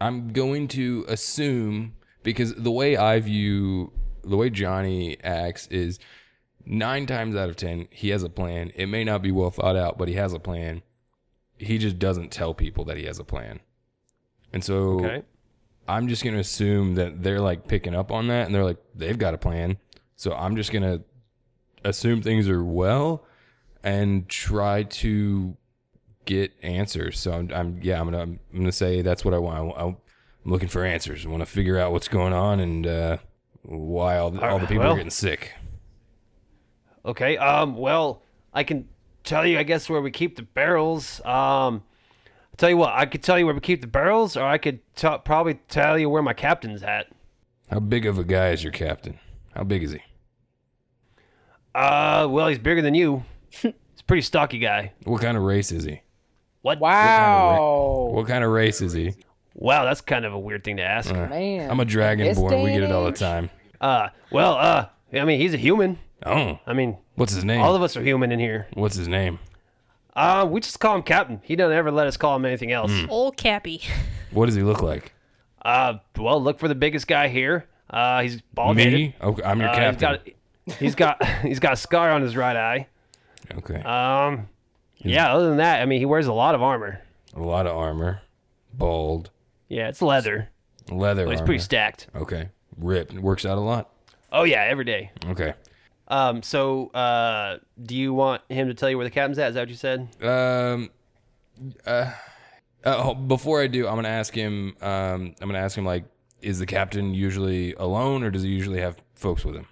I'm 0.00 0.32
going 0.32 0.68
to 0.68 1.04
assume 1.08 1.94
because 2.28 2.54
the 2.54 2.70
way 2.70 2.96
I 2.96 3.20
view 3.20 3.92
the 4.22 4.36
way 4.36 4.50
Johnny 4.50 5.16
acts 5.22 5.66
is 5.68 5.98
9 6.66 7.06
times 7.06 7.34
out 7.34 7.48
of 7.48 7.56
10 7.56 7.88
he 7.90 8.10
has 8.10 8.22
a 8.22 8.28
plan. 8.28 8.70
It 8.74 8.86
may 8.86 9.02
not 9.04 9.22
be 9.22 9.30
well 9.30 9.50
thought 9.50 9.76
out, 9.76 9.96
but 9.96 10.08
he 10.08 10.14
has 10.14 10.32
a 10.34 10.38
plan. 10.38 10.82
He 11.56 11.78
just 11.78 11.98
doesn't 11.98 12.30
tell 12.30 12.52
people 12.54 12.84
that 12.84 12.96
he 12.96 13.04
has 13.04 13.18
a 13.18 13.24
plan. 13.24 13.60
And 14.52 14.62
so 14.62 15.00
Okay. 15.04 15.22
I'm 15.88 16.08
just 16.08 16.22
gonna 16.22 16.38
assume 16.38 16.96
that 16.96 17.22
they're 17.22 17.40
like 17.40 17.66
picking 17.66 17.94
up 17.94 18.12
on 18.12 18.28
that 18.28 18.46
and 18.46 18.54
they're 18.54 18.64
like, 18.64 18.76
they've 18.94 19.18
got 19.18 19.32
a 19.32 19.38
plan. 19.38 19.78
So 20.16 20.34
I'm 20.34 20.56
just 20.56 20.70
gonna 20.72 21.00
assume 21.84 22.20
things 22.20 22.48
are 22.48 22.62
well 22.64 23.24
and 23.82 24.28
try 24.28 24.82
to 24.82 25.56
get 26.26 26.52
answers. 26.62 27.18
So 27.18 27.32
I'm, 27.32 27.50
I'm 27.54 27.80
yeah, 27.82 27.98
I'm 27.98 28.10
gonna 28.10 28.22
I'm 28.22 28.38
gonna 28.54 28.72
say 28.72 29.00
that's 29.00 29.24
what 29.24 29.32
I 29.32 29.38
want. 29.38 29.78
I, 29.78 29.96
am 30.44 30.50
looking 30.50 30.68
for 30.68 30.84
answers. 30.84 31.24
I 31.24 31.28
want 31.28 31.40
to 31.40 31.46
figure 31.46 31.78
out 31.78 31.92
what's 31.92 32.08
going 32.08 32.32
on 32.32 32.60
and 32.60 32.86
uh, 32.86 33.16
why 33.62 34.18
all 34.18 34.30
the, 34.30 34.46
all 34.46 34.58
the 34.58 34.66
people 34.66 34.84
well. 34.84 34.92
are 34.92 34.96
getting 34.96 35.10
sick. 35.10 35.52
Okay. 37.04 37.36
Um. 37.36 37.76
Well, 37.76 38.22
I 38.52 38.64
can 38.64 38.88
tell 39.24 39.46
you, 39.46 39.58
I 39.58 39.62
guess, 39.62 39.88
where 39.88 40.00
we 40.00 40.10
keep 40.10 40.36
the 40.36 40.42
barrels. 40.42 41.20
Um. 41.24 41.82
I'll 42.52 42.56
tell 42.56 42.70
you 42.70 42.76
what. 42.76 42.92
I 42.94 43.06
could 43.06 43.22
tell 43.22 43.38
you 43.38 43.46
where 43.46 43.54
we 43.54 43.60
keep 43.60 43.80
the 43.80 43.86
barrels, 43.86 44.36
or 44.36 44.44
I 44.44 44.58
could 44.58 44.80
t- 44.96 45.16
probably 45.24 45.54
tell 45.68 45.98
you 45.98 46.08
where 46.08 46.22
my 46.22 46.32
captain's 46.32 46.82
at. 46.82 47.06
How 47.70 47.80
big 47.80 48.06
of 48.06 48.18
a 48.18 48.24
guy 48.24 48.50
is 48.50 48.62
your 48.62 48.72
captain? 48.72 49.18
How 49.54 49.64
big 49.64 49.82
is 49.82 49.92
he? 49.92 50.00
Uh. 51.74 52.26
Well, 52.30 52.48
he's 52.48 52.58
bigger 52.58 52.82
than 52.82 52.94
you. 52.94 53.24
he's 53.50 53.72
a 53.72 54.04
pretty 54.06 54.22
stocky 54.22 54.58
guy. 54.58 54.92
What 55.04 55.22
kind 55.22 55.36
of 55.36 55.42
race 55.42 55.72
is 55.72 55.84
he? 55.84 56.00
What? 56.62 56.80
Wow. 56.80 58.10
What 58.12 58.26
kind 58.26 58.44
of 58.44 58.50
race 58.50 58.80
is 58.80 58.92
he? 58.92 59.14
Wow, 59.60 59.84
that's 59.84 60.00
kind 60.00 60.24
of 60.24 60.32
a 60.32 60.38
weird 60.38 60.62
thing 60.62 60.76
to 60.76 60.84
ask. 60.84 61.12
Man. 61.12 61.68
I'm 61.68 61.80
a 61.80 61.84
dragonborn. 61.84 62.62
We 62.62 62.70
get 62.70 62.84
it 62.84 62.92
all 62.92 63.04
the 63.04 63.12
time. 63.12 63.50
Uh. 63.80 64.08
Well. 64.30 64.54
Uh. 64.56 64.86
I 65.12 65.24
mean, 65.24 65.40
he's 65.40 65.52
a 65.52 65.56
human. 65.58 65.98
Oh, 66.24 66.58
I 66.66 66.72
mean, 66.74 66.96
what's 67.16 67.32
his 67.32 67.44
name? 67.44 67.60
all 67.62 67.74
of 67.74 67.82
us 67.82 67.96
are 67.96 68.02
human 68.02 68.30
in 68.30 68.38
here. 68.38 68.68
What's 68.74 68.94
his 68.96 69.08
name? 69.08 69.38
Uh. 70.14 70.46
We 70.48 70.60
just 70.60 70.78
call 70.78 70.94
him 70.96 71.02
Captain. 71.02 71.40
He 71.42 71.56
doesn't 71.56 71.76
ever 71.76 71.90
let 71.90 72.06
us 72.06 72.16
call 72.16 72.36
him 72.36 72.44
anything 72.44 72.70
else. 72.72 72.92
Old 73.08 73.36
Cappy. 73.36 73.82
What 74.30 74.44
does 74.46 74.54
he 74.54 74.62
look 74.62 74.82
like? 74.82 75.12
Uh. 75.62 75.94
Well, 76.16 76.40
look 76.42 76.58
for 76.60 76.68
the 76.68 76.74
biggest 76.76 77.08
guy 77.08 77.28
here. 77.28 77.66
Uh. 77.90 78.22
He's 78.22 78.40
bald. 78.54 78.76
Me? 78.76 79.16
Okay, 79.20 79.42
I'm 79.42 79.58
your 79.58 79.70
Uh, 79.70 79.74
captain. 79.74 80.18
He's 80.78 80.94
got. 80.94 81.18
He's 81.20 81.24
got. 81.24 81.24
he's 81.46 81.58
got 81.58 81.72
a 81.72 81.76
scar 81.76 82.10
on 82.12 82.20
his 82.22 82.36
right 82.36 82.54
eye. 82.56 82.86
okay. 83.56 83.80
Um, 83.82 84.48
yeah. 84.98 85.34
Other 85.34 85.48
than 85.48 85.56
that, 85.58 85.80
I 85.82 85.86
mean, 85.86 85.98
he 85.98 86.04
wears 86.06 86.26
a 86.26 86.32
lot 86.32 86.54
of 86.54 86.62
armor. 86.62 87.00
a 87.34 87.40
lot 87.40 87.66
of 87.66 87.74
armor, 87.76 88.20
bald, 88.74 89.30
Yeah, 89.68 89.88
it's 89.88 90.00
leather, 90.02 90.48
leather 90.90 91.24
but 91.26 91.34
armor. 91.34 91.46
pretty 91.46 91.62
stacked. 91.62 92.08
okay, 92.14 92.48
ripped. 92.76 93.14
Works 93.14 93.44
out 93.44 93.58
a 93.58 93.60
lot. 93.60 93.90
Oh 94.32 94.44
yeah, 94.44 94.62
every 94.64 94.84
day. 94.84 95.10
Okay. 95.26 95.54
Um, 96.08 96.42
so 96.42 96.88
uh, 96.88 97.58
do 97.82 97.94
you 97.94 98.14
want 98.14 98.42
him 98.48 98.68
to 98.68 98.74
tell 98.74 98.88
you 98.88 98.96
where 98.96 99.04
the 99.04 99.10
captain's 99.10 99.38
at? 99.38 99.48
Is 99.50 99.54
that 99.54 99.60
what 99.62 99.68
you 99.68 99.74
said? 99.76 100.08
Um. 100.22 100.90
Uh. 101.86 102.12
uh, 102.84 103.14
before 103.14 103.60
I 103.62 103.66
do, 103.66 103.86
I'm 103.86 103.96
gonna 103.96 104.08
ask 104.08 104.34
him. 104.34 104.74
Um. 104.80 105.34
I'm 105.40 105.48
gonna 105.48 105.58
ask 105.58 105.76
him 105.76 105.84
like, 105.84 106.04
is 106.40 106.58
the 106.58 106.66
captain 106.66 107.12
usually 107.14 107.74
alone, 107.74 108.22
or 108.22 108.30
does 108.30 108.42
he 108.42 108.48
usually 108.48 108.80
have 108.80 108.96
folks 109.14 109.44
with 109.44 109.54
him? 109.56 109.66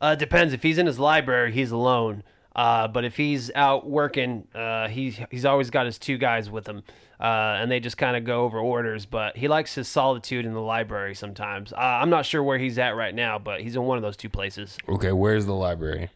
Uh, 0.00 0.14
depends. 0.14 0.52
If 0.52 0.62
he's 0.62 0.78
in 0.78 0.86
his 0.86 0.98
library, 0.98 1.50
he's 1.52 1.70
alone. 1.70 2.22
Uh, 2.54 2.86
but 2.86 3.04
if 3.04 3.16
he's 3.16 3.50
out 3.56 3.88
working, 3.88 4.46
uh, 4.54 4.86
he's 4.88 5.18
he's 5.30 5.44
always 5.44 5.70
got 5.70 5.86
his 5.86 5.98
two 5.98 6.18
guys 6.18 6.48
with 6.50 6.68
him, 6.68 6.84
uh, 7.20 7.58
and 7.60 7.70
they 7.70 7.80
just 7.80 7.96
kind 7.96 8.16
of 8.16 8.24
go 8.24 8.44
over 8.44 8.58
orders. 8.58 9.06
But 9.06 9.36
he 9.36 9.48
likes 9.48 9.74
his 9.74 9.88
solitude 9.88 10.46
in 10.46 10.52
the 10.52 10.60
library 10.60 11.14
sometimes. 11.14 11.72
Uh, 11.72 11.76
I'm 11.76 12.10
not 12.10 12.26
sure 12.26 12.42
where 12.42 12.58
he's 12.58 12.78
at 12.78 12.96
right 12.96 13.14
now, 13.14 13.38
but 13.38 13.60
he's 13.60 13.76
in 13.76 13.82
one 13.82 13.98
of 13.98 14.02
those 14.02 14.16
two 14.16 14.28
places. 14.28 14.78
Okay. 14.88 15.12
Where's 15.12 15.46
the 15.46 15.54
library? 15.54 16.10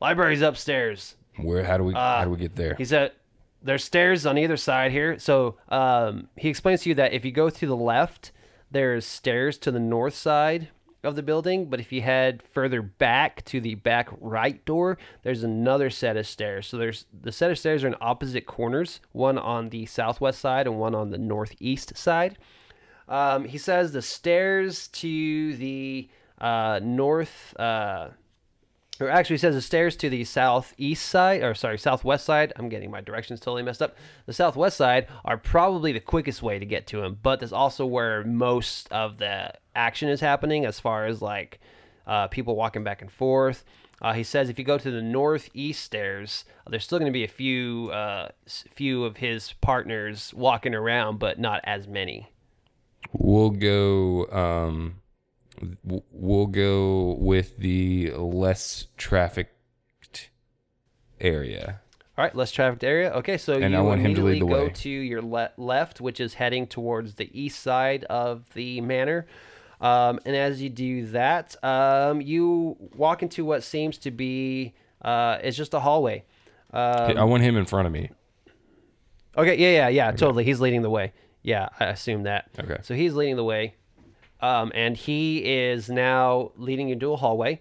Library's 0.00 0.42
upstairs. 0.42 1.16
Where? 1.36 1.64
How 1.64 1.78
do 1.78 1.84
we? 1.84 1.94
how 1.94 2.24
do 2.24 2.30
we 2.30 2.36
get 2.36 2.56
there? 2.56 2.74
He's 2.76 2.92
at 2.92 3.14
there's 3.62 3.84
stairs 3.84 4.26
on 4.26 4.38
either 4.38 4.56
side 4.56 4.90
here. 4.90 5.18
So 5.18 5.56
um, 5.68 6.28
he 6.36 6.48
explains 6.48 6.82
to 6.82 6.88
you 6.88 6.94
that 6.96 7.12
if 7.12 7.24
you 7.24 7.32
go 7.32 7.50
to 7.50 7.66
the 7.66 7.76
left, 7.76 8.32
there's 8.70 9.04
stairs 9.04 9.58
to 9.58 9.70
the 9.70 9.80
north 9.80 10.14
side, 10.14 10.68
of 11.02 11.16
the 11.16 11.22
building, 11.22 11.66
but 11.66 11.80
if 11.80 11.92
you 11.92 12.02
head 12.02 12.42
further 12.52 12.82
back 12.82 13.44
to 13.46 13.60
the 13.60 13.74
back 13.74 14.08
right 14.20 14.64
door, 14.64 14.98
there's 15.22 15.42
another 15.42 15.90
set 15.90 16.16
of 16.16 16.26
stairs. 16.26 16.66
So 16.66 16.76
there's 16.76 17.06
the 17.18 17.32
set 17.32 17.50
of 17.50 17.58
stairs 17.58 17.84
are 17.84 17.88
in 17.88 17.96
opposite 18.00 18.46
corners, 18.46 19.00
one 19.12 19.38
on 19.38 19.70
the 19.70 19.86
southwest 19.86 20.40
side 20.40 20.66
and 20.66 20.78
one 20.78 20.94
on 20.94 21.10
the 21.10 21.18
northeast 21.18 21.96
side. 21.96 22.38
Um, 23.08 23.44
he 23.44 23.58
says 23.58 23.92
the 23.92 24.02
stairs 24.02 24.88
to 24.88 25.56
the 25.56 26.08
uh, 26.40 26.80
north, 26.82 27.54
uh, 27.58 28.08
or 29.00 29.08
actually, 29.08 29.38
says 29.38 29.54
the 29.54 29.62
stairs 29.62 29.96
to 29.96 30.10
the 30.10 30.24
southeast 30.24 31.06
side, 31.06 31.42
or 31.42 31.54
sorry, 31.54 31.78
southwest 31.78 32.24
side. 32.24 32.52
I'm 32.56 32.68
getting 32.68 32.90
my 32.90 33.00
directions 33.00 33.40
totally 33.40 33.62
messed 33.62 33.82
up. 33.82 33.96
The 34.26 34.32
southwest 34.32 34.76
side 34.76 35.08
are 35.24 35.36
probably 35.36 35.92
the 35.92 36.00
quickest 36.00 36.42
way 36.42 36.58
to 36.58 36.66
get 36.66 36.86
to 36.88 37.02
him, 37.02 37.18
but 37.22 37.40
that's 37.40 37.52
also 37.52 37.86
where 37.86 38.24
most 38.24 38.90
of 38.92 39.18
the 39.18 39.52
action 39.74 40.08
is 40.08 40.20
happening, 40.20 40.64
as 40.64 40.78
far 40.80 41.06
as 41.06 41.22
like 41.22 41.60
uh, 42.06 42.28
people 42.28 42.56
walking 42.56 42.84
back 42.84 43.02
and 43.02 43.10
forth. 43.10 43.64
Uh, 44.02 44.14
he 44.14 44.22
says 44.22 44.48
if 44.48 44.58
you 44.58 44.64
go 44.64 44.78
to 44.78 44.90
the 44.90 45.02
northeast 45.02 45.84
stairs, 45.84 46.44
there's 46.68 46.84
still 46.84 46.98
going 46.98 47.10
to 47.10 47.16
be 47.16 47.24
a 47.24 47.28
few, 47.28 47.90
uh, 47.90 48.28
few 48.46 49.04
of 49.04 49.18
his 49.18 49.52
partners 49.60 50.32
walking 50.34 50.74
around, 50.74 51.18
but 51.18 51.38
not 51.38 51.60
as 51.64 51.86
many. 51.86 52.30
We'll 53.12 53.50
go. 53.50 54.26
Um, 54.30 55.00
we'll 55.84 56.46
go 56.46 57.16
with 57.18 57.56
the 57.58 58.12
less 58.12 58.86
trafficked 58.96 60.30
area. 61.20 61.80
All 62.18 62.24
right, 62.24 62.34
less 62.34 62.52
trafficked 62.52 62.84
area. 62.84 63.10
Okay, 63.12 63.38
so 63.38 63.54
And 63.54 63.72
you 63.72 63.78
I 63.78 63.82
want 63.82 64.00
him 64.00 64.14
to 64.14 64.20
immediately 64.26 64.54
go 64.54 64.64
way. 64.66 64.70
to 64.70 64.90
your 64.90 65.22
le- 65.22 65.52
left, 65.56 66.00
which 66.00 66.20
is 66.20 66.34
heading 66.34 66.66
towards 66.66 67.14
the 67.14 67.30
east 67.38 67.60
side 67.60 68.04
of 68.04 68.52
the 68.54 68.80
manor. 68.80 69.26
Um, 69.80 70.20
and 70.26 70.36
as 70.36 70.60
you 70.60 70.68
do 70.68 71.06
that, 71.06 71.56
um, 71.64 72.20
you 72.20 72.76
walk 72.94 73.22
into 73.22 73.44
what 73.44 73.62
seems 73.62 73.96
to 73.98 74.10
be 74.10 74.74
uh, 75.02 75.38
it's 75.42 75.56
just 75.56 75.72
a 75.72 75.80
hallway. 75.80 76.24
Um, 76.72 77.16
I 77.16 77.24
want 77.24 77.42
him 77.42 77.56
in 77.56 77.64
front 77.64 77.86
of 77.86 77.92
me. 77.92 78.10
Okay, 79.38 79.56
yeah, 79.56 79.70
yeah, 79.70 79.88
yeah, 79.88 80.10
totally. 80.12 80.44
He's 80.44 80.60
leading 80.60 80.82
the 80.82 80.90
way. 80.90 81.12
Yeah, 81.42 81.68
I 81.78 81.86
assume 81.86 82.24
that. 82.24 82.50
Okay. 82.58 82.76
So 82.82 82.94
he's 82.94 83.14
leading 83.14 83.36
the 83.36 83.44
way. 83.44 83.76
Um, 84.42 84.72
and 84.74 84.96
he 84.96 85.38
is 85.38 85.88
now 85.88 86.52
leading 86.56 86.88
you 86.88 86.94
into 86.94 87.12
a 87.12 87.16
hallway. 87.16 87.60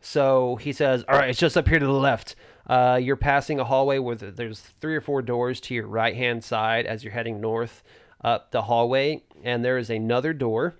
So 0.00 0.56
he 0.56 0.72
says, 0.72 1.04
All 1.08 1.18
right, 1.18 1.30
it's 1.30 1.38
just 1.38 1.56
up 1.56 1.68
here 1.68 1.78
to 1.78 1.86
the 1.86 1.92
left. 1.92 2.36
Uh, 2.66 2.98
you're 3.02 3.16
passing 3.16 3.58
a 3.58 3.64
hallway 3.64 3.98
where 3.98 4.14
there's 4.14 4.60
three 4.80 4.94
or 4.94 5.00
four 5.00 5.22
doors 5.22 5.60
to 5.60 5.74
your 5.74 5.86
right 5.86 6.14
hand 6.14 6.44
side 6.44 6.86
as 6.86 7.02
you're 7.02 7.12
heading 7.12 7.40
north 7.40 7.82
up 8.22 8.52
the 8.52 8.62
hallway. 8.62 9.22
And 9.42 9.64
there 9.64 9.78
is 9.78 9.90
another 9.90 10.32
door. 10.32 10.76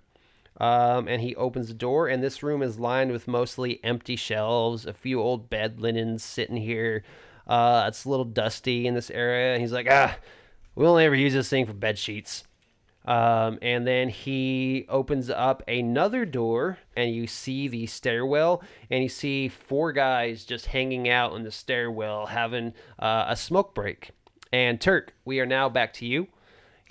Um, 0.59 1.09
and 1.09 1.23
he 1.23 1.35
opens 1.37 1.69
the 1.69 1.75
door, 1.75 2.07
and 2.07 2.23
this 2.23 2.43
room 2.43 2.63
is 2.63 2.79
lined 2.79 3.13
with 3.13 3.27
mostly 3.27 3.83
empty 3.83 4.15
shelves, 4.15 4.85
a 4.85 4.93
few 4.93 5.19
old 5.19 5.49
bed 5.49 5.81
linens 5.81 6.23
sitting 6.23 6.59
here. 6.59 7.03
Uh, 7.47 7.87
it's 7.89 8.05
a 8.05 8.11
little 8.11 8.27
dusty 8.27 8.87
in 8.87 8.95
this 8.95 9.11
area. 9.11 9.55
And 9.55 9.63
he's 9.63 9.73
like, 9.73 9.87
ah, 9.91 10.17
we 10.75 10.87
only 10.87 11.05
ever 11.07 11.15
use 11.15 11.33
this 11.33 11.49
thing 11.49 11.65
for 11.65 11.73
bed 11.73 11.99
sheets. 11.99 12.45
Um, 13.07 13.59
and 13.63 13.87
then 13.87 14.09
he 14.11 14.85
opens 14.89 15.31
up 15.31 15.63
another 15.67 16.27
door, 16.27 16.79
and 16.97 17.15
you 17.15 17.27
see 17.27 17.67
the 17.67 17.87
stairwell, 17.87 18.63
and 18.91 19.03
you 19.03 19.09
see 19.09 19.49
four 19.49 19.93
guys 19.93 20.45
just 20.45 20.67
hanging 20.67 21.09
out 21.09 21.35
in 21.35 21.43
the 21.43 21.51
stairwell 21.51 22.27
having 22.27 22.75
uh, 22.99 23.25
a 23.29 23.37
smoke 23.37 23.75
break. 23.75 24.11
And 24.53 24.81
Turk, 24.81 25.15
we 25.25 25.41
are 25.41 25.47
now 25.47 25.69
back 25.69 25.93
to 25.95 26.07
you. 26.07 26.29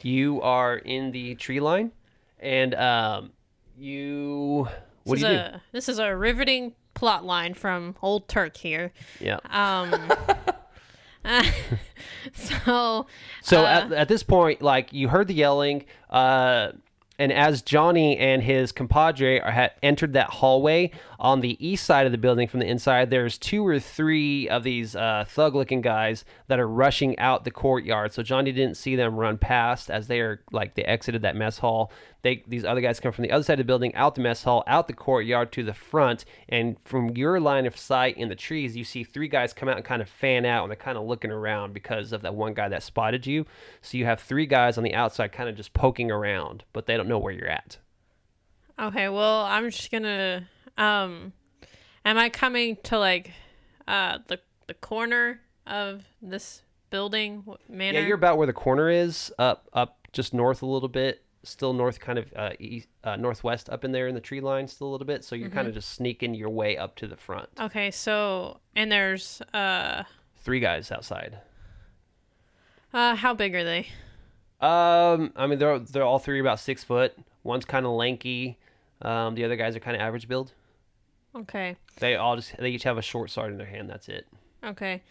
You 0.01 0.41
are 0.41 0.77
in 0.77 1.11
the 1.11 1.35
tree 1.35 1.59
line, 1.59 1.91
and 2.39 2.73
um, 2.75 3.31
you. 3.77 4.67
What 5.03 5.19
this 5.19 5.23
do 5.23 5.27
you 5.27 5.33
is 5.33 5.39
a, 5.39 5.61
This 5.71 5.89
is 5.89 5.99
a 5.99 6.15
riveting 6.15 6.73
plot 6.93 7.23
line 7.23 7.53
from 7.53 7.95
Old 8.01 8.27
Turk 8.27 8.57
here. 8.57 8.91
Yeah. 9.19 9.39
Um, 9.49 10.11
so 12.33 13.05
So 13.41 13.61
uh, 13.61 13.65
at, 13.65 13.91
at 13.91 14.07
this 14.07 14.23
point, 14.23 14.61
like 14.61 14.93
you 14.93 15.07
heard 15.07 15.27
the 15.27 15.33
yelling, 15.33 15.85
uh, 16.09 16.71
and 17.17 17.33
as 17.33 17.61
Johnny 17.61 18.17
and 18.17 18.41
his 18.41 18.71
compadre 18.71 19.39
are, 19.41 19.51
had 19.51 19.71
entered 19.83 20.13
that 20.13 20.29
hallway 20.29 20.91
on 21.19 21.41
the 21.41 21.57
east 21.65 21.85
side 21.85 22.05
of 22.05 22.13
the 22.13 22.17
building 22.17 22.47
from 22.47 22.61
the 22.61 22.65
inside, 22.65 23.09
there's 23.09 23.37
two 23.37 23.67
or 23.67 23.77
three 23.77 24.47
of 24.47 24.63
these 24.63 24.95
uh, 24.95 25.25
thug-looking 25.27 25.81
guys 25.81 26.23
that 26.47 26.59
are 26.59 26.67
rushing 26.67 27.19
out 27.19 27.43
the 27.43 27.51
courtyard. 27.51 28.13
So 28.13 28.23
Johnny 28.23 28.53
didn't 28.53 28.77
see 28.77 28.95
them 28.95 29.17
run 29.17 29.37
past 29.37 29.91
as 29.91 30.07
they 30.07 30.21
are 30.21 30.41
like 30.53 30.75
they 30.75 30.83
exited 30.83 31.21
that 31.23 31.35
mess 31.35 31.57
hall. 31.57 31.91
They 32.21 32.43
these 32.47 32.63
other 32.63 32.79
guys 32.79 32.99
come 33.01 33.11
from 33.11 33.23
the 33.23 33.31
other 33.31 33.43
side 33.43 33.53
of 33.53 33.59
the 33.59 33.63
building, 33.65 33.93
out 33.95 34.15
the 34.15 34.21
mess 34.21 34.43
hall, 34.43 34.63
out 34.65 34.87
the 34.87 34.93
courtyard 34.93 35.51
to 35.53 35.63
the 35.63 35.73
front, 35.73 36.23
and 36.47 36.77
from 36.85 37.09
your 37.17 37.39
line 37.39 37.65
of 37.65 37.77
sight 37.77 38.17
in 38.17 38.29
the 38.29 38.35
trees, 38.35 38.77
you 38.77 38.85
see 38.85 39.03
three 39.03 39.27
guys 39.27 39.53
come 39.53 39.67
out 39.67 39.75
and 39.75 39.85
kind 39.85 40.01
of 40.01 40.07
fan 40.09 40.45
out, 40.45 40.63
and 40.63 40.71
they're 40.71 40.77
kind 40.77 40.97
of 40.97 41.05
looking 41.05 41.31
around 41.31 41.73
because 41.73 42.13
of 42.13 42.21
that 42.21 42.35
one 42.35 42.53
guy 42.53 42.69
that 42.69 42.83
spotted 42.83 43.25
you. 43.27 43.45
So 43.81 43.97
you 43.97 44.05
have 44.05 44.21
three 44.21 44.45
guys 44.45 44.77
on 44.77 44.85
the 44.85 44.93
outside, 44.93 45.33
kind 45.33 45.49
of 45.49 45.55
just 45.55 45.73
poking 45.73 46.11
around, 46.11 46.63
but 46.71 46.85
they 46.85 46.95
don't 46.95 47.09
know 47.09 47.19
where 47.19 47.33
you're 47.33 47.47
at. 47.47 47.77
okay, 48.79 49.09
well 49.09 49.43
I'm 49.43 49.69
just 49.69 49.91
gonna. 49.91 50.47
Um, 50.79 51.33
am 52.05 52.17
I 52.17 52.29
coming 52.29 52.77
to 52.83 52.97
like 52.97 53.31
uh 53.87 54.19
the 54.27 54.39
the 54.67 54.73
corner 54.73 55.41
of 55.67 56.03
this 56.21 56.63
building 56.89 57.43
manor? 57.67 57.99
Yeah, 57.99 58.05
you're 58.07 58.15
about 58.15 58.37
where 58.37 58.47
the 58.47 58.53
corner 58.53 58.89
is, 58.89 59.31
up 59.37 59.67
up 59.73 60.07
just 60.11 60.33
north 60.33 60.61
a 60.61 60.65
little 60.65 60.89
bit, 60.89 61.21
still 61.43 61.73
north, 61.73 61.99
kind 61.99 62.17
of 62.17 62.33
uh, 62.35 62.51
east, 62.59 62.87
uh, 63.03 63.15
northwest, 63.15 63.69
up 63.69 63.83
in 63.83 63.91
there 63.91 64.07
in 64.07 64.15
the 64.15 64.21
tree 64.21 64.41
line, 64.41 64.67
still 64.67 64.87
a 64.87 64.91
little 64.91 65.05
bit. 65.05 65.23
So 65.23 65.35
you're 65.35 65.49
kind 65.49 65.67
of 65.67 65.73
just 65.75 65.89
sneaking 65.93 66.33
your 66.33 66.49
way 66.49 66.77
up 66.77 66.95
to 66.97 67.07
the 67.07 67.15
front. 67.17 67.49
Okay, 67.59 67.91
so 67.91 68.59
and 68.75 68.91
there's 68.91 69.41
uh 69.53 70.03
Three 70.41 70.59
guys 70.61 70.91
outside. 70.91 71.37
uh 72.93 73.15
how 73.15 73.33
big 73.33 73.53
are 73.53 73.63
they? 73.63 73.87
Um, 74.61 75.31
I 75.35 75.47
mean 75.47 75.59
they're 75.59 75.79
they're 75.79 76.03
all 76.03 76.19
three 76.19 76.39
about 76.39 76.59
six 76.59 76.83
foot. 76.83 77.17
One's 77.43 77.65
kind 77.65 77.85
of 77.85 77.91
lanky. 77.91 78.57
Um, 79.01 79.35
the 79.35 79.45
other 79.45 79.55
guys 79.55 79.75
are 79.75 79.79
kind 79.79 79.95
of 79.95 80.01
average 80.01 80.27
build. 80.27 80.53
Okay. 81.35 81.75
They 81.99 82.15
all 82.15 82.35
just 82.35 82.57
they 82.57 82.69
each 82.69 82.83
have 82.83 82.97
a 82.97 83.01
short 83.01 83.29
sword 83.29 83.51
in 83.51 83.57
their 83.57 83.67
hand. 83.67 83.89
That's 83.89 84.09
it. 84.09 84.27
Okay. 84.63 85.03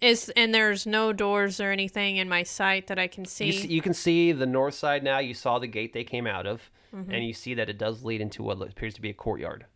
Is 0.00 0.30
and 0.36 0.52
there's 0.52 0.86
no 0.86 1.12
doors 1.12 1.60
or 1.60 1.70
anything 1.70 2.16
in 2.16 2.28
my 2.28 2.42
sight 2.42 2.88
that 2.88 2.98
I 2.98 3.06
can 3.06 3.24
see. 3.24 3.46
You, 3.46 3.52
see, 3.52 3.68
you 3.68 3.80
can 3.80 3.94
see 3.94 4.32
the 4.32 4.46
north 4.46 4.74
side 4.74 5.04
now. 5.04 5.18
You 5.20 5.34
saw 5.34 5.58
the 5.60 5.68
gate 5.68 5.92
they 5.92 6.02
came 6.02 6.26
out 6.26 6.46
of, 6.46 6.70
and 6.92 7.24
you 7.24 7.32
see 7.32 7.54
that 7.54 7.68
it 7.68 7.78
does 7.78 8.02
lead 8.02 8.20
into 8.20 8.42
what 8.42 8.60
appears 8.60 8.94
to 8.94 9.00
be 9.00 9.10
a 9.10 9.14
courtyard. 9.14 9.66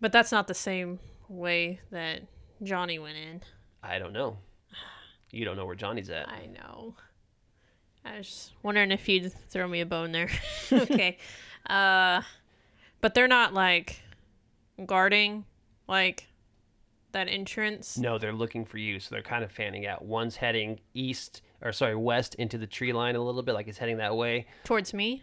But 0.00 0.12
that's 0.12 0.30
not 0.30 0.46
the 0.46 0.54
same 0.54 1.00
way 1.28 1.80
that 1.90 2.22
Johnny 2.62 3.00
went 3.00 3.16
in. 3.16 3.42
I 3.82 3.98
don't 3.98 4.12
know. 4.12 4.38
You 5.32 5.44
don't 5.44 5.56
know 5.56 5.66
where 5.66 5.74
Johnny's 5.74 6.10
at. 6.10 6.28
I 6.28 6.46
know. 6.46 6.94
I 8.04 8.18
was 8.18 8.26
just 8.26 8.52
wondering 8.62 8.92
if 8.92 9.08
you'd 9.08 9.32
throw 9.48 9.66
me 9.66 9.80
a 9.80 9.86
bone 9.86 10.12
there. 10.12 10.30
okay. 10.72 11.18
Uh 11.64 12.22
but 13.00 13.14
they're 13.14 13.28
not 13.28 13.54
like 13.54 14.01
guarding 14.86 15.44
like 15.88 16.28
that 17.12 17.28
entrance. 17.28 17.98
No, 17.98 18.18
they're 18.18 18.32
looking 18.32 18.64
for 18.64 18.78
you, 18.78 18.98
so 18.98 19.14
they're 19.14 19.22
kind 19.22 19.44
of 19.44 19.52
fanning 19.52 19.86
out. 19.86 20.04
One's 20.04 20.36
heading 20.36 20.80
east, 20.94 21.42
or 21.60 21.72
sorry, 21.72 21.94
west 21.94 22.34
into 22.36 22.56
the 22.58 22.66
tree 22.66 22.92
line 22.92 23.16
a 23.16 23.20
little 23.22 23.42
bit, 23.42 23.52
like 23.52 23.66
he's 23.66 23.78
heading 23.78 23.98
that 23.98 24.16
way. 24.16 24.46
Towards 24.64 24.94
me? 24.94 25.22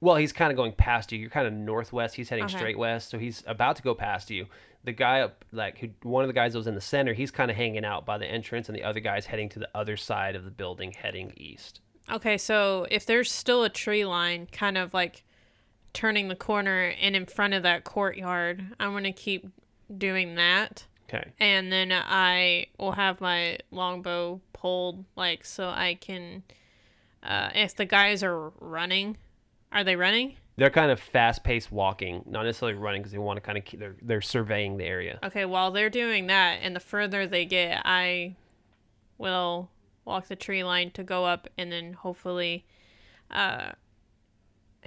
Well, 0.00 0.16
he's 0.16 0.32
kind 0.32 0.52
of 0.52 0.56
going 0.56 0.72
past 0.72 1.10
you. 1.10 1.18
You're 1.18 1.30
kind 1.30 1.46
of 1.46 1.52
northwest. 1.52 2.14
He's 2.14 2.28
heading 2.28 2.44
Okay. 2.44 2.56
straight 2.56 2.78
west, 2.78 3.10
so 3.10 3.18
he's 3.18 3.42
about 3.46 3.76
to 3.76 3.82
go 3.82 3.94
past 3.94 4.30
you. 4.30 4.46
The 4.84 4.92
guy 4.92 5.20
up, 5.22 5.44
like 5.50 5.78
who, 5.78 5.88
one 6.02 6.22
of 6.22 6.28
the 6.28 6.34
guys 6.34 6.52
that 6.52 6.58
was 6.58 6.68
in 6.68 6.74
the 6.76 6.80
center, 6.80 7.14
he's 7.14 7.30
kind 7.32 7.50
of 7.50 7.56
hanging 7.56 7.84
out 7.84 8.06
by 8.06 8.16
the 8.18 8.26
entrance, 8.26 8.68
and 8.68 8.76
the 8.76 8.84
other 8.84 9.00
guy's 9.00 9.26
heading 9.26 9.48
to 9.50 9.58
the 9.58 9.68
other 9.74 9.96
side 9.96 10.36
of 10.36 10.44
the 10.44 10.50
building, 10.52 10.92
heading 10.92 11.32
east. 11.36 11.80
Okay, 12.10 12.38
so 12.38 12.86
if 12.90 13.06
there's 13.06 13.30
still 13.32 13.64
a 13.64 13.68
tree 13.68 14.04
line 14.04 14.46
kind 14.52 14.78
of 14.78 14.94
like 14.94 15.24
turning 15.98 16.28
the 16.28 16.36
corner 16.36 16.94
and 17.02 17.16
in 17.16 17.26
front 17.26 17.54
of 17.54 17.64
that 17.64 17.82
courtyard, 17.82 18.64
I'm 18.78 18.92
going 18.92 19.02
to 19.02 19.12
keep 19.12 19.48
doing 19.96 20.36
that. 20.36 20.86
Okay. 21.10 21.32
and 21.40 21.72
then 21.72 21.90
I 21.90 22.66
will 22.78 22.92
have 22.92 23.20
my 23.20 23.58
longbow 23.70 24.42
pulled, 24.52 25.06
like 25.16 25.44
so 25.44 25.68
I 25.68 25.96
can. 25.98 26.42
Uh, 27.22 27.48
if 27.54 27.74
the 27.74 27.86
guys 27.86 28.22
are 28.22 28.50
running, 28.60 29.16
are 29.72 29.84
they 29.84 29.96
running? 29.96 30.36
They're 30.56 30.68
kind 30.68 30.90
of 30.90 31.00
fast-paced 31.00 31.72
walking, 31.72 32.24
not 32.26 32.44
necessarily 32.44 32.76
running, 32.76 33.00
because 33.00 33.12
they 33.12 33.18
want 33.18 33.38
to 33.38 33.40
kind 33.40 33.56
of 33.56 33.64
keep. 33.64 33.80
They're 33.80 33.96
they're 34.02 34.20
surveying 34.20 34.76
the 34.76 34.84
area. 34.84 35.18
Okay, 35.22 35.46
while 35.46 35.70
they're 35.70 35.88
doing 35.88 36.26
that, 36.26 36.58
and 36.62 36.76
the 36.76 36.80
further 36.80 37.26
they 37.26 37.46
get, 37.46 37.80
I 37.86 38.36
will 39.16 39.70
walk 40.04 40.28
the 40.28 40.36
tree 40.36 40.62
line 40.62 40.90
to 40.90 41.02
go 41.02 41.24
up, 41.24 41.48
and 41.56 41.72
then 41.72 41.94
hopefully, 41.94 42.66
uh, 43.30 43.72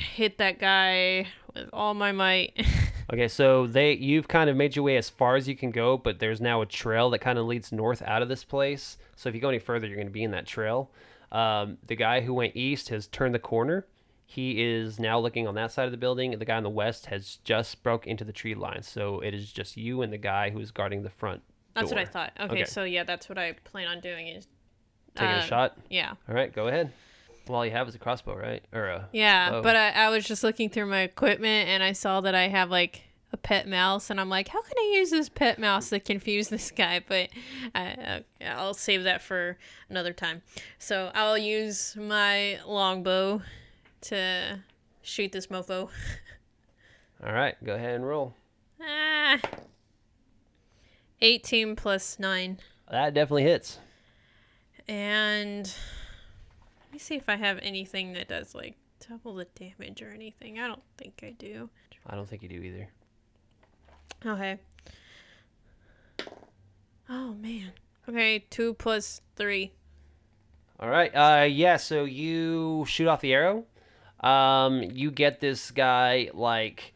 hit 0.02 0.38
that 0.40 0.60
guy 0.60 1.28
with 1.54 1.70
all 1.74 1.94
my 1.94 2.12
might. 2.12 2.54
Okay, 3.12 3.28
so 3.28 3.68
they 3.68 3.92
you've 3.92 4.30
kind 4.30 4.50
of 4.50 4.56
made 4.56 4.74
your 4.74 4.84
way 4.84 4.96
as 4.96 5.10
far 5.10 5.36
as 5.36 5.46
you 5.46 5.54
can 5.54 5.70
go, 5.70 5.98
but 5.98 6.20
there's 6.20 6.40
now 6.40 6.62
a 6.62 6.66
trail 6.66 7.10
that 7.10 7.20
kind 7.20 7.38
of 7.38 7.46
leads 7.46 7.74
north 7.74 8.02
out 8.04 8.22
of 8.22 8.30
this 8.30 8.46
place. 8.46 8.98
So 9.18 9.28
if 9.28 9.36
you 9.36 9.42
go 9.42 9.50
any 9.50 9.60
further, 9.60 9.86
you're 9.86 9.98
going 9.98 10.08
to 10.08 10.14
be 10.14 10.24
in 10.24 10.32
that 10.32 10.46
trail. 10.46 10.90
Um, 11.30 11.78
the 11.86 11.98
guy 11.98 12.22
who 12.22 12.34
went 12.34 12.56
east 12.56 12.88
has 12.88 13.08
turned 13.08 13.36
the 13.36 13.40
corner. 13.40 13.86
He 14.26 14.64
is 14.64 14.98
now 14.98 15.20
looking 15.20 15.46
on 15.46 15.56
that 15.56 15.74
side 15.74 15.88
of 15.88 15.92
the 15.92 15.98
building. 15.98 16.32
The 16.40 16.46
guy 16.46 16.56
on 16.56 16.64
the 16.64 16.70
west 16.70 17.08
has 17.08 17.40
just 17.44 17.84
broke 17.84 18.08
into 18.08 18.24
the 18.24 18.32
tree 18.32 18.56
line, 18.56 18.82
so 18.82 19.20
it 19.20 19.34
is 19.34 19.52
just 19.52 19.76
you 19.76 20.04
and 20.04 20.14
the 20.14 20.18
guy 20.18 20.50
who's 20.50 20.72
guarding 20.72 21.04
the 21.04 21.10
front. 21.10 21.42
That's 21.74 21.92
what 21.92 22.00
I 22.00 22.06
thought. 22.06 22.32
Okay, 22.40 22.54
Okay. 22.54 22.64
so 22.64 22.86
yeah, 22.86 23.04
that's 23.04 23.28
what 23.28 23.38
I 23.38 23.54
plan 23.66 23.90
on 23.90 24.00
doing. 24.00 24.28
Is 24.30 24.48
Taking 25.16 25.36
uh, 25.36 25.40
a 25.40 25.48
shot. 25.48 25.78
Yeah, 25.90 26.14
All 26.30 26.36
right, 26.36 26.54
go 26.54 26.70
ahead. 26.70 26.94
Well, 27.48 27.58
all 27.58 27.66
you 27.66 27.72
have 27.72 27.88
is 27.88 27.96
a 27.96 28.00
crossbow, 28.00 28.36
right? 28.36 28.64
Or 28.72 28.88
a 28.88 29.10
yeah. 29.12 29.52
bow. 29.52 29.62
But 29.62 29.76
I, 29.76 29.90
I 29.92 30.10
was 30.10 30.26
just 30.26 30.44
looking 30.44 30.70
through 30.70 30.88
my 30.88 31.02
equipment 31.02 31.70
and 31.70 31.84
I 31.84 31.92
saw 31.94 32.22
that 32.22 32.36
I 32.36 32.48
have 32.48 32.70
like 32.70 33.04
a 33.34 33.38
pet 33.38 33.68
mouse, 33.68 34.10
and 34.10 34.20
I'm 34.20 34.30
like, 34.30 34.50
how 34.50 34.62
can 34.62 34.78
I 34.78 34.94
use 34.96 35.10
this 35.10 35.30
pet 35.30 35.58
mouse 35.58 35.90
to 35.90 36.00
confuse 36.00 36.50
this 36.50 36.72
guy? 36.72 37.02
But 37.08 37.30
I, 37.74 38.24
I'll 38.46 38.74
save 38.74 39.04
that 39.04 39.22
for 39.22 39.58
another 39.90 40.14
time. 40.14 40.42
So 40.80 41.12
I'll 41.14 41.38
use 41.38 41.96
my 41.96 42.60
longbow 42.68 43.42
to 44.02 44.60
shoot 45.02 45.32
this 45.32 45.48
mofo. 45.48 45.90
All 47.26 47.34
right, 47.34 47.56
go 47.64 47.76
ahead 47.76 47.96
and 47.96 48.08
roll. 48.08 48.34
Ah. 48.82 49.40
18 51.22 51.76
plus 51.76 52.18
9. 52.18 52.60
That 52.90 53.14
definitely 53.14 53.44
hits. 53.44 53.78
And 54.88 55.74
let 56.92 56.96
me 56.96 57.00
see 57.00 57.16
if 57.16 57.30
I 57.30 57.38
have 57.38 57.58
anything 57.62 58.12
that 58.14 58.28
does 58.28 58.54
like 58.54 58.76
double 59.08 59.36
the 59.36 59.46
damage 59.56 60.02
or 60.02 60.10
anything. 60.10 60.60
I 60.60 60.68
don't 60.68 60.84
think 60.98 61.22
I 61.24 61.32
do. 61.32 61.70
I 62.06 62.18
don't 62.18 62.28
think 62.28 62.44
you 62.44 62.50
do 62.50 62.62
either. 62.62 62.90
Okay. 64.26 64.60
Oh 67.10 67.34
man. 67.36 67.72
Okay, 68.10 68.40
2 68.50 68.74
plus 68.74 69.22
3. 69.38 69.72
All 70.82 70.90
right. 70.90 71.16
Uh, 71.16 71.46
yeah. 71.46 71.78
So 71.78 72.04
you 72.04 72.84
shoot 72.90 73.08
off 73.08 73.22
the 73.22 73.32
arrow. 73.32 73.64
Um, 74.20 74.84
you 74.84 75.12
get 75.12 75.40
this 75.40 75.72
guy 75.72 76.30
like 76.34 76.94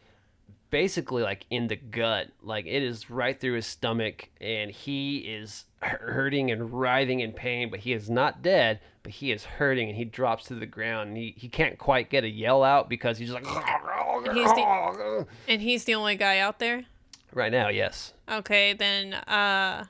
basically 0.71 1.23
like 1.23 1.45
in 1.49 1.67
the 1.67 1.77
gut. 1.77 2.31
Like 2.43 2.65
it 2.65 2.83
is 2.83 3.09
right 3.09 3.39
through 3.39 3.53
his 3.53 3.65
stomach, 3.65 4.27
and 4.41 4.71
he 4.71 5.19
is 5.19 5.63
hurting 5.81 6.51
and 6.51 6.73
writhing 6.73 7.21
in 7.21 7.31
pain. 7.31 7.69
But 7.69 7.79
he 7.79 7.93
is 7.93 8.09
not 8.09 8.41
dead. 8.41 8.81
But 9.05 9.13
he 9.13 9.31
is 9.31 9.45
hurting, 9.45 9.87
and 9.87 9.95
he 9.95 10.03
drops 10.03 10.45
to 10.45 10.55
the 10.55 10.65
ground. 10.65 11.09
And 11.09 11.17
he, 11.17 11.35
he 11.37 11.47
can't 11.47 11.77
quite 11.77 12.09
get 12.09 12.23
a 12.23 12.27
yell 12.27 12.63
out 12.63 12.89
because 12.89 13.19
he's 13.19 13.29
like 13.29 13.45
he's 13.45 13.53
the- 13.53 15.27
And 15.47 15.61
he's 15.61 15.83
the 15.83 15.93
only 15.93 16.15
guy 16.15 16.39
out 16.39 16.57
there? 16.57 16.85
right 17.31 17.51
now. 17.51 17.67
Yes. 17.67 18.13
Okay, 18.31 18.73
then 18.73 19.13
uh 19.13 19.85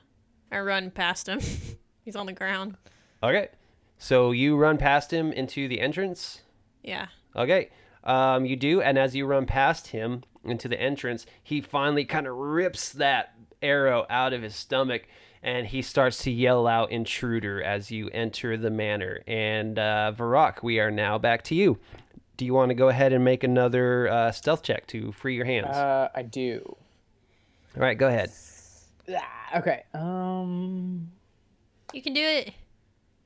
I 0.52 0.58
run 0.58 0.90
past 0.90 1.28
him. 1.28 1.40
he's 2.04 2.14
on 2.14 2.26
the 2.26 2.34
ground. 2.34 2.76
Okay. 3.22 3.48
So 3.96 4.32
you 4.32 4.54
run 4.56 4.76
past 4.76 5.10
him 5.10 5.32
into 5.32 5.66
the 5.66 5.80
entrance. 5.80 6.42
Yeah. 6.82 7.06
Okay. 7.34 7.70
Um, 8.04 8.44
you 8.44 8.54
do, 8.56 8.82
and 8.82 8.98
as 8.98 9.16
you 9.16 9.24
run 9.24 9.46
past 9.46 9.86
him 9.88 10.24
into 10.44 10.68
the 10.68 10.78
entrance, 10.78 11.24
he 11.42 11.62
finally 11.62 12.04
kind 12.04 12.26
of 12.26 12.36
rips 12.36 12.90
that 12.92 13.32
arrow 13.62 14.04
out 14.10 14.34
of 14.34 14.42
his 14.42 14.54
stomach, 14.54 15.06
and 15.42 15.66
he 15.66 15.82
starts 15.82 16.22
to 16.24 16.30
yell 16.30 16.66
out 16.66 16.90
"intruder" 16.90 17.62
as 17.62 17.90
you 17.90 18.08
enter 18.10 18.56
the 18.56 18.70
manor. 18.70 19.22
And 19.26 19.78
uh, 19.78 20.12
Varak, 20.16 20.62
we 20.62 20.80
are 20.80 20.90
now 20.90 21.18
back 21.18 21.42
to 21.44 21.54
you. 21.54 21.78
Do 22.36 22.44
you 22.44 22.52
want 22.54 22.68
to 22.70 22.74
go 22.74 22.88
ahead 22.88 23.12
and 23.12 23.24
make 23.24 23.44
another 23.44 24.08
uh, 24.08 24.30
stealth 24.32 24.62
check 24.62 24.86
to 24.88 25.12
free 25.12 25.34
your 25.36 25.46
hands? 25.46 25.68
Uh, 25.68 26.08
I 26.14 26.22
do. 26.22 26.62
All 27.76 27.82
right, 27.82 27.96
go 27.96 28.08
ahead. 28.08 28.30
Ah, 29.14 29.58
Okay. 29.58 29.84
Um, 29.94 31.10
You 31.92 32.02
can 32.02 32.12
do 32.14 32.20
it. 32.22 32.52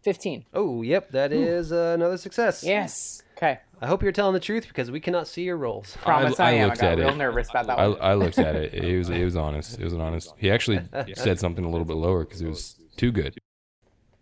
Fifteen. 0.03 0.44
Oh, 0.55 0.82
yep, 0.82 1.11
that 1.11 1.32
is 1.32 1.72
uh, 1.72 1.92
another 1.94 2.16
success. 2.16 2.62
Yes. 2.62 3.22
Okay. 3.36 3.59
I 3.80 3.86
hope 3.86 4.03
you're 4.03 4.12
telling 4.12 4.34
the 4.34 4.40
truth 4.40 4.68
because 4.68 4.90
we 4.90 5.01
cannot 5.01 5.26
see 5.26 5.42
your 5.42 5.57
rolls. 5.57 5.96
Promise 6.03 6.38
I 6.38 6.48
I, 6.48 6.51
am. 6.53 6.70
I 6.70 6.74
got 6.74 6.84
at 6.84 6.98
real 6.98 7.09
it. 7.09 7.16
nervous 7.16 7.48
about 7.48 7.66
that 7.68 7.78
I, 7.78 7.88
one. 7.88 7.98
I 8.01 8.14
looked 8.14 8.38
at 8.38 8.55
it. 8.55 8.74
It 8.74 8.98
was 8.98 9.09
it 9.09 9.24
was 9.24 9.36
honest. 9.36 9.78
It 9.78 9.84
was 9.84 9.94
an 9.94 10.01
honest. 10.01 10.34
He 10.36 10.51
actually 10.51 10.80
said 11.14 11.40
something 11.40 11.64
a 11.64 11.70
little 11.70 11.86
bit 11.86 11.96
lower 11.96 12.24
because 12.24 12.42
it 12.42 12.48
was 12.48 12.76
too 12.96 13.12
good. 13.12 13.38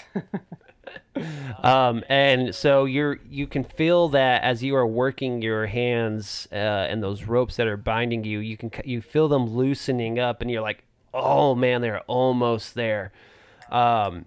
Um, 1.64 2.04
and 2.10 2.54
so 2.54 2.86
you're 2.86 3.20
you 3.30 3.48
can 3.48 3.64
feel 3.64 4.10
that 4.10 4.44
as 4.44 4.62
you 4.62 4.76
are 4.76 4.86
working 4.86 5.42
your 5.42 5.66
hands 5.66 6.48
uh, 6.52 6.56
and 6.56 7.02
those 7.02 7.24
ropes 7.24 7.56
that 7.56 7.68
are 7.68 7.78
binding 7.78 8.24
you, 8.24 8.40
you 8.40 8.58
can 8.58 8.72
you 8.84 9.02
feel 9.02 9.28
them 9.28 9.48
loosening 9.50 10.20
up, 10.20 10.42
and 10.42 10.52
you're 10.52 10.62
like, 10.62 10.84
oh 11.14 11.56
man, 11.56 11.82
they're 11.82 12.02
almost 12.02 12.76
there. 12.76 13.14
Um, 13.72 14.26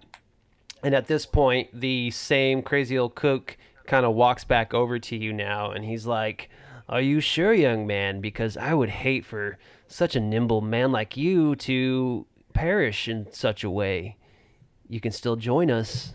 and 0.83 0.95
at 0.95 1.07
this 1.07 1.25
point, 1.25 1.69
the 1.73 2.11
same 2.11 2.61
crazy 2.61 2.97
old 2.97 3.15
cook 3.15 3.57
kind 3.85 4.05
of 4.05 4.13
walks 4.15 4.43
back 4.43 4.73
over 4.73 4.99
to 4.99 5.15
you 5.15 5.33
now, 5.33 5.71
and 5.71 5.83
he's 5.85 6.05
like, 6.05 6.49
"Are 6.87 7.01
you 7.01 7.19
sure, 7.19 7.53
young 7.53 7.87
man? 7.87 8.21
Because 8.21 8.55
I 8.57 8.73
would 8.73 8.89
hate 8.89 9.25
for 9.25 9.57
such 9.87 10.15
a 10.15 10.19
nimble 10.19 10.61
man 10.61 10.91
like 10.91 11.17
you 11.17 11.55
to 11.57 12.25
perish 12.53 13.07
in 13.07 13.27
such 13.31 13.63
a 13.63 13.69
way. 13.69 14.17
You 14.87 14.99
can 14.99 15.11
still 15.11 15.35
join 15.35 15.71
us." 15.71 16.13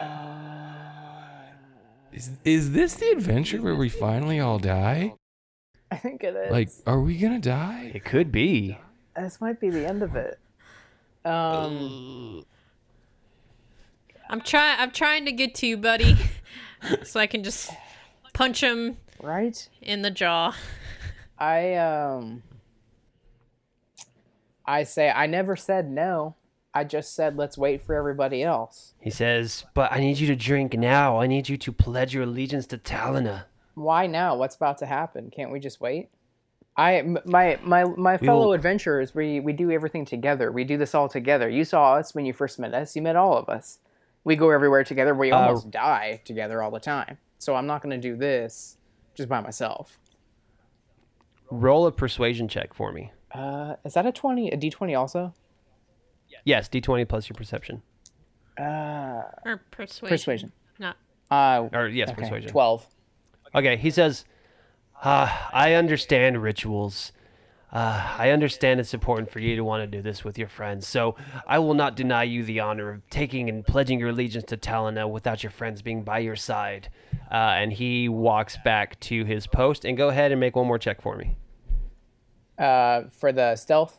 Is 2.12 2.30
is 2.44 2.72
this 2.72 2.94
the 2.94 3.08
adventure 3.10 3.62
where 3.62 3.76
we 3.76 3.88
finally 3.88 4.40
all 4.40 4.58
die? 4.58 5.14
I 5.92 5.96
think 5.96 6.24
it 6.24 6.34
is. 6.34 6.50
Like, 6.50 6.70
are 6.86 7.00
we 7.00 7.16
gonna 7.16 7.38
die? 7.38 7.92
It 7.94 8.04
could 8.04 8.32
be. 8.32 8.76
this 9.16 9.40
might 9.40 9.60
be 9.60 9.70
the 9.70 9.86
end 9.86 10.02
of 10.02 10.16
it. 10.16 10.38
Um, 11.24 12.44
I'm 14.30 14.40
trying 14.40 14.78
I'm 14.78 14.92
trying 14.92 15.24
to 15.24 15.32
get 15.32 15.56
to 15.56 15.66
you, 15.66 15.76
buddy. 15.76 16.16
so 17.02 17.18
I 17.18 17.26
can 17.26 17.42
just 17.42 17.70
punch 18.32 18.62
him 18.62 18.96
right? 19.20 19.68
in 19.82 20.02
the 20.02 20.10
jaw. 20.10 20.54
I 21.36 21.74
um, 21.74 22.44
I 24.64 24.84
say 24.84 25.10
I 25.10 25.26
never 25.26 25.56
said 25.56 25.90
no. 25.90 26.36
I 26.72 26.84
just 26.84 27.16
said 27.16 27.36
let's 27.36 27.58
wait 27.58 27.82
for 27.82 27.96
everybody 27.96 28.44
else. 28.44 28.94
He 29.00 29.10
says, 29.10 29.64
But 29.74 29.90
I 29.90 29.98
need 29.98 30.18
you 30.18 30.28
to 30.28 30.36
drink 30.36 30.74
now. 30.74 31.18
I 31.20 31.26
need 31.26 31.48
you 31.48 31.56
to 31.56 31.72
pledge 31.72 32.14
your 32.14 32.22
allegiance 32.22 32.66
to 32.68 32.78
Talona. 32.78 33.46
Why 33.74 34.06
now? 34.06 34.36
What's 34.36 34.54
about 34.54 34.78
to 34.78 34.86
happen? 34.86 35.30
Can't 35.30 35.50
we 35.50 35.58
just 35.58 35.80
wait? 35.80 36.08
I 36.76 36.98
m- 36.98 37.18
my 37.24 37.58
my 37.64 37.82
my 37.82 38.16
fellow 38.16 38.46
will- 38.46 38.52
adventurers, 38.52 39.12
we 39.12 39.40
we 39.40 39.52
do 39.52 39.72
everything 39.72 40.04
together. 40.04 40.52
We 40.52 40.62
do 40.62 40.76
this 40.76 40.94
all 40.94 41.08
together. 41.08 41.48
You 41.48 41.64
saw 41.64 41.94
us 41.94 42.14
when 42.14 42.24
you 42.24 42.32
first 42.32 42.60
met 42.60 42.72
us. 42.74 42.94
You 42.94 43.02
met 43.02 43.16
all 43.16 43.36
of 43.36 43.48
us. 43.48 43.80
We 44.24 44.36
go 44.36 44.50
everywhere 44.50 44.84
together. 44.84 45.14
We 45.14 45.30
almost 45.32 45.70
die 45.70 46.20
together 46.24 46.62
all 46.62 46.70
the 46.70 46.80
time. 46.80 47.18
So 47.38 47.54
I'm 47.54 47.66
not 47.66 47.82
going 47.82 47.98
to 47.98 48.08
do 48.08 48.16
this 48.16 48.76
just 49.14 49.28
by 49.28 49.40
myself. 49.40 49.98
Roll 51.50 51.86
a 51.86 51.92
persuasion 51.92 52.46
check 52.48 52.74
for 52.74 52.92
me. 52.92 53.12
Uh, 53.32 53.76
is 53.84 53.94
that 53.94 54.06
a 54.06 54.12
twenty? 54.12 54.50
A 54.50 54.56
D 54.56 54.70
twenty 54.70 54.94
also? 54.94 55.34
Yes, 56.44 56.68
d20 56.68 57.06
plus 57.08 57.28
your 57.28 57.34
perception. 57.34 57.82
Uh, 58.58 59.22
Or 59.44 59.60
persuasion. 59.70 60.08
persuasion. 60.08 60.52
Not 60.78 60.96
Uh, 61.30 61.68
Or, 61.72 61.88
yes, 61.88 62.08
okay, 62.10 62.22
persuasion. 62.22 62.50
twelve. 62.50 62.86
Okay, 63.54 63.76
he 63.76 63.90
says, 63.90 64.24
ah, 65.02 65.50
I 65.52 65.74
understand 65.74 66.40
rituals. 66.42 67.12
Uh, 67.72 68.16
I 68.18 68.30
understand 68.30 68.80
it's 68.80 68.94
important 68.94 69.30
for 69.30 69.38
you 69.38 69.54
to 69.56 69.62
want 69.62 69.82
to 69.82 69.86
do 69.86 70.02
this 70.02 70.24
with 70.24 70.38
your 70.38 70.48
friends, 70.48 70.88
so 70.88 71.14
I 71.46 71.60
will 71.60 71.74
not 71.74 71.94
deny 71.94 72.24
you 72.24 72.42
the 72.42 72.60
honor 72.60 72.90
of 72.90 73.08
taking 73.10 73.48
and 73.48 73.64
pledging 73.64 74.00
your 74.00 74.08
allegiance 74.08 74.44
to 74.46 74.56
Talona 74.56 75.08
without 75.08 75.42
your 75.44 75.50
friends 75.50 75.80
being 75.80 76.02
by 76.02 76.18
your 76.18 76.36
side. 76.36 76.88
Uh, 77.30 77.34
and 77.34 77.72
he 77.72 78.08
walks 78.08 78.56
back 78.64 78.98
to 79.00 79.24
his 79.24 79.46
post. 79.46 79.84
And 79.84 79.96
go 79.96 80.08
ahead 80.08 80.32
and 80.32 80.40
make 80.40 80.56
one 80.56 80.66
more 80.66 80.78
check 80.78 81.00
for 81.00 81.16
me. 81.16 81.36
Uh, 82.58 83.02
for 83.12 83.30
the 83.30 83.54
stealth. 83.54 83.98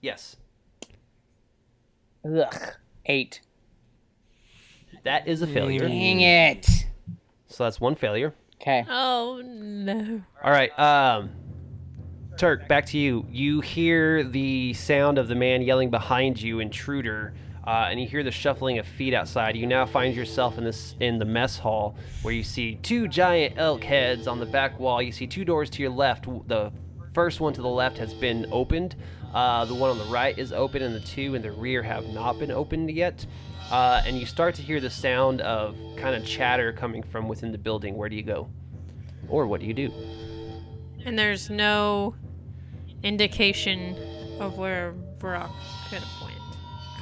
Yes. 0.00 0.36
Ugh. 2.24 2.72
Eight. 3.06 3.40
That 5.04 5.28
is 5.28 5.40
a 5.42 5.46
failure. 5.46 5.86
Dang 5.86 6.20
it. 6.20 6.66
So 7.46 7.64
that's 7.64 7.80
one 7.80 7.94
failure. 7.94 8.34
Okay. 8.60 8.84
Oh 8.88 9.42
no. 9.44 10.22
All 10.42 10.50
right, 10.50 10.76
um, 10.78 11.30
Turk, 12.42 12.66
back 12.66 12.86
to 12.86 12.98
you. 12.98 13.24
You 13.30 13.60
hear 13.60 14.24
the 14.24 14.74
sound 14.74 15.16
of 15.16 15.28
the 15.28 15.34
man 15.36 15.62
yelling 15.62 15.90
behind 15.90 16.42
you, 16.42 16.58
intruder, 16.58 17.34
uh, 17.64 17.86
and 17.88 18.00
you 18.00 18.08
hear 18.08 18.24
the 18.24 18.32
shuffling 18.32 18.80
of 18.80 18.86
feet 18.88 19.14
outside. 19.14 19.56
You 19.56 19.64
now 19.64 19.86
find 19.86 20.12
yourself 20.12 20.58
in 20.58 20.64
this 20.64 20.96
in 20.98 21.20
the 21.20 21.24
mess 21.24 21.56
hall, 21.56 21.94
where 22.22 22.34
you 22.34 22.42
see 22.42 22.80
two 22.82 23.06
giant 23.06 23.58
elk 23.58 23.84
heads 23.84 24.26
on 24.26 24.40
the 24.40 24.46
back 24.46 24.76
wall. 24.80 25.00
You 25.00 25.12
see 25.12 25.24
two 25.24 25.44
doors 25.44 25.70
to 25.70 25.82
your 25.82 25.92
left. 25.92 26.24
The 26.48 26.72
first 27.14 27.38
one 27.38 27.52
to 27.52 27.62
the 27.62 27.68
left 27.68 27.96
has 27.98 28.12
been 28.12 28.48
opened. 28.50 28.96
Uh, 29.32 29.64
the 29.64 29.76
one 29.76 29.90
on 29.90 29.98
the 29.98 30.12
right 30.12 30.36
is 30.36 30.52
open, 30.52 30.82
and 30.82 30.96
the 30.96 31.06
two 31.06 31.36
in 31.36 31.42
the 31.42 31.52
rear 31.52 31.80
have 31.80 32.08
not 32.08 32.40
been 32.40 32.50
opened 32.50 32.90
yet. 32.90 33.24
Uh, 33.70 34.02
and 34.04 34.18
you 34.18 34.26
start 34.26 34.56
to 34.56 34.62
hear 34.62 34.80
the 34.80 34.90
sound 34.90 35.42
of 35.42 35.76
kind 35.96 36.16
of 36.16 36.26
chatter 36.26 36.72
coming 36.72 37.04
from 37.04 37.28
within 37.28 37.52
the 37.52 37.58
building. 37.58 37.96
Where 37.96 38.08
do 38.08 38.16
you 38.16 38.24
go? 38.24 38.48
Or 39.28 39.46
what 39.46 39.60
do 39.60 39.66
you 39.66 39.74
do? 39.74 39.92
And 41.04 41.16
there's 41.16 41.48
no 41.48 42.14
indication 43.02 43.96
of 44.40 44.56
where 44.58 44.92
Brock 45.18 45.52
could 45.88 45.98
have 45.98 46.22
went. 46.22 46.38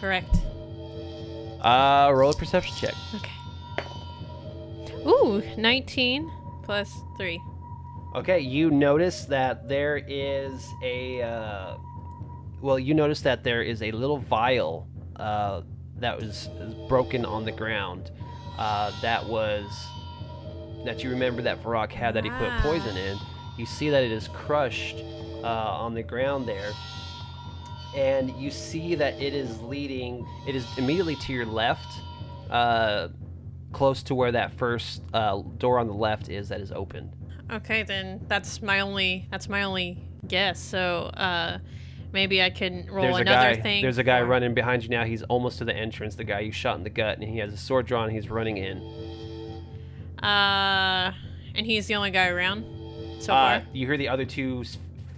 Correct. 0.01 0.35
Uh, 1.65 2.11
roll 2.15 2.31
a 2.31 2.35
perception 2.35 2.75
check. 2.77 2.95
Okay. 3.15 3.31
Ooh, 5.07 5.37
Ooh, 5.37 5.43
19 5.57 6.31
plus 6.63 6.93
3. 7.17 7.41
Okay, 8.17 8.41
you 8.41 8.71
notice 8.71 9.25
that 9.27 9.69
there 9.69 9.99
is 10.09 10.67
a. 10.83 11.23
Uh, 11.23 11.77
well, 12.61 12.79
you 12.79 12.93
notice 12.93 13.21
that 13.23 13.45
there 13.45 13.63
is 13.63 13.83
a 13.83 13.93
little 13.93 14.19
vial 14.19 14.89
uh, 15.17 15.63
that 15.99 16.19
was 16.19 16.49
broken 16.89 17.25
on 17.25 17.45
the 17.45 17.53
ground. 17.53 18.11
Uh, 18.59 18.91
that 19.01 19.25
was 19.27 19.65
that 20.85 21.05
you 21.05 21.11
remember 21.11 21.41
that 21.43 21.63
Varak 21.63 21.93
had 21.93 22.15
that 22.15 22.25
he 22.25 22.31
put 22.31 22.49
Ah. 22.49 22.61
poison 22.63 22.97
in. 22.97 23.17
You 23.59 23.67
see 23.67 23.91
that 23.91 24.03
it 24.03 24.11
is 24.11 24.29
crushed 24.29 24.97
uh, 25.43 25.47
on 25.47 25.95
the 25.95 26.03
ground 26.03 26.47
there, 26.49 26.73
and 27.97 28.31
you 28.37 28.51
see 28.51 28.95
that 28.95 29.21
it 29.21 29.35
is 29.35 29.61
leading. 29.63 30.27
It 30.47 30.55
is 30.55 30.67
immediately 30.79 31.17
to 31.17 31.33
your 31.33 31.47
left, 31.47 31.87
uh, 32.51 33.09
close 33.73 34.03
to 34.05 34.15
where 34.15 34.33
that 34.33 34.53
first 34.53 35.03
uh, 35.15 35.43
door 35.59 35.79
on 35.79 35.87
the 35.87 35.95
left 35.95 36.29
is 36.29 36.49
that 36.51 36.61
is 36.61 36.73
open. 36.73 37.13
Okay, 37.51 37.83
then 37.83 38.21
that's 38.29 38.63
my 38.63 38.81
only 38.81 39.27
that's 39.31 39.49
my 39.49 39.65
only 39.65 39.99
guess. 40.29 40.61
So, 40.61 41.05
uh 41.15 41.59
maybe 42.13 42.43
I 42.43 42.51
can 42.51 42.87
roll 42.91 43.03
there's 43.07 43.19
another 43.19 43.55
guy. 43.57 43.61
thing. 43.61 43.83
There's 43.83 43.99
a 43.99 44.05
guy 44.05 44.21
running 44.23 44.55
behind 44.55 44.83
you 44.85 44.89
now. 44.89 45.05
He's 45.05 45.23
almost 45.25 45.59
to 45.59 45.65
the 45.65 45.75
entrance. 45.75 46.15
The 46.17 46.25
guy 46.25 46.41
you 46.41 46.53
shot 46.53 46.77
in 46.77 46.85
the 46.85 46.91
gut, 46.91 47.19
and 47.19 47.29
he 47.29 47.39
has 47.39 47.53
a 47.53 47.57
sword 47.57 47.87
drawn. 47.87 48.09
He's 48.11 48.29
running 48.31 48.57
in. 48.59 48.79
Uh 50.23 51.13
and 51.55 51.67
he's 51.67 51.87
the 51.87 51.95
only 51.97 52.11
guy 52.11 52.29
around 52.29 52.65
so 53.21 53.33
Uh, 53.33 53.61
far. 53.61 53.63
you 53.73 53.87
hear 53.87 53.97
the 53.97 54.09
other 54.09 54.25
two 54.25 54.63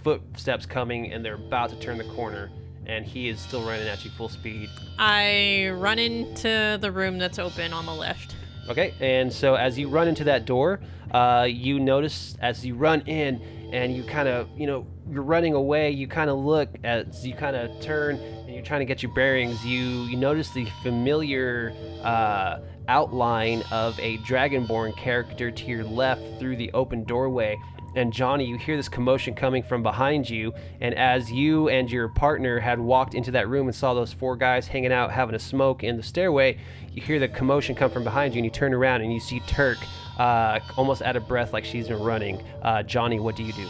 footsteps 0.03 0.65
coming, 0.65 1.11
and 1.13 1.23
they're 1.23 1.35
about 1.35 1.69
to 1.69 1.75
turn 1.77 1.97
the 1.97 2.03
corner, 2.03 2.51
and 2.85 3.05
he 3.05 3.29
is 3.29 3.39
still 3.39 3.65
running 3.65 3.87
at 3.87 4.03
you 4.03 4.11
full 4.11 4.29
speed. 4.29 4.69
I 4.99 5.69
run 5.75 5.99
into 5.99 6.77
the 6.79 6.91
room 6.91 7.17
that's 7.17 7.39
open 7.39 7.73
on 7.73 7.85
the 7.85 7.93
left. 7.93 8.35
Okay, 8.69 8.93
and 8.99 9.31
so 9.31 9.55
as 9.55 9.77
you 9.77 9.89
run 9.89 10.07
into 10.07 10.23
that 10.25 10.45
door, 10.45 10.79
uh, 11.11 11.47
you 11.49 11.79
notice 11.79 12.37
as 12.41 12.65
you 12.65 12.75
run 12.75 13.01
in, 13.01 13.41
and 13.73 13.95
you 13.95 14.03
kind 14.03 14.27
of, 14.27 14.47
you 14.55 14.67
know, 14.67 14.85
you're 15.09 15.23
running 15.23 15.53
away. 15.53 15.89
You 15.91 16.07
kind 16.07 16.29
of 16.29 16.37
look 16.37 16.69
as 16.83 17.25
you 17.25 17.33
kind 17.33 17.55
of 17.55 17.81
turn, 17.81 18.17
and 18.17 18.53
you're 18.53 18.63
trying 18.63 18.81
to 18.81 18.85
get 18.85 19.01
your 19.03 19.13
bearings. 19.13 19.65
You 19.65 20.03
you 20.03 20.15
notice 20.15 20.51
the 20.51 20.65
familiar 20.81 21.73
uh, 22.03 22.59
outline 22.87 23.63
of 23.71 23.99
a 23.99 24.17
dragonborn 24.19 24.95
character 24.95 25.51
to 25.51 25.65
your 25.65 25.83
left 25.83 26.21
through 26.39 26.57
the 26.57 26.71
open 26.73 27.03
doorway. 27.03 27.57
And 27.95 28.11
Johnny, 28.11 28.45
you 28.45 28.57
hear 28.57 28.75
this 28.75 28.89
commotion 28.89 29.35
coming 29.35 29.61
from 29.63 29.83
behind 29.83 30.29
you, 30.29 30.53
and 30.81 30.95
as 30.95 31.31
you 31.31 31.69
and 31.69 31.89
your 31.91 32.07
partner 32.09 32.59
had 32.59 32.79
walked 32.79 33.13
into 33.13 33.31
that 33.31 33.47
room 33.47 33.67
and 33.67 33.75
saw 33.75 33.93
those 33.93 34.11
four 34.11 34.35
guys 34.35 34.65
hanging 34.67 34.91
out 34.91 35.11
having 35.11 35.35
a 35.35 35.39
smoke 35.39 35.83
in 35.83 35.95
the 35.97 36.03
stairway, 36.03 36.57
you 36.91 37.01
hear 37.01 37.19
the 37.19 37.27
commotion 37.27 37.75
come 37.75 37.91
from 37.91 38.03
behind 38.03 38.33
you, 38.33 38.39
and 38.39 38.45
you 38.45 38.51
turn 38.51 38.73
around 38.73 39.01
and 39.01 39.13
you 39.13 39.19
see 39.19 39.39
Turk, 39.41 39.77
uh, 40.17 40.59
almost 40.75 41.01
out 41.03 41.15
of 41.15 41.27
breath, 41.27 41.53
like 41.53 41.65
she's 41.65 41.87
been 41.87 42.01
running. 42.01 42.43
Uh, 42.63 42.81
Johnny, 42.83 43.19
what 43.19 43.35
do 43.35 43.43
you 43.43 43.53
do? 43.53 43.67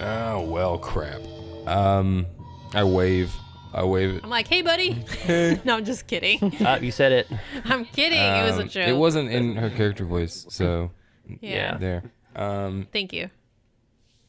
Oh 0.00 0.42
well, 0.48 0.78
crap. 0.78 1.20
Um, 1.66 2.26
I 2.74 2.84
wave. 2.84 3.34
I 3.72 3.82
wave. 3.84 4.20
I'm 4.22 4.30
like, 4.30 4.46
"Hey, 4.46 4.62
buddy." 4.62 5.04
no, 5.64 5.76
I'm 5.76 5.84
just 5.84 6.06
kidding. 6.06 6.54
Uh, 6.64 6.78
you 6.80 6.92
said 6.92 7.12
it. 7.12 7.28
I'm 7.64 7.84
kidding. 7.86 8.18
it 8.18 8.42
was 8.48 8.58
a 8.58 8.62
Um, 8.62 8.68
joke. 8.68 8.88
It 8.88 8.96
wasn't 8.96 9.30
in 9.30 9.56
her 9.56 9.70
character 9.70 10.04
voice, 10.04 10.46
so 10.48 10.90
Yeah. 11.40 11.76
there. 11.78 12.02
Um, 12.36 12.86
Thank 12.92 13.12
you. 13.12 13.30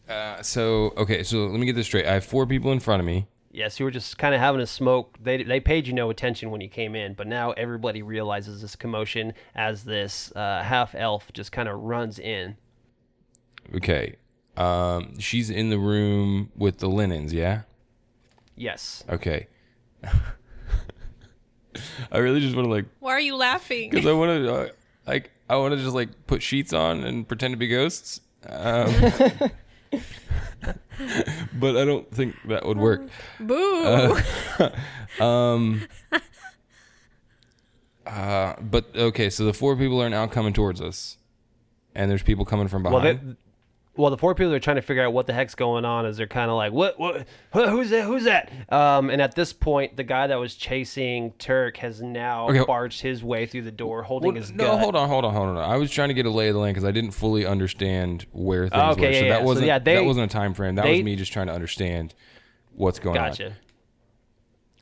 uh, 0.09 0.41
so 0.41 0.93
okay, 0.97 1.21
so 1.23 1.45
let 1.47 1.59
me 1.59 1.65
get 1.65 1.75
this 1.75 1.85
straight. 1.85 2.05
I 2.07 2.13
have 2.13 2.25
four 2.25 2.47
people 2.47 2.71
in 2.71 2.79
front 2.79 3.01
of 3.01 3.05
me. 3.05 3.27
Yes, 3.51 3.79
you 3.79 3.85
were 3.85 3.91
just 3.91 4.17
kind 4.17 4.35
of 4.35 4.39
having 4.39 4.61
a 4.61 4.67
smoke. 4.67 5.17
They, 5.21 5.41
they 5.41 5.59
paid 5.59 5.87
you 5.87 5.93
no 5.93 6.09
attention 6.11 6.51
when 6.51 6.61
you 6.61 6.69
came 6.69 6.95
in, 6.95 7.13
but 7.15 7.25
now 7.25 7.51
everybody 7.53 8.03
realizes 8.03 8.61
this 8.61 8.75
commotion 8.75 9.33
as 9.55 9.83
this 9.83 10.31
uh, 10.35 10.61
half 10.63 10.93
elf 10.93 11.31
just 11.33 11.51
kind 11.51 11.67
of 11.67 11.79
runs 11.79 12.19
in. 12.19 12.55
Okay. 13.73 14.17
Um, 14.55 15.19
she's 15.19 15.49
in 15.49 15.69
the 15.71 15.79
room 15.79 16.51
with 16.55 16.77
the 16.77 16.87
linens. 16.87 17.33
Yeah. 17.33 17.61
Yes. 18.55 19.03
Okay. 19.09 19.47
I 22.11 22.17
really 22.19 22.41
just 22.41 22.55
want 22.55 22.65
to 22.65 22.71
like, 22.71 22.85
Why 22.99 23.11
are 23.13 23.19
you 23.19 23.35
laughing? 23.35 23.89
because 23.91 24.05
I 24.05 24.13
want 24.13 24.29
to, 24.29 24.53
uh, 24.53 24.67
like, 25.07 25.31
I 25.49 25.55
want 25.57 25.73
to 25.73 25.81
just 25.81 25.95
like 25.95 26.09
put 26.27 26.41
sheets 26.43 26.73
on 26.73 27.03
and 27.03 27.27
pretend 27.27 27.53
to 27.53 27.57
be 27.57 27.67
ghosts. 27.67 28.21
Um, 28.47 28.93
but 31.53 31.77
I 31.77 31.85
don't 31.85 32.09
think 32.11 32.35
that 32.47 32.65
would 32.65 32.77
work. 32.77 33.07
Boo. 33.39 34.17
Um. 35.19 35.87
Uh, 38.05 38.53
but 38.61 38.85
okay, 38.95 39.29
so 39.29 39.43
the 39.45 39.53
four 39.53 39.75
people 39.75 40.01
are 40.01 40.09
now 40.09 40.27
coming 40.27 40.53
towards 40.53 40.79
us, 40.79 41.17
and 41.95 42.09
there's 42.11 42.23
people 42.23 42.45
coming 42.45 42.67
from 42.67 42.83
Well, 42.83 43.01
behind. 43.01 43.31
they, 43.31 43.35
well, 43.97 44.11
the 44.11 44.17
four 44.17 44.35
people 44.35 44.53
are 44.53 44.59
trying 44.59 44.75
to 44.77 44.81
figure 44.81 45.03
out 45.05 45.11
what 45.13 45.27
the 45.27 45.33
heck's 45.33 45.55
going 45.55 45.83
on. 45.85 46.05
As 46.05 46.17
they're 46.17 46.27
kind 46.27 46.49
of 46.51 46.55
like, 46.57 46.71
what, 46.71 46.99
what, 46.99 47.25
who's 47.51 47.89
that? 47.89 48.05
Who's 48.05 48.23
that? 48.25 48.51
Um, 48.71 49.09
and 49.09 49.21
at 49.21 49.35
this 49.35 49.51
point, 49.53 49.97
the 49.97 50.03
guy 50.03 50.27
that 50.27 50.35
was 50.35 50.55
chasing 50.55 51.31
Turk 51.39 51.77
has 51.77 52.01
now 52.01 52.47
Okay. 52.49 52.63
barged 52.65 53.01
his 53.01 53.23
way 53.23 53.45
through 53.45 53.63
the 53.63 53.71
door, 53.71 54.03
holding 54.03 54.35
his 54.35 54.51
no, 54.51 54.65
gut. 54.65 54.79
hold 54.79 54.95
on, 54.95 55.09
hold 55.09 55.25
on, 55.25 55.33
hold 55.33 55.49
on. 55.49 55.57
I 55.57 55.77
was 55.77 55.91
trying 55.91 56.09
to 56.09 56.13
get 56.13 56.25
a 56.25 56.29
lay 56.29 56.47
of 56.49 56.53
the 56.53 56.59
land 56.59 56.75
because 56.75 56.87
I 56.87 56.91
didn't 56.91 57.11
fully 57.11 57.45
understand 57.45 58.25
where 58.31 58.69
things 58.69 58.73
okay, 58.73 58.89
were. 58.89 58.95
So 58.95 59.19
yeah, 59.19 59.23
yeah. 59.23 59.29
that 59.29 59.39
So, 59.39 59.45
wasn't 59.45 59.67
yeah, 59.67 59.79
they- 59.79 59.95
that 59.95 60.05
wasn't 60.05 60.31
a 60.31 60.33
time 60.33 60.53
frame. 60.53 60.75
That 60.75 60.83
they- 60.83 60.93
was 60.93 61.03
me 61.03 61.15
just 61.15 61.33
trying 61.33 61.47
to 61.47 61.53
understand 61.53 62.13
what's 62.75 62.99
going 62.99 63.17
on. 63.17 63.29
Gotcha. 63.29 63.53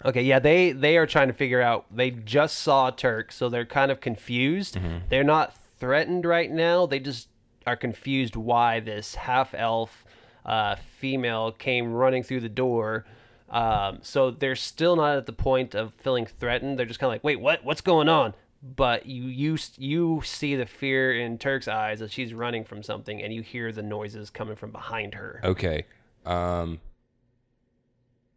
Okay, 0.03 0.21
yeah, 0.21 0.37
they 0.39 0.71
they 0.71 0.97
are 0.97 1.07
trying 1.07 1.29
to 1.29 1.33
figure 1.33 1.61
out. 1.61 1.85
They 1.95 2.11
just 2.11 2.59
saw 2.59 2.91
Turk, 2.91 3.31
so 3.31 3.49
they're 3.49 3.65
kind 3.65 3.91
of 3.91 4.01
confused. 4.01 4.75
Mm-hmm. 4.75 4.97
They're 5.09 5.23
not 5.23 5.55
threatened 5.79 6.25
right 6.25 6.51
now. 6.51 6.85
They 6.85 6.99
just 6.99 7.27
are 7.65 7.75
confused 7.75 8.35
why 8.35 8.79
this 8.79 9.15
half 9.15 9.53
elf 9.53 10.05
uh, 10.45 10.75
female 10.99 11.51
came 11.51 11.91
running 11.91 12.23
through 12.23 12.41
the 12.41 12.49
door. 12.49 13.05
Um, 13.49 13.99
so 14.01 14.31
they're 14.31 14.55
still 14.55 14.95
not 14.95 15.17
at 15.17 15.25
the 15.25 15.33
point 15.33 15.75
of 15.75 15.93
feeling 15.95 16.25
threatened. 16.25 16.77
They're 16.77 16.85
just 16.85 16.99
kind 16.99 17.09
of 17.09 17.13
like, 17.13 17.23
wait, 17.23 17.39
what? 17.39 17.63
What's 17.63 17.81
going 17.81 18.09
on? 18.09 18.33
But 18.63 19.05
you 19.05 19.23
you 19.25 19.57
you 19.77 20.21
see 20.25 20.55
the 20.55 20.65
fear 20.65 21.19
in 21.19 21.37
Turk's 21.37 21.67
eyes 21.67 22.01
as 22.01 22.11
she's 22.11 22.33
running 22.33 22.63
from 22.63 22.81
something, 22.81 23.21
and 23.21 23.33
you 23.33 23.41
hear 23.43 23.71
the 23.71 23.83
noises 23.83 24.29
coming 24.29 24.55
from 24.55 24.71
behind 24.71 25.13
her. 25.13 25.39
Okay. 25.43 25.85
Um. 26.25 26.79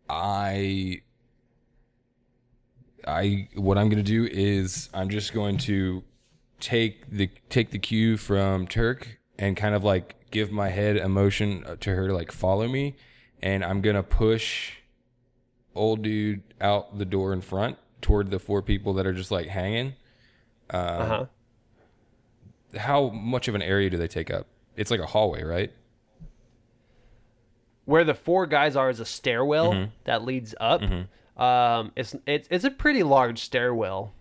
I. 0.09 1.03
I 3.07 3.49
what 3.55 3.79
I'm 3.79 3.89
gonna 3.89 4.03
do 4.03 4.29
is 4.31 4.91
I'm 4.93 5.09
just 5.09 5.33
going 5.33 5.57
to 5.59 6.03
take 6.61 7.11
the 7.11 7.31
take 7.49 7.71
the 7.71 7.79
cue 7.79 8.17
from 8.17 8.67
Turk 8.67 9.19
and 9.39 9.57
kind 9.57 9.75
of 9.75 9.85
like 9.85 10.15
give 10.31 10.51
my 10.51 10.69
head 10.69 10.97
a 10.97 11.09
motion 11.09 11.65
uh, 11.67 11.77
to 11.81 11.95
her 11.95 12.09
to 12.09 12.15
like 12.15 12.33
follow 12.33 12.69
me, 12.69 12.97
and 13.43 13.65
I'm 13.65 13.81
gonna 13.81 14.03
push 14.03 14.73
old 15.75 16.03
dude 16.03 16.43
out 16.61 16.99
the 16.99 17.05
door 17.05 17.33
in 17.33 17.41
front 17.41 17.79
toward 18.01 18.31
the 18.31 18.39
four 18.39 18.63
people 18.63 18.95
that 18.95 19.07
are 19.07 19.13
just 19.13 19.31
like 19.31 19.47
hanging. 19.49 19.95
Uh 20.71 21.07
huh. 21.07 21.27
How 22.77 23.09
much 23.11 23.49
of 23.49 23.55
an 23.55 23.63
area 23.63 23.89
do 23.89 23.97
they 23.97 24.09
take 24.09 24.31
up? 24.31 24.47
It's 24.77 24.91
like 24.91 25.01
a 25.01 25.07
hallway, 25.07 25.43
right? 25.45 25.73
where 27.85 28.05
the 28.05 28.13
four 28.13 28.47
guys 28.47 28.77
are 28.77 28.91
is 28.91 29.01
a 29.01 29.05
stairwell 29.07 29.73
Mm-hmm. 29.73 29.91
that 30.05 30.23
leads 30.23 30.55
up. 30.61 30.83
Um, 31.39 31.93
it's 31.97 32.15
it's 32.27 32.47
it's 32.51 32.65
a 32.65 32.71
pretty 32.71 33.03
large 33.03 33.41
stairwell. 33.41 34.13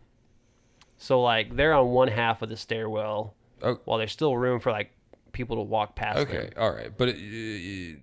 So 0.98 1.22
like 1.22 1.56
they're 1.56 1.74
on 1.74 1.90
one 1.90 2.08
half 2.08 2.42
of 2.42 2.50
the 2.50 2.58
stairwell, 2.58 3.36
Oh. 3.62 3.80
while 3.86 3.98
there's 3.98 4.12
still 4.12 4.36
room 4.38 4.60
for 4.60 4.72
like 4.72 4.92
people 5.32 5.56
to 5.58 5.62
walk 5.62 5.96
past. 5.96 6.18
Okay, 6.20 6.50
them. 6.50 6.54
all 6.58 6.72
right, 6.72 6.92
but 6.96 7.10
it, 7.10 8.00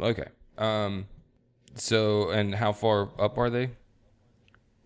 okay. 0.00 0.26
Um, 0.58 1.06
so 1.74 2.30
and 2.30 2.54
how 2.54 2.72
far 2.72 3.08
up 3.18 3.38
are 3.38 3.50
they? 3.50 3.70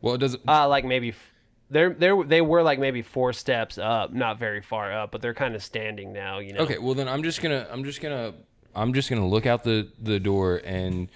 Well, 0.01 0.15
it 0.15 0.19
doesn't. 0.19 0.43
Uh, 0.49 0.69
like 0.69 0.85
maybe 0.85 1.11
f- 1.11 1.33
they're 1.71 1.91
they're 1.95 2.23
they 2.23 2.41
were 2.43 2.63
like 2.63 2.79
maybe 2.79 3.03
four 3.03 3.33
steps 3.33 3.79
up, 3.79 4.13
not 4.13 4.39
very 4.39 4.61
far 4.63 4.93
up, 4.93 5.11
but 5.11 5.21
they're 5.23 5.35
kind 5.35 5.55
of 5.55 5.63
standing 5.63 6.13
now. 6.13 6.39
You 6.39 6.53
know. 6.53 6.61
Okay, 6.61 6.79
well 6.79 6.95
then 6.95 7.09
I'm 7.09 7.23
just 7.23 7.43
gonna 7.43 7.67
I'm 7.71 7.85
just 7.85 8.01
gonna 8.01 8.35
I'm 8.75 8.93
just 8.93 9.09
gonna 9.11 9.27
look 9.27 9.47
out 9.47 9.65
the 9.65 9.89
the 10.01 10.21
door 10.21 10.61
and 10.65 11.09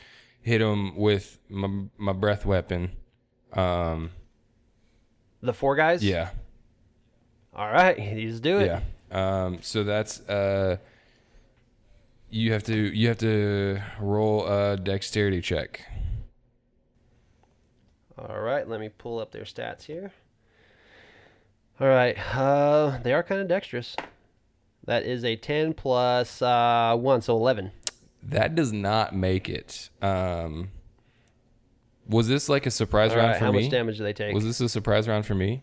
hit 0.43 0.59
them 0.59 0.97
with 0.97 1.39
my 1.49 1.69
my 1.99 2.13
breath 2.13 2.45
weapon. 2.47 2.93
Um, 3.53 4.11
The 5.43 5.53
four 5.55 5.75
guys. 5.77 6.05
yeah, 6.05 6.31
All 7.55 7.71
right, 7.71 7.99
you 7.99 8.31
just 8.31 8.43
do 8.43 8.59
it. 8.59 8.67
yeah. 8.67 8.81
Um, 9.11 9.59
so 9.63 9.83
that's 9.85 10.21
uh, 10.29 10.77
you 12.29 12.53
have 12.53 12.63
to 12.65 12.75
you 12.77 13.09
have 13.09 13.19
to 13.19 13.81
roll 13.99 14.47
a 14.47 14.77
dexterity 14.77 15.41
check. 15.41 15.81
All 18.19 18.41
right, 18.41 18.69
let 18.69 18.81
me 18.81 18.91
pull 18.91 19.19
up 19.19 19.33
their 19.33 19.45
stats 19.45 19.85
here. 19.85 20.13
All 21.81 21.89
right, 21.89 22.17
uh, 22.37 22.99
they 23.03 23.15
are 23.15 23.23
kind 23.23 23.41
of 23.41 23.49
dexterous. 23.49 23.97
That 24.85 25.05
is 25.05 25.25
a 25.25 25.37
10 25.37 25.73
plus 25.75 26.43
uh, 26.43 26.95
1, 26.99 27.23
so 27.23 27.37
11. 27.37 27.71
That 28.23 28.55
does 28.55 28.73
not 28.73 29.15
make 29.15 29.49
it. 29.49 29.89
Um, 30.03 30.71
was 32.11 32.29
this 32.29 32.49
like 32.49 32.67
a 32.67 32.71
surprise 32.71 33.13
All 33.13 33.19
round 33.19 33.29
right, 33.31 33.39
for 33.39 33.45
how 33.47 33.53
me? 33.53 33.59
How 33.61 33.65
much 33.65 33.71
damage 33.71 33.99
do 33.99 34.05
they 34.05 34.13
take? 34.13 34.35
Was 34.35 34.45
this 34.45 34.61
a 34.61 34.69
surprise 34.69 35.09
round 35.09 35.25
for 35.25 35.35
me? 35.35 35.63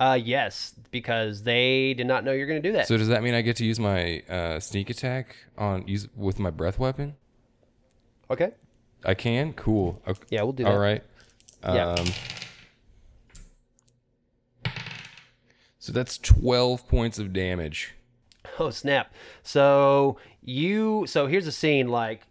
Uh, 0.00 0.14
yes, 0.14 0.74
because 0.90 1.42
they 1.44 1.94
did 1.94 2.06
not 2.06 2.24
know 2.24 2.32
you're 2.32 2.46
going 2.46 2.60
to 2.60 2.68
do 2.68 2.72
that. 2.72 2.88
So 2.88 2.96
does 2.96 3.08
that 3.08 3.22
mean 3.22 3.34
I 3.34 3.42
get 3.42 3.56
to 3.56 3.64
use 3.64 3.78
my 3.78 4.20
uh, 4.28 4.58
sneak 4.58 4.90
attack 4.90 5.36
on 5.56 5.86
use 5.86 6.08
with 6.16 6.38
my 6.38 6.50
breath 6.50 6.78
weapon? 6.78 7.14
okay. 8.30 8.52
I 9.04 9.14
can. 9.14 9.52
Cool. 9.52 10.00
Okay. 10.06 10.22
Yeah, 10.30 10.42
we'll 10.42 10.52
do 10.52 10.64
that. 10.64 10.72
All 10.72 10.78
right. 10.78 11.02
Yeah. 11.64 11.94
Um, 11.94 12.06
so 15.78 15.92
that's 15.92 16.18
twelve 16.18 16.88
points 16.88 17.18
of 17.18 17.32
damage. 17.32 17.94
Oh 18.58 18.70
snap! 18.70 19.14
So 19.42 20.18
you 20.42 21.04
so 21.06 21.26
here's 21.26 21.46
a 21.46 21.52
scene 21.52 21.88
like 21.88 22.22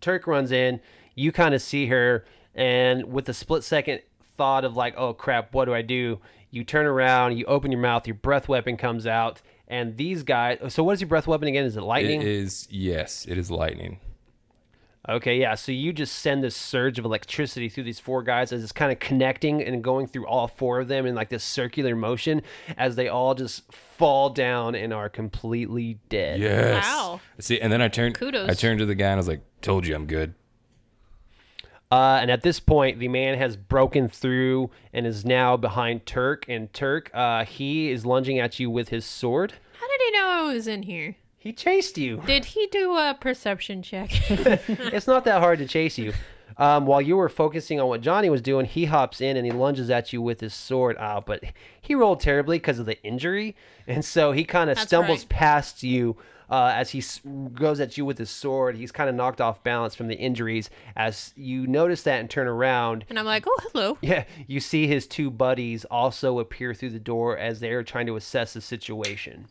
Turk 0.00 0.26
runs 0.26 0.52
in, 0.52 0.80
you 1.16 1.32
kind 1.32 1.54
of 1.54 1.60
see 1.60 1.86
her, 1.86 2.24
and 2.54 3.12
with 3.12 3.28
a 3.28 3.34
split 3.34 3.64
second 3.64 4.02
thought 4.36 4.64
of 4.64 4.76
like, 4.76 4.94
oh 4.96 5.12
crap, 5.12 5.52
what 5.52 5.64
do 5.64 5.74
I 5.74 5.82
do? 5.82 6.20
You 6.50 6.62
turn 6.62 6.86
around, 6.86 7.36
you 7.36 7.44
open 7.46 7.72
your 7.72 7.80
mouth, 7.80 8.06
your 8.06 8.14
breath 8.14 8.48
weapon 8.48 8.76
comes 8.76 9.06
out, 9.06 9.42
and 9.66 9.96
these 9.96 10.22
guys. 10.22 10.58
So 10.68 10.84
what 10.84 10.92
is 10.92 11.00
your 11.00 11.08
breath 11.08 11.26
weapon 11.26 11.48
again? 11.48 11.64
Is 11.64 11.76
it 11.76 11.82
lightning? 11.82 12.20
It 12.20 12.28
is 12.28 12.68
yes, 12.70 13.26
it 13.28 13.36
is 13.36 13.50
lightning. 13.50 13.98
Okay, 15.08 15.38
yeah. 15.38 15.54
So 15.54 15.70
you 15.70 15.92
just 15.92 16.16
send 16.16 16.42
this 16.42 16.56
surge 16.56 16.98
of 16.98 17.04
electricity 17.04 17.68
through 17.68 17.84
these 17.84 18.00
four 18.00 18.24
guys 18.24 18.52
as 18.52 18.62
it's 18.62 18.72
kind 18.72 18.90
of 18.90 18.98
connecting 18.98 19.62
and 19.62 19.82
going 19.82 20.08
through 20.08 20.26
all 20.26 20.48
four 20.48 20.80
of 20.80 20.88
them 20.88 21.06
in 21.06 21.14
like 21.14 21.28
this 21.28 21.44
circular 21.44 21.94
motion 21.94 22.42
as 22.76 22.96
they 22.96 23.06
all 23.06 23.34
just 23.34 23.72
fall 23.72 24.30
down 24.30 24.74
and 24.74 24.92
are 24.92 25.08
completely 25.08 26.00
dead. 26.08 26.40
Yes. 26.40 26.84
Wow. 26.84 27.20
See, 27.38 27.60
and 27.60 27.72
then 27.72 27.80
I 27.80 27.88
turned. 27.88 28.18
Kudos. 28.18 28.50
I 28.50 28.54
turned 28.54 28.80
to 28.80 28.86
the 28.86 28.96
guy 28.96 29.06
and 29.06 29.14
I 29.14 29.16
was 29.18 29.28
like, 29.28 29.42
"Told 29.62 29.86
you, 29.86 29.94
I'm 29.94 30.06
good." 30.06 30.34
Uh, 31.90 32.18
and 32.20 32.30
at 32.30 32.42
this 32.42 32.58
point, 32.58 32.98
the 32.98 33.08
man 33.08 33.38
has 33.38 33.56
broken 33.56 34.08
through 34.08 34.70
and 34.92 35.06
is 35.06 35.24
now 35.24 35.56
behind 35.56 36.04
Turk. 36.04 36.44
And 36.48 36.72
Turk, 36.72 37.10
uh, 37.14 37.44
he 37.44 37.90
is 37.90 38.04
lunging 38.04 38.38
at 38.38 38.58
you 38.58 38.70
with 38.70 38.88
his 38.88 39.04
sword. 39.04 39.54
How 39.80 39.88
did 39.88 40.00
he 40.00 40.10
know 40.12 40.26
I 40.26 40.52
was 40.52 40.66
in 40.66 40.82
here? 40.82 41.16
He 41.38 41.52
chased 41.52 41.96
you. 41.96 42.22
Did 42.26 42.44
he 42.44 42.66
do 42.66 42.96
a 42.96 43.16
perception 43.18 43.82
check? 43.82 44.10
it's 44.30 45.06
not 45.06 45.24
that 45.26 45.40
hard 45.40 45.60
to 45.60 45.66
chase 45.66 45.96
you. 45.96 46.12
Um, 46.58 46.86
while 46.86 47.02
you 47.02 47.16
were 47.16 47.28
focusing 47.28 47.80
on 47.80 47.88
what 47.88 48.00
Johnny 48.00 48.30
was 48.30 48.40
doing, 48.40 48.66
he 48.66 48.86
hops 48.86 49.20
in 49.20 49.36
and 49.36 49.46
he 49.46 49.52
lunges 49.52 49.90
at 49.90 50.12
you 50.12 50.22
with 50.22 50.40
his 50.40 50.54
sword. 50.54 50.96
Uh, 50.98 51.20
but 51.24 51.44
he 51.80 51.94
rolled 51.94 52.20
terribly 52.20 52.58
because 52.58 52.78
of 52.78 52.86
the 52.86 53.00
injury, 53.04 53.54
and 53.86 54.04
so 54.04 54.32
he 54.32 54.44
kind 54.44 54.70
of 54.70 54.78
stumbles 54.78 55.20
right. 55.20 55.28
past 55.28 55.82
you 55.82 56.16
uh, 56.50 56.72
as 56.74 56.90
he 56.90 57.02
goes 57.54 57.80
at 57.80 57.96
you 57.98 58.04
with 58.04 58.18
his 58.18 58.30
sword. 58.30 58.76
He's 58.76 58.92
kind 58.92 59.08
of 59.08 59.14
knocked 59.16 59.40
off 59.40 59.62
balance 59.62 59.94
from 59.94 60.08
the 60.08 60.14
injuries. 60.16 60.70
As 60.96 61.32
you 61.36 61.66
notice 61.66 62.02
that 62.02 62.20
and 62.20 62.30
turn 62.30 62.46
around, 62.46 63.04
and 63.08 63.18
I'm 63.18 63.26
like, 63.26 63.44
oh, 63.46 63.58
hello. 63.72 63.98
yeah, 64.00 64.24
you 64.46 64.60
see 64.60 64.86
his 64.86 65.06
two 65.06 65.30
buddies 65.30 65.84
also 65.86 66.38
appear 66.38 66.74
through 66.74 66.90
the 66.90 66.98
door 67.00 67.36
as 67.36 67.60
they 67.60 67.70
are 67.70 67.82
trying 67.82 68.06
to 68.06 68.16
assess 68.16 68.54
the 68.54 68.60
situation. 68.60 69.46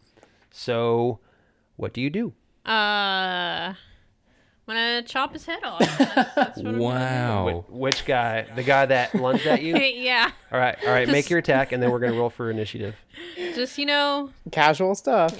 So, 0.51 1.19
what 1.75 1.93
do 1.93 2.01
you 2.01 2.09
do? 2.09 2.33
Uh, 2.65 3.73
I'm 4.67 4.73
gonna 4.73 5.03
chop 5.03 5.33
his 5.33 5.45
head 5.45 5.63
off. 5.63 5.79
That's, 5.79 6.33
that's 6.35 6.57
what 6.57 6.67
I'm 6.67 6.79
Wow. 6.79 7.65
Which 7.69 8.05
guy? 8.05 8.47
The 8.55 8.63
guy 8.63 8.87
that 8.87 9.13
lunged 9.13 9.45
at 9.45 9.61
you? 9.61 9.75
yeah, 9.77 10.31
All 10.51 10.57
right, 10.57 10.75
all 10.83 10.91
right. 10.91 11.07
Make 11.07 11.29
your 11.29 11.39
attack, 11.39 11.71
and 11.71 11.83
then 11.83 11.91
we're 11.91 11.99
gonna 11.99 12.17
roll 12.17 12.31
for 12.31 12.49
initiative. 12.49 12.95
just 13.35 13.77
you 13.77 13.85
know, 13.85 14.31
Casual 14.51 14.95
stuff. 14.95 15.37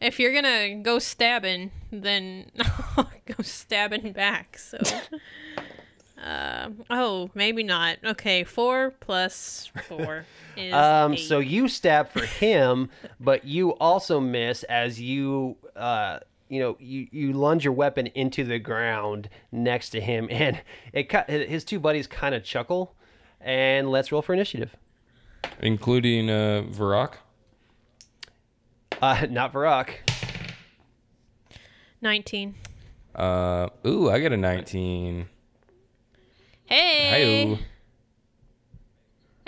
If 0.00 0.18
you're 0.20 0.32
gonna 0.32 0.76
go 0.82 0.98
stabbing, 0.98 1.70
then 1.90 2.50
I'll 2.96 3.10
go 3.26 3.42
stabbing 3.42 4.12
back. 4.12 4.56
So, 4.58 4.78
uh, 6.22 6.70
oh, 6.90 7.30
maybe 7.34 7.62
not. 7.62 7.98
Okay, 8.04 8.44
four 8.44 8.92
plus 9.00 9.70
four 9.88 10.24
is 10.56 10.72
Um, 10.74 11.14
eight. 11.14 11.16
so 11.18 11.38
you 11.38 11.68
stab 11.68 12.10
for 12.10 12.24
him, 12.24 12.90
but 13.20 13.44
you 13.44 13.70
also 13.76 14.20
miss 14.20 14.62
as 14.64 15.00
you, 15.00 15.56
uh, 15.76 16.18
you 16.48 16.60
know, 16.60 16.76
you 16.80 17.08
you 17.10 17.32
lunge 17.32 17.64
your 17.64 17.72
weapon 17.74 18.06
into 18.08 18.44
the 18.44 18.58
ground 18.58 19.28
next 19.52 19.90
to 19.90 20.00
him, 20.00 20.28
and 20.30 20.60
it 20.92 21.08
cut 21.08 21.28
his 21.28 21.64
two 21.64 21.78
buddies 21.80 22.06
kind 22.06 22.34
of 22.34 22.42
chuckle. 22.44 22.94
And 23.40 23.90
let's 23.90 24.10
roll 24.10 24.22
for 24.22 24.32
initiative. 24.34 24.74
Including 25.60 26.28
uh, 26.28 26.64
Varak. 26.68 27.14
Uh, 29.00 29.26
not 29.30 29.52
Varak. 29.52 29.90
nineteen. 32.00 32.54
Uh, 33.14 33.68
ooh, 33.86 34.08
I 34.08 34.20
got 34.20 34.32
a 34.32 34.36
19. 34.36 35.26
Hey, 36.66 37.54
Hi. 37.56 37.58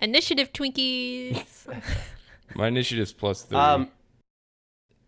initiative 0.00 0.52
Twinkies. 0.52 1.66
My 2.56 2.66
initiative's 2.66 3.12
plus 3.12 3.42
three. 3.42 3.58
Um, 3.58 3.90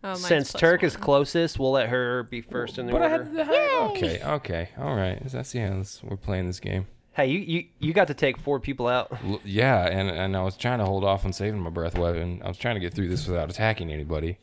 Oh, 0.05 0.15
since 0.15 0.51
plus 0.51 0.61
Turk 0.61 0.83
is 0.83 0.97
closest, 0.97 1.61
we'll 1.61 1.71
let 1.73 1.89
her 1.89 2.25
be 2.25 2.41
first 2.41 2.77
in 2.79 2.87
the 2.87 2.93
but 2.93 3.03
I 3.03 3.11
order. 3.13 3.25
had 3.25 3.35
the 3.35 3.45
high. 3.45 3.87
Okay, 3.91 4.21
okay, 4.25 4.69
all 4.77 4.97
right. 4.97 5.21
That's 5.25 5.55
yeah. 5.55 5.71
That's, 5.77 6.03
we're 6.03 6.17
playing 6.17 6.49
this 6.49 6.59
game. 6.59 6.89
Hey, 7.15 7.27
you, 7.27 7.39
you 7.41 7.65
you 7.79 7.93
got 7.93 8.09
to 8.09 8.15
take 8.15 8.39
four 8.39 8.59
people 8.59 8.89
out. 8.89 9.13
L- 9.25 9.41
yeah, 9.45 9.87
and 9.87 10.09
and 10.09 10.37
I 10.37 10.43
was 10.43 10.57
trying 10.57 10.79
to 10.79 10.85
hold 10.87 11.05
off 11.05 11.25
on 11.25 11.33
saving 11.33 11.61
my 11.61 11.71
breath 11.71 11.97
weapon. 11.99 12.41
I 12.45 12.49
was 12.49 12.57
trying 12.57 12.75
to 12.77 12.81
get 12.81 12.95
through 12.95 13.09
this 13.09 13.27
without 13.27 13.51
attacking 13.51 13.93
anybody. 13.93 14.39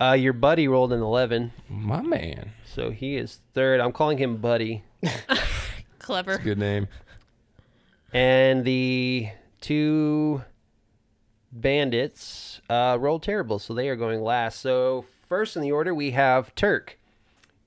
Uh, 0.00 0.12
your 0.14 0.32
buddy 0.32 0.66
rolled 0.66 0.92
an 0.92 1.00
eleven, 1.00 1.52
My 1.68 2.02
man, 2.02 2.50
so 2.64 2.90
he 2.90 3.16
is 3.16 3.38
third. 3.54 3.78
I'm 3.78 3.92
calling 3.92 4.18
him 4.18 4.38
Buddy. 4.38 4.82
Clever. 6.00 6.38
good 6.38 6.58
name. 6.58 6.88
And 8.12 8.64
the 8.64 9.28
two 9.60 10.42
bandits 11.52 12.60
uh, 12.68 12.96
rolled 13.00 13.22
terrible, 13.22 13.58
so 13.58 13.74
they 13.74 13.88
are 13.88 13.96
going 13.96 14.20
last. 14.22 14.60
So 14.60 15.04
first 15.28 15.54
in 15.56 15.62
the 15.62 15.70
order 15.72 15.94
we 15.94 16.10
have 16.10 16.54
Turk. 16.54 16.98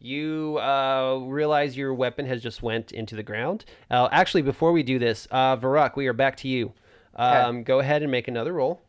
You 0.06 0.60
uh, 0.60 1.18
realize 1.26 1.76
your 1.76 1.92
weapon 1.96 2.28
has 2.28 2.44
just 2.44 2.62
went 2.62 2.92
into 2.92 3.16
the 3.16 3.24
ground. 3.24 3.66
Uh, 3.90 4.08
actually, 4.12 4.44
before 4.44 4.72
we 4.72 4.84
do 4.84 5.00
this, 5.00 5.28
uh, 5.32 5.58
Varak, 5.58 5.96
we 5.96 6.06
are 6.06 6.14
back 6.14 6.38
to 6.38 6.48
you. 6.48 6.74
Um, 7.16 7.64
Go 7.64 7.80
ahead 7.80 8.04
and 8.04 8.12
make 8.12 8.28
another 8.28 8.54
roll. 8.54 8.84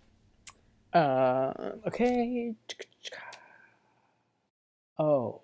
Uh, 0.93 1.55
okay. 1.87 2.55
Oh, 4.99 5.41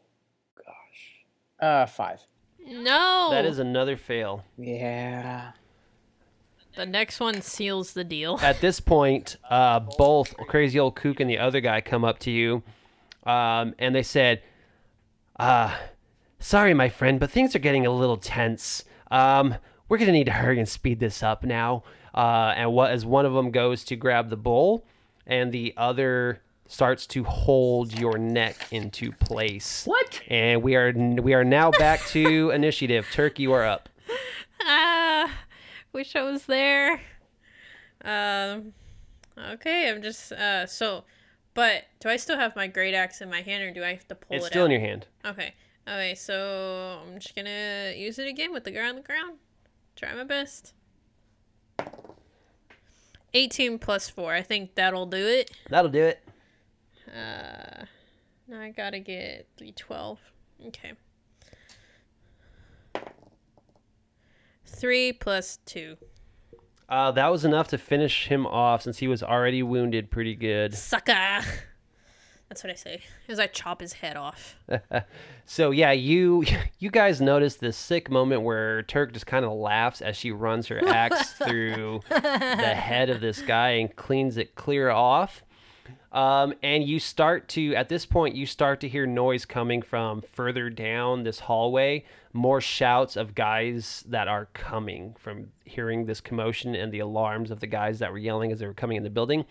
gosh. 0.59 1.25
Uh, 1.59 1.87
five. 1.87 2.21
No. 2.67 3.29
That 3.31 3.47
is 3.47 3.59
another 3.59 3.97
fail. 3.97 4.45
Yeah. 4.59 5.53
the 6.77 6.85
next 6.85 7.19
one 7.19 7.41
seals 7.41 7.95
the 7.95 8.05
deal. 8.05 8.39
At 8.43 8.61
this 8.61 8.79
point, 8.79 9.39
uh, 9.49 9.81
both 9.97 10.37
Crazy 10.49 10.79
Old 10.79 10.97
Kook 10.97 11.19
and 11.19 11.31
the 11.31 11.39
other 11.39 11.63
guy 11.63 11.81
come 11.81 12.05
up 12.05 12.19
to 12.21 12.31
you, 12.31 12.63
um, 13.25 13.75
and 13.79 13.95
they 13.95 14.03
said, 14.03 14.43
uh, 15.43 15.77
"Sorry, 16.39 16.75
my 16.75 16.89
friend, 16.89 17.19
but 17.21 17.31
things 17.31 17.55
are 17.55 17.61
getting 17.61 17.87
a 17.87 17.91
little 17.91 18.17
tense. 18.17 18.85
Um, 19.11 19.57
we're 19.89 19.99
gonna 19.99 20.13
need 20.13 20.27
to 20.27 20.33
hurry 20.33 20.59
and 20.59 20.69
speed 20.69 21.01
this 21.01 21.23
up 21.23 21.45
now." 21.45 21.83
Uh, 22.15 22.53
and 22.57 22.73
what 22.73 22.91
as 22.91 23.07
one 23.07 23.25
of 23.25 23.33
them 23.33 23.51
goes 23.51 23.85
to 23.85 23.97
grab 23.97 24.29
the 24.31 24.37
bowl, 24.37 24.85
and 25.27 25.51
the 25.53 25.73
other 25.77 26.41
starts 26.67 27.07
to 27.07 27.25
hold 27.25 27.99
your 27.99 28.17
neck 28.19 28.57
into 28.71 29.13
place. 29.13 29.85
What? 29.85 30.21
And 30.29 30.63
we 30.63 30.75
are 30.77 30.93
we 30.93 31.35
are 31.35 31.45
now 31.45 31.71
back 31.71 32.01
to 32.09 32.51
initiative. 32.55 33.07
Turkey, 33.13 33.43
you 33.45 33.53
are 33.53 33.65
up. 33.65 33.89
Ah, 34.65 35.31
wish 35.93 36.17
I 36.17 36.23
was 36.23 36.47
there. 36.47 37.01
Um, 38.05 38.73
okay, 39.39 39.91
I'm 39.91 40.03
just 40.03 40.33
uh 40.33 40.67
so, 40.67 41.05
but 41.55 41.85
do 42.01 42.09
I 42.09 42.17
still 42.17 42.37
have 42.39 42.55
my 42.57 42.67
great 42.67 42.95
axe 42.95 43.21
in 43.21 43.31
my 43.31 43.43
hand, 43.43 43.63
or 43.63 43.71
do 43.73 43.85
I 43.85 43.91
have 43.95 44.07
to 44.09 44.15
pull 44.15 44.37
It's 44.37 44.45
it 44.45 44.47
It's 44.47 44.47
still 44.49 44.63
out? 44.63 44.67
in 44.67 44.71
your 44.73 44.81
hand. 44.81 45.07
Okay, 45.25 45.55
okay, 45.87 46.15
so 46.15 47.01
I'm 47.07 47.19
just 47.19 47.35
gonna 47.37 47.93
use 47.97 48.19
it 48.19 48.27
again 48.29 48.53
with 48.53 48.65
the 48.65 48.71
guy 48.71 48.89
on 48.89 48.97
the 48.97 49.03
ground. 49.03 49.39
Try 49.97 50.15
my 50.15 50.25
best. 50.25 50.73
18 53.35 53.79
plus 53.79 54.09
4. 54.11 54.35
I 54.35 54.43
think 54.43 54.75
that'll 54.75 55.07
do 55.07 55.17
it. 55.17 55.51
That'll 55.71 55.91
do 55.91 56.03
it. 56.03 56.23
Uh, 57.09 57.85
now 58.49 58.61
I 58.61 58.71
gotta 58.71 58.99
get 58.99 59.47
312. 59.57 60.19
Okay. 60.69 60.93
3 64.67 65.13
plus 65.15 65.59
2. 65.67 65.97
Uh, 66.93 67.11
that 67.11 67.29
was 67.29 67.43
enough 67.43 67.69
to 67.69 67.79
finish 67.79 68.27
him 68.27 68.47
off 68.47 68.83
since 68.83 68.99
he 68.99 69.09
was 69.09 69.23
already 69.23 69.63
wounded 69.63 70.11
pretty 70.11 70.35
good. 70.35 70.75
Sucker! 70.75 71.41
That's 72.51 72.63
what 72.63 72.71
I 72.71 72.75
say 72.75 73.01
as 73.31 73.41
I 73.41 73.47
chop 73.47 73.81
his 73.81 73.95
head 73.95 74.17
off. 74.19 74.57
So 75.45 75.71
yeah, 75.71 75.93
you 75.93 76.45
you 76.79 76.91
guys 76.91 77.21
notice 77.21 77.57
this 77.57 77.77
sick 77.77 78.11
moment 78.11 78.43
where 78.43 78.83
Turk 78.83 79.13
just 79.13 79.27
kind 79.27 79.45
of 79.45 79.53
laughs 79.53 80.01
as 80.01 80.17
she 80.17 80.31
runs 80.31 80.69
her 80.69 80.87
axe 80.87 81.33
through 81.47 82.01
the 82.09 82.75
head 82.75 83.11
of 83.11 83.21
this 83.21 83.43
guy 83.43 83.71
and 83.71 83.95
cleans 83.95 84.37
it 84.37 84.55
clear 84.55 84.91
off. 84.91 85.43
Um, 86.13 86.53
and 86.63 86.85
you 86.85 87.01
start 87.01 87.49
to, 87.51 87.75
at 87.75 87.89
this 87.89 88.05
point, 88.05 88.37
you 88.37 88.45
start 88.45 88.81
to 88.81 88.89
hear 88.89 89.07
noise 89.07 89.47
coming 89.47 89.81
from 89.81 90.21
further 90.21 90.69
down 90.69 91.23
this 91.23 91.41
hallway. 91.41 92.05
More 92.35 92.61
shouts 92.61 93.17
of 93.17 93.35
guys 93.35 94.05
that 94.09 94.29
are 94.29 94.47
coming 94.53 95.17
from 95.19 95.49
hearing 95.65 96.05
this 96.05 96.21
commotion 96.21 96.75
and 96.75 96.93
the 96.93 96.99
alarms 96.99 97.51
of 97.51 97.61
the 97.61 97.67
guys 97.67 97.99
that 98.01 98.13
were 98.13 98.19
yelling 98.19 98.53
as 98.53 98.59
they 98.59 98.67
were 98.67 98.75
coming 98.75 98.99
in 98.99 99.03
the 99.03 99.11
building. 99.11 99.47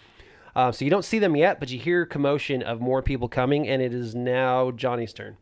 Uh, 0.56 0.72
so 0.72 0.86
you 0.86 0.92
don't 0.92 1.06
see 1.06 1.18
them 1.18 1.36
yet, 1.36 1.60
but 1.60 1.72
you 1.72 1.80
hear 1.80 2.06
commotion 2.06 2.62
of 2.62 2.80
more 2.80 3.02
people 3.02 3.28
coming, 3.28 3.68
and 3.68 3.82
it 3.82 3.94
is 3.94 4.14
now 4.14 4.70
Johnny's 4.70 5.14
turn. 5.14 5.38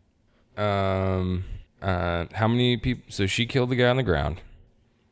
Um, 0.56 1.44
uh, 1.82 2.26
how 2.34 2.48
many 2.48 2.78
people? 2.78 3.04
So 3.10 3.26
she 3.26 3.46
killed 3.46 3.70
the 3.70 3.76
guy 3.76 3.90
on 3.90 3.98
the 3.98 4.04
ground. 4.04 4.42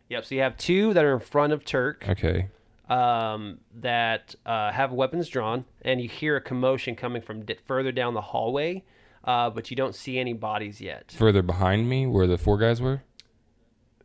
Yep. 0.09 0.25
So 0.25 0.35
you 0.35 0.41
have 0.41 0.55
two 0.57 0.93
that 0.93 1.03
are 1.03 1.13
in 1.13 1.19
front 1.19 1.51
of 1.51 1.65
Turk. 1.65 2.05
Okay. 2.07 2.47
Um, 2.89 3.59
that 3.75 4.35
uh, 4.45 4.71
have 4.71 4.91
weapons 4.91 5.27
drawn, 5.29 5.65
and 5.81 6.01
you 6.01 6.07
hear 6.07 6.35
a 6.35 6.41
commotion 6.41 6.95
coming 6.95 7.21
from 7.21 7.45
di- 7.45 7.57
further 7.65 7.91
down 7.91 8.13
the 8.13 8.21
hallway, 8.21 8.83
uh, 9.23 9.49
but 9.49 9.69
you 9.69 9.75
don't 9.75 9.95
see 9.95 10.17
any 10.17 10.33
bodies 10.33 10.79
yet. 10.79 11.13
Further 11.17 11.41
behind 11.41 11.89
me, 11.89 12.07
where 12.07 12.27
the 12.27 12.37
four 12.37 12.57
guys 12.57 12.81
were. 12.81 13.03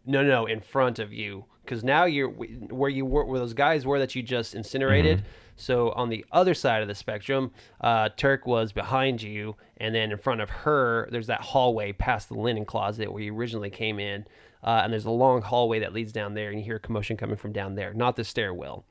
No, 0.04 0.22
no, 0.22 0.46
in 0.46 0.60
front 0.60 0.98
of 0.98 1.12
you, 1.12 1.44
because 1.64 1.84
now 1.84 2.04
you're 2.04 2.28
where 2.28 2.90
you 2.90 3.04
were, 3.04 3.24
where 3.24 3.38
those 3.38 3.54
guys 3.54 3.86
were 3.86 3.98
that 4.00 4.14
you 4.14 4.22
just 4.22 4.54
incinerated. 4.54 5.24
So 5.54 5.90
on 5.92 6.08
the 6.08 6.24
other 6.32 6.54
side 6.54 6.82
of 6.82 6.88
the 6.88 6.94
spectrum, 6.94 7.52
uh, 7.80 8.08
Turk 8.16 8.46
was 8.46 8.72
behind 8.72 9.22
you, 9.22 9.54
and 9.76 9.94
then 9.94 10.10
in 10.10 10.18
front 10.18 10.40
of 10.40 10.50
her, 10.50 11.08
there's 11.12 11.28
that 11.28 11.40
hallway 11.40 11.92
past 11.92 12.28
the 12.28 12.34
linen 12.34 12.64
closet 12.64 13.12
where 13.12 13.22
you 13.22 13.32
originally 13.36 13.70
came 13.70 14.00
in, 14.00 14.24
uh, 14.62 14.80
and 14.84 14.92
there's 14.92 15.04
a 15.04 15.10
long 15.10 15.42
hallway 15.42 15.80
that 15.80 15.92
leads 15.92 16.12
down 16.12 16.34
there, 16.34 16.50
and 16.50 16.58
you 16.58 16.64
hear 16.64 16.78
commotion 16.78 17.16
coming 17.16 17.36
from 17.36 17.52
down 17.52 17.74
there, 17.74 17.92
not 17.92 18.16
the 18.16 18.24
stairwell. 18.24 18.84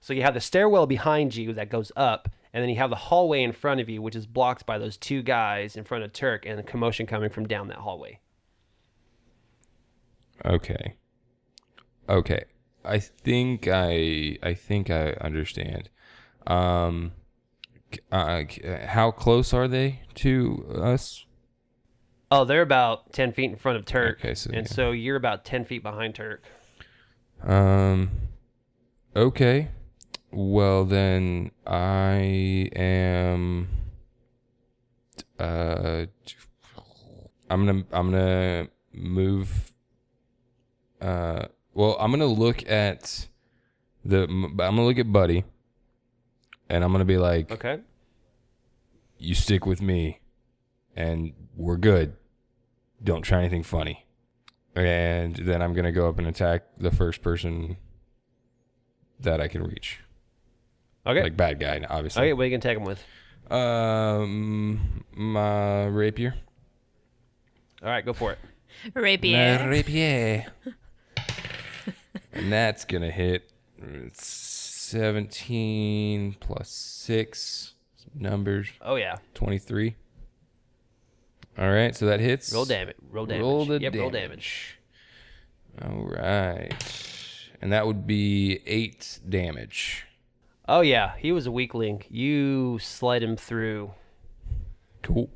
So 0.00 0.12
you 0.12 0.22
have 0.22 0.34
the 0.34 0.40
stairwell 0.40 0.86
behind 0.86 1.34
you 1.34 1.52
that 1.54 1.70
goes 1.70 1.92
up, 1.96 2.28
and 2.52 2.62
then 2.62 2.70
you 2.70 2.76
have 2.76 2.90
the 2.90 2.96
hallway 2.96 3.42
in 3.42 3.52
front 3.52 3.80
of 3.80 3.88
you, 3.88 4.00
which 4.00 4.16
is 4.16 4.26
blocked 4.26 4.66
by 4.66 4.78
those 4.78 4.96
two 4.96 5.22
guys 5.22 5.76
in 5.76 5.84
front 5.84 6.04
of 6.04 6.12
Turk, 6.12 6.46
and 6.46 6.58
the 6.58 6.62
commotion 6.62 7.06
coming 7.06 7.30
from 7.30 7.46
down 7.46 7.68
that 7.68 7.78
hallway. 7.78 8.20
Okay. 10.44 10.94
Okay. 12.08 12.44
I 12.84 13.00
think 13.00 13.68
I 13.68 14.38
I 14.42 14.54
think 14.54 14.88
I 14.88 15.12
understand. 15.20 15.90
Um 16.46 17.12
uh, 18.12 18.42
how 18.86 19.10
close 19.10 19.52
are 19.54 19.66
they 19.66 20.02
to 20.14 20.66
us? 20.76 21.24
Oh, 22.30 22.44
they're 22.44 22.62
about 22.62 23.12
ten 23.12 23.32
feet 23.32 23.50
in 23.50 23.56
front 23.56 23.78
of 23.78 23.84
Turk, 23.86 24.18
Okay, 24.20 24.34
so 24.34 24.50
and 24.52 24.66
yeah. 24.66 24.72
so 24.72 24.90
you're 24.90 25.16
about 25.16 25.44
ten 25.44 25.64
feet 25.64 25.82
behind 25.82 26.14
Turk. 26.14 26.42
Um 27.42 28.10
okay. 29.16 29.68
Well 30.30 30.84
then 30.84 31.52
I 31.66 32.68
am 32.76 33.68
uh 35.38 36.04
I'm 37.50 37.64
going 37.64 37.84
to 37.84 37.96
I'm 37.96 38.12
to 38.12 38.68
move 38.92 39.72
uh 41.00 41.46
well, 41.72 41.96
I'm 42.00 42.10
going 42.10 42.20
to 42.20 42.26
look 42.26 42.68
at 42.68 43.28
the 44.04 44.24
I'm 44.24 44.56
to 44.56 44.82
look 44.82 44.98
at 44.98 45.10
Buddy 45.12 45.44
and 46.68 46.82
I'm 46.84 46.90
going 46.90 47.00
to 47.00 47.06
be 47.06 47.16
like 47.18 47.50
Okay. 47.52 47.78
you 49.16 49.34
stick 49.34 49.64
with 49.64 49.80
me 49.80 50.20
and 50.96 51.32
we're 51.58 51.76
good. 51.76 52.16
Don't 53.02 53.22
try 53.22 53.40
anything 53.40 53.62
funny. 53.62 54.06
And 54.74 55.36
then 55.36 55.60
I'm 55.60 55.74
going 55.74 55.84
to 55.84 55.92
go 55.92 56.08
up 56.08 56.18
and 56.18 56.26
attack 56.26 56.62
the 56.78 56.90
first 56.90 57.20
person 57.20 57.76
that 59.20 59.40
I 59.40 59.48
can 59.48 59.64
reach. 59.64 60.00
Okay. 61.06 61.22
Like 61.22 61.36
bad 61.36 61.58
guy, 61.58 61.84
obviously. 61.88 62.22
okay, 62.22 62.32
what 62.32 62.42
are 62.42 62.46
you 62.46 62.50
gonna 62.50 62.60
take 62.60 62.76
him 62.76 62.84
with? 62.84 63.02
Um, 63.50 65.04
my 65.16 65.86
rapier. 65.86 66.34
All 67.82 67.88
right, 67.88 68.04
go 68.04 68.12
for 68.12 68.32
it. 68.32 68.38
Rapier. 68.94 69.58
My 69.58 69.66
rapier. 69.66 70.46
and 72.32 72.52
that's 72.52 72.84
going 72.84 73.02
to 73.02 73.10
hit 73.10 73.50
It's 73.80 74.26
17 74.26 76.36
plus 76.40 76.68
6 76.70 77.74
numbers 78.14 78.68
Oh 78.82 78.96
yeah, 78.96 79.16
23. 79.34 79.96
All 81.58 81.70
right, 81.70 81.94
so 81.94 82.06
that 82.06 82.20
hits. 82.20 82.52
roll 82.52 82.64
damage. 82.64 82.96
Roll 83.10 83.26
damage. 83.26 83.42
Roll 83.42 83.64
the 83.64 83.80
yep, 83.80 83.92
damage. 83.92 84.00
roll 84.00 84.10
damage. 84.10 84.78
All 85.82 86.04
right. 86.04 86.72
And 87.60 87.72
that 87.72 87.86
would 87.86 88.06
be 88.06 88.60
8 88.64 89.20
damage. 89.28 90.06
Oh 90.68 90.82
yeah, 90.82 91.14
he 91.16 91.32
was 91.32 91.46
a 91.46 91.50
weak 91.50 91.74
link. 91.74 92.06
You 92.10 92.78
slide 92.78 93.22
him 93.22 93.36
through. 93.36 93.92
Cool. 95.02 95.30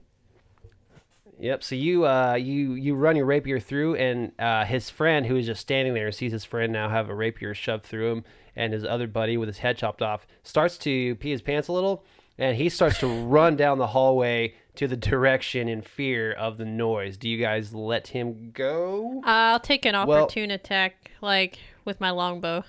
Yep. 1.38 1.64
So 1.64 1.74
you 1.74 2.06
uh 2.06 2.34
you 2.34 2.74
you 2.74 2.94
run 2.94 3.16
your 3.16 3.24
rapier 3.24 3.58
through, 3.58 3.96
and 3.96 4.32
uh, 4.38 4.64
his 4.64 4.90
friend 4.90 5.24
who 5.24 5.36
is 5.36 5.46
just 5.46 5.62
standing 5.62 5.94
there 5.94 6.12
sees 6.12 6.32
his 6.32 6.44
friend 6.44 6.72
now 6.72 6.90
have 6.90 7.08
a 7.08 7.14
rapier 7.14 7.54
shoved 7.54 7.84
through 7.84 8.12
him, 8.12 8.24
and 8.54 8.74
his 8.74 8.84
other 8.84 9.06
buddy 9.06 9.38
with 9.38 9.48
his 9.48 9.58
head 9.58 9.78
chopped 9.78 10.02
off 10.02 10.26
starts 10.42 10.76
to 10.78 11.16
pee 11.16 11.30
his 11.30 11.40
pants 11.40 11.68
a 11.68 11.72
little, 11.72 12.04
and 12.36 12.56
he 12.56 12.68
starts 12.68 13.00
to 13.00 13.06
run 13.24 13.56
down 13.56 13.78
the 13.78 13.88
hallway 13.88 14.54
to 14.76 14.88
the 14.88 14.96
direction 15.10 15.68
in 15.68 15.82
fear 15.82 16.32
of 16.32 16.58
the 16.58 16.64
noise. 16.64 17.16
Do 17.16 17.28
you 17.28 17.38
guys 17.38 17.72
let 17.74 18.08
him 18.08 18.50
go? 18.52 19.20
I'll 19.24 19.60
take 19.60 19.84
an 19.84 19.94
Well- 19.94 20.24
opportune 20.24 20.50
attack, 20.50 21.10
like 21.20 21.58
with 21.84 22.00
my 22.00 22.10
longbow. 22.10 22.64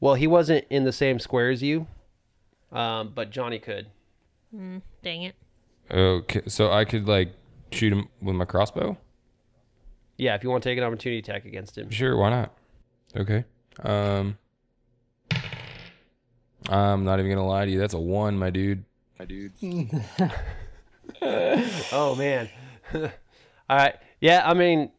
Well, 0.00 0.14
he 0.14 0.26
wasn't 0.26 0.64
in 0.70 0.84
the 0.84 0.92
same 0.92 1.18
square 1.18 1.50
as 1.50 1.62
you, 1.62 1.86
um, 2.72 3.12
but 3.14 3.30
Johnny 3.30 3.58
could. 3.58 3.88
Dang 4.52 5.22
it. 5.22 5.34
Okay, 5.90 6.40
so 6.46 6.72
I 6.72 6.84
could 6.84 7.06
like 7.06 7.32
shoot 7.70 7.92
him 7.92 8.08
with 8.22 8.34
my 8.34 8.44
crossbow? 8.46 8.96
Yeah, 10.16 10.34
if 10.34 10.42
you 10.42 10.50
want 10.50 10.62
to 10.62 10.68
take 10.70 10.78
an 10.78 10.84
opportunity 10.84 11.18
attack 11.18 11.44
against 11.44 11.76
him. 11.76 11.90
Sure, 11.90 12.16
why 12.16 12.30
not? 12.30 12.52
Okay. 13.16 13.44
Um 13.82 14.38
I'm 16.68 17.04
not 17.04 17.18
even 17.18 17.30
gonna 17.30 17.46
lie 17.46 17.64
to 17.64 17.70
you. 17.70 17.78
That's 17.78 17.94
a 17.94 18.00
one, 18.00 18.38
my 18.38 18.50
dude. 18.50 18.84
My 19.18 19.24
dude. 19.24 19.52
Oh 21.92 22.14
man. 22.16 22.48
All 22.94 23.08
right. 23.76 23.96
Yeah, 24.20 24.42
I 24.44 24.54
mean, 24.54 24.90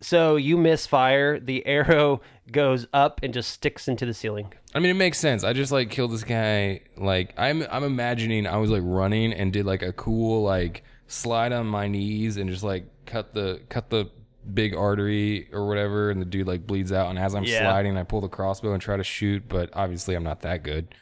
so 0.00 0.36
you 0.36 0.56
misfire. 0.56 1.40
The 1.40 1.66
arrow 1.66 2.20
goes 2.52 2.86
up 2.92 3.20
and 3.22 3.34
just 3.34 3.50
sticks 3.50 3.88
into 3.88 4.06
the 4.06 4.14
ceiling. 4.14 4.52
I 4.74 4.78
mean, 4.80 4.90
it 4.90 4.94
makes 4.94 5.18
sense. 5.18 5.44
I 5.44 5.52
just 5.52 5.72
like 5.72 5.90
killed 5.90 6.12
this 6.12 6.24
guy. 6.24 6.80
Like 6.96 7.34
I'm, 7.36 7.64
I'm 7.70 7.84
imagining 7.84 8.46
I 8.46 8.56
was 8.58 8.70
like 8.70 8.82
running 8.84 9.32
and 9.32 9.52
did 9.52 9.66
like 9.66 9.82
a 9.82 9.92
cool 9.92 10.42
like 10.42 10.84
slide 11.06 11.52
on 11.52 11.66
my 11.66 11.88
knees 11.88 12.36
and 12.36 12.48
just 12.50 12.62
like 12.62 12.86
cut 13.06 13.34
the 13.34 13.60
cut 13.68 13.90
the 13.90 14.10
big 14.52 14.74
artery 14.74 15.48
or 15.52 15.66
whatever, 15.66 16.10
and 16.10 16.20
the 16.20 16.26
dude 16.26 16.46
like 16.46 16.66
bleeds 16.66 16.92
out. 16.92 17.08
And 17.10 17.18
as 17.18 17.34
I'm 17.34 17.44
Yeah. 17.44 17.60
sliding, 17.60 17.96
I 17.96 18.02
pull 18.04 18.20
the 18.20 18.28
crossbow 18.28 18.72
and 18.72 18.80
try 18.82 18.96
to 18.96 19.04
shoot, 19.04 19.44
but 19.48 19.70
obviously 19.72 20.14
I'm 20.14 20.24
not 20.24 20.42
that 20.42 20.62
good. 20.62 20.94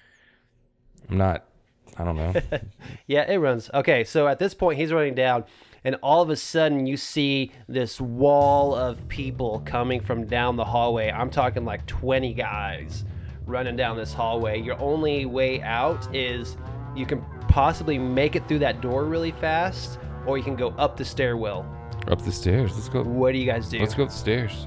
I'm 1.11 1.19
not. 1.19 1.45
I 1.99 2.05
don't 2.05 2.16
know. 2.16 2.34
Yeah, 3.07 3.30
it 3.30 3.36
runs. 3.38 3.70
Okay, 3.72 4.03
so 4.05 4.26
at 4.26 4.38
this 4.38 4.53
point, 4.53 4.78
he's 4.78 4.92
running 4.92 5.14
down, 5.14 5.44
and 5.84 5.94
all 6.03 6.22
of 6.22 6.30
a 6.30 6.36
sudden, 6.36 6.86
you 6.86 6.97
see 6.97 7.53
this 7.68 8.01
wall 8.01 8.74
of 8.74 9.07
people 9.09 9.62
coming 9.64 10.01
from 10.01 10.26
down 10.26 10.57
the 10.57 10.64
hallway. 10.64 11.11
I'm 11.11 11.30
talking 11.30 11.64
like 11.64 11.86
20 11.86 12.34
guys 12.34 13.05
running 13.47 13.76
down 13.76 13.97
this 13.97 14.12
hallway. 14.12 14.61
Your 14.61 14.78
only 14.80 15.24
way 15.26 15.62
out 15.62 16.12
is 16.14 16.57
you 16.97 17.07
can 17.07 17.24
possibly 17.49 17.97
make 17.97 18.34
it 18.34 18.49
through 18.49 18.59
that 18.61 18.80
door 18.80 19.05
really 19.05 19.30
fast, 19.32 20.01
or 20.26 20.36
you 20.36 20.42
can 20.42 20.57
go 20.57 20.70
up 20.70 20.97
the 20.97 21.05
stairwell. 21.05 21.64
up 22.09 22.20
the 22.22 22.32
stairs. 22.32 22.74
Let's 22.74 22.88
go. 22.88 23.03
What 23.05 23.32
do 23.32 23.38
you 23.38 23.47
guys 23.47 23.68
do? 23.68 23.78
Let's 23.78 23.94
go 23.94 24.03
up 24.03 24.09
the 24.09 24.16
stairs. 24.16 24.66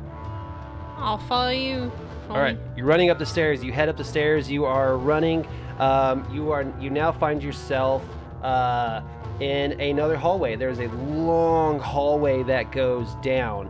I'll 0.95 1.17
follow 1.17 1.49
you. 1.49 1.91
All 2.29 2.37
right, 2.39 2.57
you're 2.77 2.85
running 2.85 3.09
up 3.09 3.17
the 3.17 3.25
stairs. 3.25 3.63
You 3.63 3.73
head 3.73 3.89
up 3.89 3.97
the 3.97 4.03
stairs. 4.03 4.49
You 4.49 4.63
are 4.65 4.97
running. 4.97 5.45
Um, 5.79 6.27
you 6.33 6.51
are. 6.51 6.65
You 6.79 6.89
now 6.89 7.11
find 7.11 7.41
yourself 7.41 8.03
uh, 8.43 9.01
in 9.39 9.79
another 9.79 10.17
hallway. 10.17 10.55
There's 10.55 10.79
a 10.79 10.87
long 10.87 11.79
hallway 11.79 12.43
that 12.43 12.71
goes 12.71 13.15
down, 13.23 13.69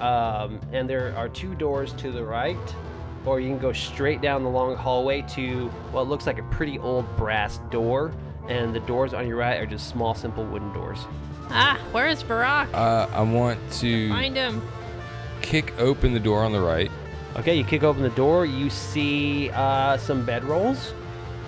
um, 0.00 0.60
and 0.72 0.88
there 0.90 1.14
are 1.16 1.28
two 1.28 1.54
doors 1.54 1.92
to 1.94 2.10
the 2.10 2.24
right, 2.24 2.56
or 3.24 3.38
you 3.40 3.48
can 3.48 3.58
go 3.58 3.72
straight 3.72 4.20
down 4.20 4.42
the 4.42 4.48
long 4.50 4.74
hallway 4.76 5.22
to 5.30 5.68
what 5.92 6.08
looks 6.08 6.26
like 6.26 6.38
a 6.38 6.42
pretty 6.44 6.78
old 6.80 7.04
brass 7.16 7.58
door. 7.70 8.12
And 8.48 8.74
the 8.74 8.80
doors 8.80 9.14
on 9.14 9.26
your 9.26 9.36
right 9.38 9.58
are 9.58 9.64
just 9.64 9.88
small, 9.88 10.14
simple 10.14 10.44
wooden 10.44 10.70
doors. 10.74 10.98
Ah, 11.48 11.80
where 11.92 12.08
is 12.08 12.22
Varak? 12.22 12.68
Uh, 12.74 13.08
I 13.12 13.22
want 13.22 13.58
to 13.74 14.10
Find 14.10 14.36
him. 14.36 14.60
kick 15.40 15.72
open 15.78 16.12
the 16.12 16.20
door 16.20 16.42
on 16.42 16.52
the 16.52 16.60
right. 16.60 16.90
Okay, 17.36 17.56
you 17.56 17.64
kick 17.64 17.82
open 17.84 18.02
the 18.02 18.10
door. 18.10 18.44
You 18.44 18.68
see 18.68 19.48
uh, 19.50 19.96
some 19.96 20.26
bedrolls. 20.26 20.92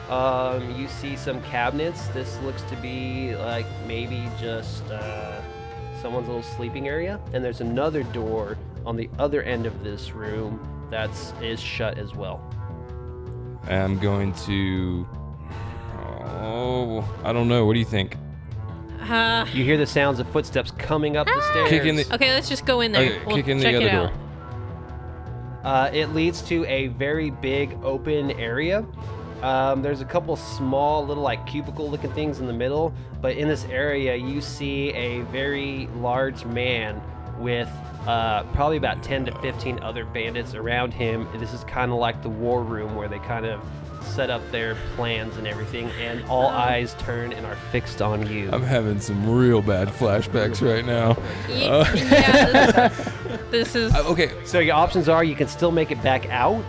Um, 0.09 0.79
you 0.79 0.87
see 0.89 1.17
some 1.17 1.43
cabinets. 1.43 2.07
This 2.09 2.39
looks 2.43 2.63
to 2.63 2.77
be 2.77 3.35
like 3.37 3.67
maybe 3.87 4.29
just 4.41 4.85
uh, 4.91 5.41
someone's 6.01 6.29
little 6.29 6.43
sleeping 6.43 6.87
area. 6.89 7.19
And 7.33 7.45
there's 7.45 7.61
another 7.61 8.03
door 8.05 8.57
on 8.85 8.97
the 8.97 9.11
other 9.19 9.43
end 9.43 9.67
of 9.67 9.83
this 9.83 10.13
room 10.13 10.61
that's 10.91 11.33
is 11.43 11.61
shut 11.61 11.99
as 11.99 12.15
well. 12.15 12.41
I'm 13.69 13.99
going 13.99 14.33
to. 14.47 15.07
Oh, 16.41 17.05
I 17.25 17.33
don't 17.33 17.49
know. 17.49 17.65
What 17.67 17.73
do 17.73 17.81
you 17.81 17.85
think? 17.85 18.17
Uh, 19.01 19.47
You 19.53 19.65
hear 19.65 19.77
the 19.77 19.87
sounds 19.87 20.21
of 20.21 20.29
footsteps 20.31 20.71
coming 20.73 21.17
up 21.17 21.27
the 21.27 21.41
stairs. 21.51 21.69
Kick 21.69 21.85
in 21.85 21.97
the- 21.97 22.15
okay, 22.15 22.33
let's 22.33 22.49
just 22.49 22.65
go 22.67 22.81
in 22.81 22.93
there. 22.93 23.03
Okay, 23.03 23.25
we'll 23.27 23.37
kick 23.37 23.49
in 23.49 23.61
check 23.61 23.73
the 23.73 23.77
other 23.79 23.87
it 23.87 23.93
out. 23.95 24.13
door. 24.13 24.21
Uh, 25.65 25.91
it 25.93 26.07
leads 26.15 26.43
to 26.43 26.65
a 26.67 26.89
very 26.89 27.31
big 27.31 27.77
open 27.83 28.31
area. 28.33 28.85
Um, 29.43 29.83
there's 29.83 30.01
a 30.01 30.05
couple 30.05 30.35
small 30.37 31.05
little 31.07 31.23
like 31.23 31.47
cubicle 31.47 31.91
looking 31.91 32.13
things 32.13 32.41
in 32.41 32.47
the 32.47 32.53
middle, 32.53 32.93
but 33.21 33.37
in 33.37 33.49
this 33.49 33.65
area 33.67 34.17
you 34.17 34.41
see 34.41 34.91
a 34.95 35.21
very 35.25 35.89
large 35.99 36.45
man 36.47 37.01
with 37.39 37.69
uh, 38.07 38.45
probably 38.55 38.77
about 38.79 39.03
10 39.03 39.27
to 39.27 39.33
15 39.41 39.81
other 39.83 40.05
bandits 40.07 40.55
around 40.55 40.95
him. 40.95 41.29
This 41.39 41.53
is 41.53 41.65
kind 41.65 41.91
of 41.93 41.99
like 41.99 42.23
the 42.23 42.29
war 42.31 42.63
room 42.63 42.95
where 42.95 43.09
they 43.09 43.19
kind 43.19 43.45
of 43.45 43.61
set 44.03 44.31
up 44.31 44.41
their 44.53 44.77
plans 44.95 45.37
and 45.37 45.47
everything, 45.49 45.91
and 46.01 46.25
all 46.27 46.47
eyes 46.47 46.95
turn 47.01 47.33
and 47.33 47.45
are 47.45 47.57
fixed 47.73 48.01
on 48.01 48.25
you. 48.29 48.49
I'm 48.53 48.63
having 48.63 49.01
some 49.01 49.29
real 49.29 49.61
bad 49.61 49.89
flashbacks 49.89 50.63
right 50.67 50.85
now. 50.87 51.17
Ye- 51.49 51.67
Uh, 51.69 51.85
yeah, 51.95 52.89
this, 52.89 53.41
this 53.51 53.75
is. 53.75 53.93
Uh, 53.95 54.05
okay, 54.07 54.31
So 54.45 54.61
your 54.61 54.77
options 54.77 55.09
are 55.09 55.25
you 55.25 55.35
can 55.35 55.49
still 55.49 55.73
make 55.73 55.91
it 55.91 56.01
back 56.03 56.27
out. 56.31 56.65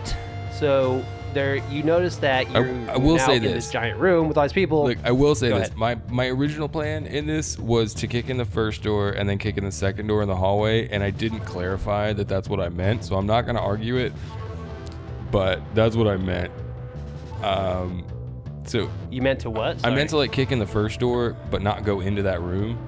So 0.52 1.04
there, 1.34 1.56
you 1.70 1.82
notice 1.82 2.16
that 2.16 2.46
I- 2.54 2.58
you're 2.60 2.90
I 2.90 2.96
will 2.96 3.16
now 3.16 3.26
say 3.26 3.36
in 3.36 3.42
this. 3.42 3.52
this 3.66 3.70
giant 3.70 3.98
room 3.98 4.28
with 4.28 4.36
all 4.36 4.44
these 4.44 4.52
people. 4.52 4.84
Look, 4.84 4.98
I 5.04 5.12
will 5.12 5.34
say 5.34 5.48
Go 5.50 5.58
this. 5.58 5.68
ahead. 5.68 5.78
My 5.78 5.96
my 6.08 6.26
original 6.26 6.68
plan 6.68 7.06
in 7.06 7.26
this 7.26 7.58
was 7.58 7.94
to 7.94 8.06
kick 8.06 8.28
in 8.30 8.36
the 8.36 8.44
first 8.44 8.82
door 8.82 9.10
and 9.10 9.28
then 9.28 9.38
kick 9.38 9.56
in 9.58 9.64
the 9.64 9.72
second 9.72 10.06
door 10.06 10.22
in 10.22 10.28
the 10.28 10.36
hallway, 10.36 10.88
and 10.88 11.02
I 11.02 11.10
didn't 11.10 11.40
clarify 11.40 12.12
that 12.12 12.28
that's 12.28 12.48
what 12.48 12.60
I 12.60 12.68
meant. 12.68 13.04
So 13.04 13.16
I'm 13.16 13.26
not 13.26 13.42
gonna 13.46 13.60
argue 13.60 13.96
it, 13.96 14.12
but 15.30 15.60
that's 15.74 15.96
what 15.96 16.06
I 16.08 16.16
meant. 16.16 16.50
Um, 17.42 18.04
so 18.64 18.90
you 19.10 19.22
meant 19.22 19.40
to 19.40 19.50
what? 19.50 19.84
I 19.84 19.90
meant 19.94 20.10
to 20.10 20.16
like 20.16 20.32
kick 20.32 20.52
in 20.52 20.58
the 20.58 20.66
first 20.66 21.00
door, 21.00 21.36
but 21.50 21.62
not 21.62 21.84
go 21.84 22.00
into 22.00 22.22
that 22.22 22.40
room, 22.42 22.78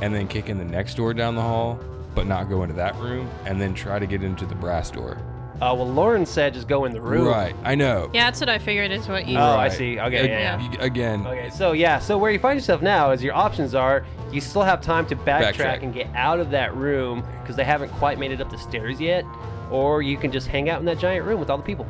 and 0.00 0.14
then 0.14 0.28
kick 0.28 0.48
in 0.48 0.58
the 0.58 0.64
next 0.64 0.96
door 0.96 1.12
down 1.14 1.34
the 1.34 1.42
hall, 1.42 1.78
but 2.14 2.26
not 2.26 2.48
go 2.48 2.62
into 2.62 2.74
that 2.76 2.94
room, 2.96 3.28
and 3.46 3.60
then 3.60 3.74
try 3.74 3.98
to 3.98 4.06
get 4.06 4.22
into 4.22 4.46
the 4.46 4.54
brass 4.54 4.90
door. 4.90 5.18
Uh, 5.60 5.74
well, 5.76 5.88
Lauren 5.88 6.24
said 6.24 6.54
just 6.54 6.68
go 6.68 6.84
in 6.84 6.92
the 6.92 7.00
room. 7.00 7.26
Right, 7.26 7.54
I 7.64 7.74
know. 7.74 8.10
yeah, 8.14 8.26
that's 8.26 8.38
what 8.38 8.48
I 8.48 8.58
figured 8.58 8.92
is 8.92 9.08
what 9.08 9.26
you. 9.26 9.36
Oh, 9.36 9.40
I 9.42 9.56
Right. 9.64 9.72
see. 9.72 9.98
Okay, 9.98 10.18
Ag- 10.20 10.30
yeah, 10.30 10.38
yeah. 10.60 10.68
y- 10.68 10.76
Again, 10.84 11.26
Okay, 11.26 11.50
so 11.50 11.72
yeah, 11.72 11.98
so 11.98 12.16
where 12.16 12.30
you 12.30 12.38
find 12.38 12.56
yourself 12.56 12.80
now 12.80 13.10
is 13.10 13.24
your 13.24 13.34
options 13.34 13.74
are 13.74 14.04
you 14.30 14.40
still 14.40 14.62
have 14.62 14.80
time 14.80 15.04
to 15.06 15.16
backtrack, 15.16 15.54
Backtrack. 15.54 15.82
and 15.82 15.92
get 15.92 16.06
out 16.14 16.38
of 16.38 16.50
that 16.52 16.76
room 16.76 17.24
because 17.42 17.56
they 17.56 17.64
haven't 17.64 17.88
quite 17.92 18.18
made 18.20 18.30
it 18.30 18.40
up 18.40 18.50
the 18.50 18.58
stairs 18.58 19.00
yet, 19.00 19.24
or 19.70 20.00
you 20.00 20.16
can 20.16 20.30
just 20.30 20.46
hang 20.46 20.70
out 20.70 20.78
in 20.78 20.86
that 20.86 20.98
giant 20.98 21.26
room 21.26 21.40
with 21.40 21.50
all 21.50 21.56
the 21.56 21.62
people. 21.64 21.86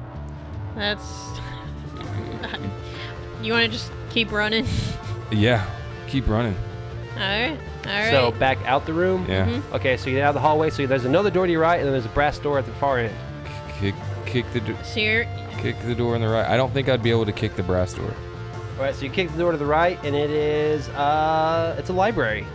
That's. 0.74 1.04
You 3.42 3.52
want 3.52 3.64
to 3.66 3.70
just 3.70 3.92
keep 4.10 4.32
running? 4.32 4.66
yeah, 5.30 5.64
keep 6.08 6.26
running. 6.26 6.56
All 7.14 7.20
right. 7.20 7.56
All 7.86 7.92
right. 7.92 8.10
So 8.10 8.32
back 8.32 8.58
out 8.64 8.84
the 8.86 8.92
room. 8.92 9.26
Yeah, 9.28 9.46
Mm-hmm. 9.46 9.74
Okay, 9.76 9.96
so 9.96 10.10
you're 10.10 10.24
out 10.24 10.30
of 10.30 10.34
the 10.34 10.40
hallway. 10.40 10.70
So 10.70 10.86
there's 10.86 11.04
another 11.04 11.30
door 11.30 11.46
to 11.46 11.52
your 11.52 11.60
right, 11.60 11.76
and 11.76 11.84
then 11.86 11.92
there's 11.92 12.04
a 12.06 12.10
brass 12.10 12.38
door 12.38 12.58
at 12.58 12.66
the 12.66 12.72
far 12.72 12.98
end. 12.98 13.14
Kick, 14.28 14.44
kick 14.44 14.52
the 14.52 14.60
do- 14.60 14.76
So 14.84 15.00
you're. 15.00 15.24
kick 15.58 15.76
the 15.84 15.94
door 15.94 16.14
on 16.14 16.20
the 16.20 16.28
right. 16.28 16.46
I 16.46 16.56
don't 16.56 16.72
think 16.72 16.88
I'd 16.88 17.02
be 17.02 17.10
able 17.10 17.26
to 17.26 17.32
kick 17.32 17.56
the 17.56 17.62
brass 17.62 17.94
door. 17.94 18.12
All 18.76 18.84
right, 18.84 18.94
so 18.94 19.04
you 19.04 19.10
kick 19.10 19.30
the 19.32 19.38
door 19.38 19.50
to 19.52 19.58
the 19.58 19.66
right, 19.66 19.98
and 20.04 20.14
it 20.14 20.30
is 20.30 20.88
uh, 20.90 21.74
it's 21.78 21.90
a 21.90 21.92
library. 21.92 22.46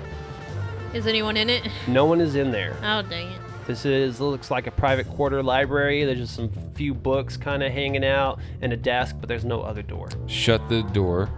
Is 0.93 1.07
anyone 1.07 1.35
in 1.37 1.49
it? 1.49 1.67
No 1.87 2.05
one 2.05 2.21
is 2.21 2.35
in 2.35 2.51
there. 2.51 2.75
Oh 2.83 3.01
dang 3.01 3.27
it. 3.31 3.39
This 3.67 3.85
is 3.85 4.19
looks 4.19 4.51
like 4.51 4.67
a 4.67 4.71
private 4.71 5.07
quarter 5.09 5.41
library. 5.41 6.03
There's 6.05 6.19
just 6.19 6.35
some 6.35 6.51
few 6.75 6.93
books 6.93 7.35
kind 7.37 7.63
of 7.63 7.71
hanging 7.71 8.03
out 8.05 8.39
and 8.61 8.71
a 8.73 8.77
desk, 8.77 9.15
but 9.19 9.27
there's 9.29 9.45
no 9.45 9.61
other 9.61 9.81
door. 9.81 10.09
Shut 10.27 10.67
the 10.69 10.81
door. 10.83 11.29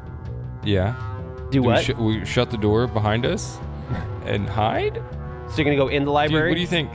Yeah. 0.63 0.95
Do 1.51 1.61
we, 1.61 1.67
what? 1.67 1.83
sh- 1.85 1.91
we 1.91 2.25
shut 2.25 2.49
the 2.49 2.57
door 2.57 2.87
behind 2.87 3.25
us 3.25 3.57
and 4.25 4.49
hide? 4.49 4.95
so 5.49 5.57
you're 5.57 5.65
gonna 5.65 5.75
go 5.77 5.87
in 5.89 6.03
the 6.03 6.09
Dude, 6.09 6.13
library? 6.15 6.49
what 6.49 6.55
do 6.55 6.61
you 6.61 6.67
think? 6.67 6.89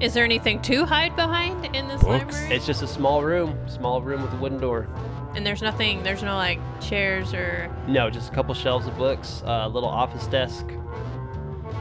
Is 0.00 0.12
there 0.12 0.24
anything 0.24 0.60
to 0.62 0.84
hide 0.84 1.16
behind 1.16 1.64
in 1.74 1.88
this 1.88 2.02
Books? 2.02 2.34
library? 2.34 2.54
It's 2.54 2.66
just 2.66 2.82
a 2.82 2.86
small 2.86 3.22
room, 3.22 3.56
small 3.66 4.02
room 4.02 4.22
with 4.22 4.32
a 4.34 4.36
wooden 4.36 4.58
door. 4.60 4.86
and 5.34 5.46
there's 5.46 5.62
nothing. 5.62 6.02
There's 6.02 6.22
no 6.22 6.34
like 6.36 6.58
chairs 6.80 7.32
or. 7.32 7.70
No, 7.88 8.10
just 8.10 8.30
a 8.30 8.34
couple 8.34 8.54
shelves 8.54 8.86
of 8.86 8.96
books, 8.98 9.42
a 9.46 9.68
little 9.68 9.88
office 9.88 10.26
desk. 10.26 10.66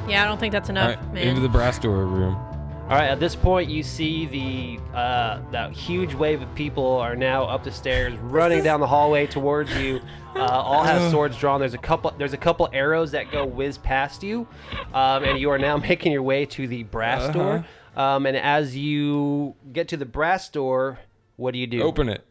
Yeah, 0.08 0.24
I 0.24 0.26
don't 0.26 0.40
think 0.40 0.52
that's 0.54 0.70
enough, 0.70 0.96
right, 0.98 1.14
man. 1.14 1.28
into 1.28 1.42
the 1.42 1.50
brass 1.50 1.78
door 1.80 2.06
room. 2.06 2.36
All 2.36 2.92
right, 2.92 3.10
at 3.10 3.20
this 3.20 3.36
point, 3.36 3.68
you 3.70 3.82
see 3.82 4.28
the 4.28 4.96
uh, 4.96 5.40
that 5.52 5.72
huge 5.74 6.14
wave 6.14 6.42
of 6.44 6.54
people 6.54 6.86
are 6.98 7.16
now 7.16 7.46
up 7.46 7.64
the 7.64 7.72
stairs, 7.72 8.14
running 8.20 8.64
down 8.64 8.80
the 8.80 8.88
hallway 8.88 9.28
towards 9.28 9.76
you. 9.78 10.00
Uh, 10.36 10.40
all 10.42 10.84
have 10.84 11.10
swords 11.12 11.38
drawn. 11.38 11.62
There's 11.62 11.76
a 11.76 11.78
couple. 11.78 12.14
There's 12.18 12.34
a 12.34 12.38
couple 12.38 12.68
arrows 12.74 13.12
that 13.12 13.32
go 13.32 13.46
whiz 13.46 13.78
past 13.78 14.22
you, 14.22 14.46
um, 14.94 15.24
and 15.24 15.40
you 15.40 15.50
are 15.50 15.58
now 15.58 15.78
making 15.90 16.12
your 16.12 16.24
way 16.24 16.46
to 16.48 16.68
the 16.68 16.84
brass 16.84 17.34
door. 17.34 17.64
Um, 17.96 18.26
and 18.26 18.36
as 18.38 18.76
you 18.76 19.56
get 19.72 19.88
to 19.90 19.98
the 19.98 20.06
brass 20.06 20.50
door, 20.50 21.00
what 21.38 21.52
do 21.54 21.60
you 21.60 21.68
do? 21.68 21.82
Open 21.82 22.10
it. 22.10 22.26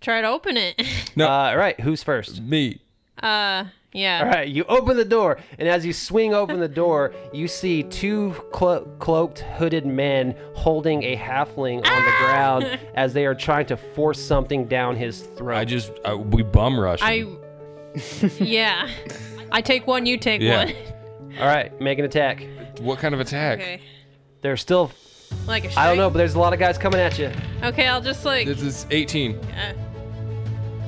Try 0.00 0.20
to 0.20 0.28
open 0.28 0.56
it. 0.56 0.80
No, 1.16 1.26
Uh, 1.26 1.50
all 1.50 1.56
right, 1.56 1.78
who's 1.80 2.02
first? 2.02 2.40
me. 2.42 2.80
uh, 3.22 3.64
yeah. 3.92 4.20
All 4.22 4.26
right, 4.30 4.46
you 4.48 4.64
open 4.68 4.96
the 4.98 5.04
door, 5.04 5.38
and 5.58 5.66
as 5.68 5.84
you 5.84 5.92
swing 5.94 6.34
open 6.34 6.60
the 6.60 6.68
door, 6.68 7.12
you 7.32 7.48
see 7.48 7.82
two 7.82 8.32
clo- 8.52 8.84
cloaked, 8.98 9.40
hooded 9.40 9.86
men 9.86 10.36
holding 10.54 11.02
a 11.02 11.16
halfling 11.16 11.78
on 11.84 12.04
the 12.04 12.12
ground 12.20 12.78
as 12.94 13.14
they 13.14 13.24
are 13.26 13.34
trying 13.34 13.64
to 13.66 13.76
force 13.78 14.20
something 14.22 14.66
down 14.66 14.94
his 14.94 15.22
throat. 15.22 15.56
I 15.56 15.64
just 15.64 15.90
I, 16.04 16.14
we 16.14 16.42
bum 16.42 16.78
rush. 16.78 17.00
I. 17.02 17.20
him. 17.20 17.38
yeah. 18.38 18.88
I 19.50 19.62
take 19.62 19.86
one. 19.86 20.04
You 20.06 20.18
take 20.18 20.42
Yeah. 20.42 20.66
one. 20.66 20.74
All 21.40 21.46
right, 21.46 21.78
make 21.80 21.98
an 21.98 22.04
attack. 22.04 22.46
What 22.80 22.98
kind 22.98 23.14
of 23.14 23.20
attack? 23.20 23.58
Okay. 23.58 23.80
There's 24.40 24.60
still, 24.60 24.90
Like 25.46 25.64
a. 25.64 25.78
I 25.78 25.86
don't 25.86 25.96
know, 25.96 26.10
but 26.10 26.18
there's 26.18 26.34
a 26.34 26.38
lot 26.38 26.52
of 26.52 26.58
guys 26.58 26.78
coming 26.78 27.00
at 27.00 27.18
you. 27.18 27.30
Okay, 27.62 27.86
I'll 27.86 28.00
just 28.00 28.24
like. 28.24 28.46
This 28.46 28.62
is 28.62 28.86
18. 28.90 29.36
Uh, 29.36 29.74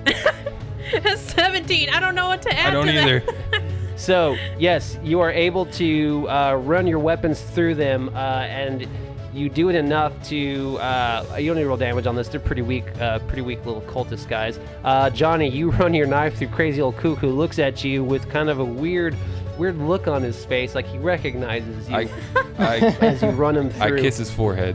17. 1.16 1.90
I 1.90 2.01
don't 2.01 2.14
know 2.14 2.28
what 2.28 2.42
to 2.42 2.53
add. 2.59 2.68
I 2.68 2.70
don't 2.70 2.86
to 2.86 2.92
that. 2.92 3.07
either. 3.07 3.22
So, 3.96 4.34
yes, 4.59 4.98
you 5.05 5.20
are 5.20 5.30
able 5.30 5.66
to 5.66 6.26
uh, 6.30 6.55
run 6.55 6.86
your 6.86 6.98
weapons 6.98 7.42
through 7.42 7.74
them, 7.74 8.09
uh, 8.14 8.46
and 8.48 8.88
you 9.34 9.51
do 9.51 9.68
it 9.68 9.74
enough 9.74 10.14
to. 10.28 10.78
Uh, 10.78 11.36
you 11.38 11.48
don't 11.48 11.57
need 11.57 11.64
to 11.64 11.68
roll 11.68 11.76
damage 11.76 12.07
on 12.07 12.16
this. 12.16 12.26
They're 12.28 12.40
pretty 12.40 12.62
weak, 12.62 12.86
uh, 12.98 13.18
pretty 13.18 13.42
weak 13.42 13.59
little 13.66 13.82
cultist 13.82 14.26
guys. 14.26 14.59
Uh, 14.84 15.11
Johnny, 15.11 15.51
you 15.51 15.70
run 15.72 15.92
your 15.92 16.07
knife 16.07 16.38
through 16.38 16.48
crazy 16.48 16.80
old 16.80 16.96
Cuckoo, 16.96 17.28
looks 17.28 17.59
at 17.59 17.84
you 17.84 18.03
with 18.03 18.26
kind 18.30 18.48
of 18.48 18.59
a 18.59 18.64
weird, 18.64 19.14
weird 19.61 19.76
look 19.78 20.08
on 20.08 20.22
his 20.22 20.44
face, 20.44 20.74
like 20.74 20.86
he 20.86 20.98
recognizes 20.98 21.88
you 21.88 21.94
I, 21.96 22.08
I, 22.58 22.76
as 23.02 23.22
you 23.22 23.28
run 23.30 23.56
him 23.56 23.70
through. 23.70 23.82
I 23.82 23.88
through. 23.88 24.00
kiss 24.00 24.16
his 24.16 24.30
forehead. 24.30 24.74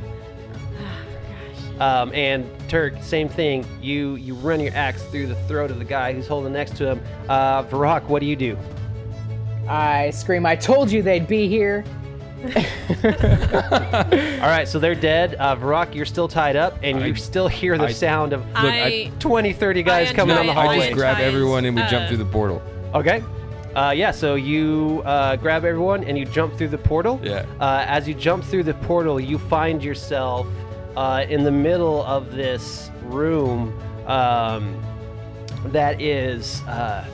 Um, 1.80 2.14
and 2.14 2.46
Turk, 2.70 2.94
same 3.02 3.28
thing. 3.28 3.66
You 3.82 4.16
you 4.16 4.34
run 4.36 4.62
your 4.62 4.74
axe 4.74 5.04
through 5.08 5.28
the 5.28 5.36
throat 5.48 5.72
of 5.72 5.78
the 5.80 5.84
guy 5.84 6.14
who's 6.14 6.28
holding 6.28 6.54
next 6.54 6.78
to 6.78 6.88
him. 6.92 7.02
Uh, 7.28 7.64
Varak, 7.64 8.04
what 8.04 8.22
do 8.22 8.28
you 8.28 8.36
do? 8.38 8.58
I 9.68 10.12
scream, 10.12 10.46
I 10.46 10.56
told 10.56 10.90
you 10.92 11.02
they'd 11.02 11.28
be 11.28 11.50
here. 11.50 11.84
All 12.46 12.52
right, 14.50 14.68
so 14.68 14.78
they're 14.80 14.94
dead. 14.96 15.36
Uh, 15.36 15.56
Varak, 15.56 15.96
you're 15.96 16.06
still 16.06 16.28
tied 16.28 16.56
up, 16.56 16.78
and 16.84 17.02
you 17.02 17.16
still 17.16 17.48
hear 17.48 17.78
the 17.78 17.86
I- 17.86 17.92
sound 17.92 18.32
of 18.34 18.46
Look, 18.48 18.56
I- 18.58 18.86
I. 19.08 19.12
20, 19.20 19.52
30 19.54 19.84
guys 19.84 20.12
I 20.12 20.14
coming 20.14 20.36
down 20.36 20.46
the 20.46 20.52
enjoy- 20.52 20.62
I 20.70 20.80
just 20.80 20.94
grab 20.94 21.18
Ties, 21.18 21.26
everyone 21.26 21.66
and 21.66 21.76
we 21.76 21.82
uh, 21.82 21.90
jump 21.90 22.08
through 22.08 22.18
the 22.18 22.26
portal. 22.26 22.62
Okay. 22.94 23.24
Uh, 23.76 23.92
yeah, 23.92 24.10
so 24.10 24.36
you 24.36 25.02
uh, 25.06 25.36
grab 25.36 25.66
everyone 25.66 26.04
and 26.06 26.18
you 26.18 26.26
jump 26.26 26.56
through 26.58 26.70
the 26.70 26.78
portal. 26.78 27.20
Yeah. 27.22 27.46
Uh, 27.60 27.84
as 27.88 28.08
you 28.08 28.14
jump 28.14 28.44
through 28.46 28.64
the 28.64 28.74
portal, 28.76 29.20
you 29.20 29.38
find 29.38 29.84
yourself 29.84 30.48
uh, 30.96 31.26
in 31.28 31.44
the 31.44 31.52
middle 31.52 32.04
of 32.04 32.34
this 32.34 32.90
room 33.04 33.78
um, 34.08 34.82
that 35.66 36.02
is 36.02 36.62
uh, 36.62 37.06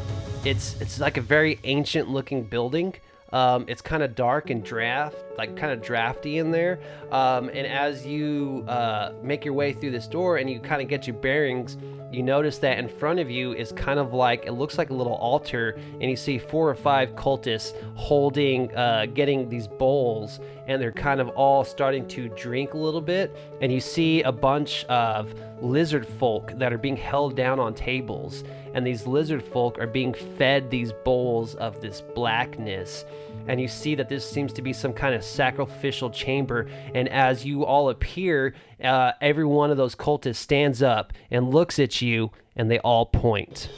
it's 0.46 0.80
it's 0.82 1.00
like 1.00 1.18
a 1.18 1.22
very 1.22 1.60
ancient 1.64 2.10
looking 2.10 2.44
building. 2.44 2.94
Um, 3.32 3.66
it's 3.68 3.82
kind 3.82 4.04
of 4.04 4.16
dark 4.16 4.50
and 4.50 4.64
draft, 4.64 5.16
like 5.38 5.56
kind 5.56 5.72
of 5.72 5.82
drafty 5.82 6.38
in 6.38 6.52
there. 6.52 6.80
Um, 7.12 7.50
and 7.50 7.66
as 7.66 8.06
you 8.06 8.66
uh, 8.68 9.14
make 9.24 9.46
your 9.46 9.54
way 9.54 9.72
through 9.74 9.92
this 9.92 10.08
door 10.08 10.38
and 10.38 10.50
you 10.50 10.60
kind 10.60 10.82
of 10.82 10.90
get 10.90 11.08
your 11.08 11.16
bearings, 11.16 11.78
you 12.12 12.24
notice 12.24 12.58
that 12.58 12.78
in 12.78 12.90
front 12.90 13.20
of 13.20 13.32
you 13.32 13.54
is 13.54 13.72
kind 13.72 13.98
of 13.98 14.14
like 14.14 14.46
it 14.46 14.52
looks 14.52 14.78
like 14.78 14.90
a 14.90 14.94
little 14.94 15.16
altar, 15.16 15.80
and 16.02 16.04
you 16.04 16.18
see 16.18 16.38
four 16.38 16.70
or 16.70 16.76
five 16.76 17.12
cultists 17.12 17.74
holding, 17.96 18.76
uh, 18.76 19.06
getting 19.14 19.48
these 19.48 19.68
bowls, 19.68 20.42
and 20.72 20.82
they're 20.82 20.92
kind 20.92 21.20
of 21.20 21.30
all 21.30 21.64
starting 21.64 22.08
to 22.08 22.30
drink 22.30 22.74
a 22.74 22.78
little 22.78 23.02
bit. 23.02 23.36
And 23.62 23.72
you 23.72 23.80
see 23.80 24.22
a 24.24 24.32
bunch 24.32 24.86
of 24.86 25.34
lizard 25.62 26.08
folk 26.08 26.54
that 26.58 26.74
are 26.74 26.78
being 26.78 26.98
held 26.98 27.36
down 27.36 27.60
on 27.60 27.74
tables, 27.74 28.44
and 28.74 28.86
these 28.86 29.06
lizard 29.06 29.44
folk 29.44 29.78
are 29.80 29.88
being 29.88 30.14
fed 30.14 30.70
these 30.70 30.92
bowls 31.04 31.56
of 31.56 31.82
this 31.82 32.02
blackness. 32.16 33.06
And 33.48 33.60
you 33.60 33.68
see 33.68 33.96
that 33.96 34.08
this 34.08 34.30
seems 34.30 34.54
to 34.54 34.62
be 34.62 34.72
some 34.72 34.94
kind 34.94 35.16
of 35.16 35.24
sacrificial 35.24 36.10
chamber. 36.10 36.70
And 36.94 37.10
as 37.10 37.44
you 37.44 37.66
all 37.66 37.90
appear, 37.90 38.54
uh, 38.84 39.14
every 39.20 39.46
one 39.46 39.72
of 39.72 39.78
those 39.78 39.96
cultists 39.96 40.36
stands 40.36 40.82
up 40.82 41.14
and 41.32 41.50
looks 41.52 41.80
at 41.80 42.02
you, 42.02 42.32
and 42.56 42.70
they 42.70 42.80
all 42.80 43.06
point. 43.06 43.70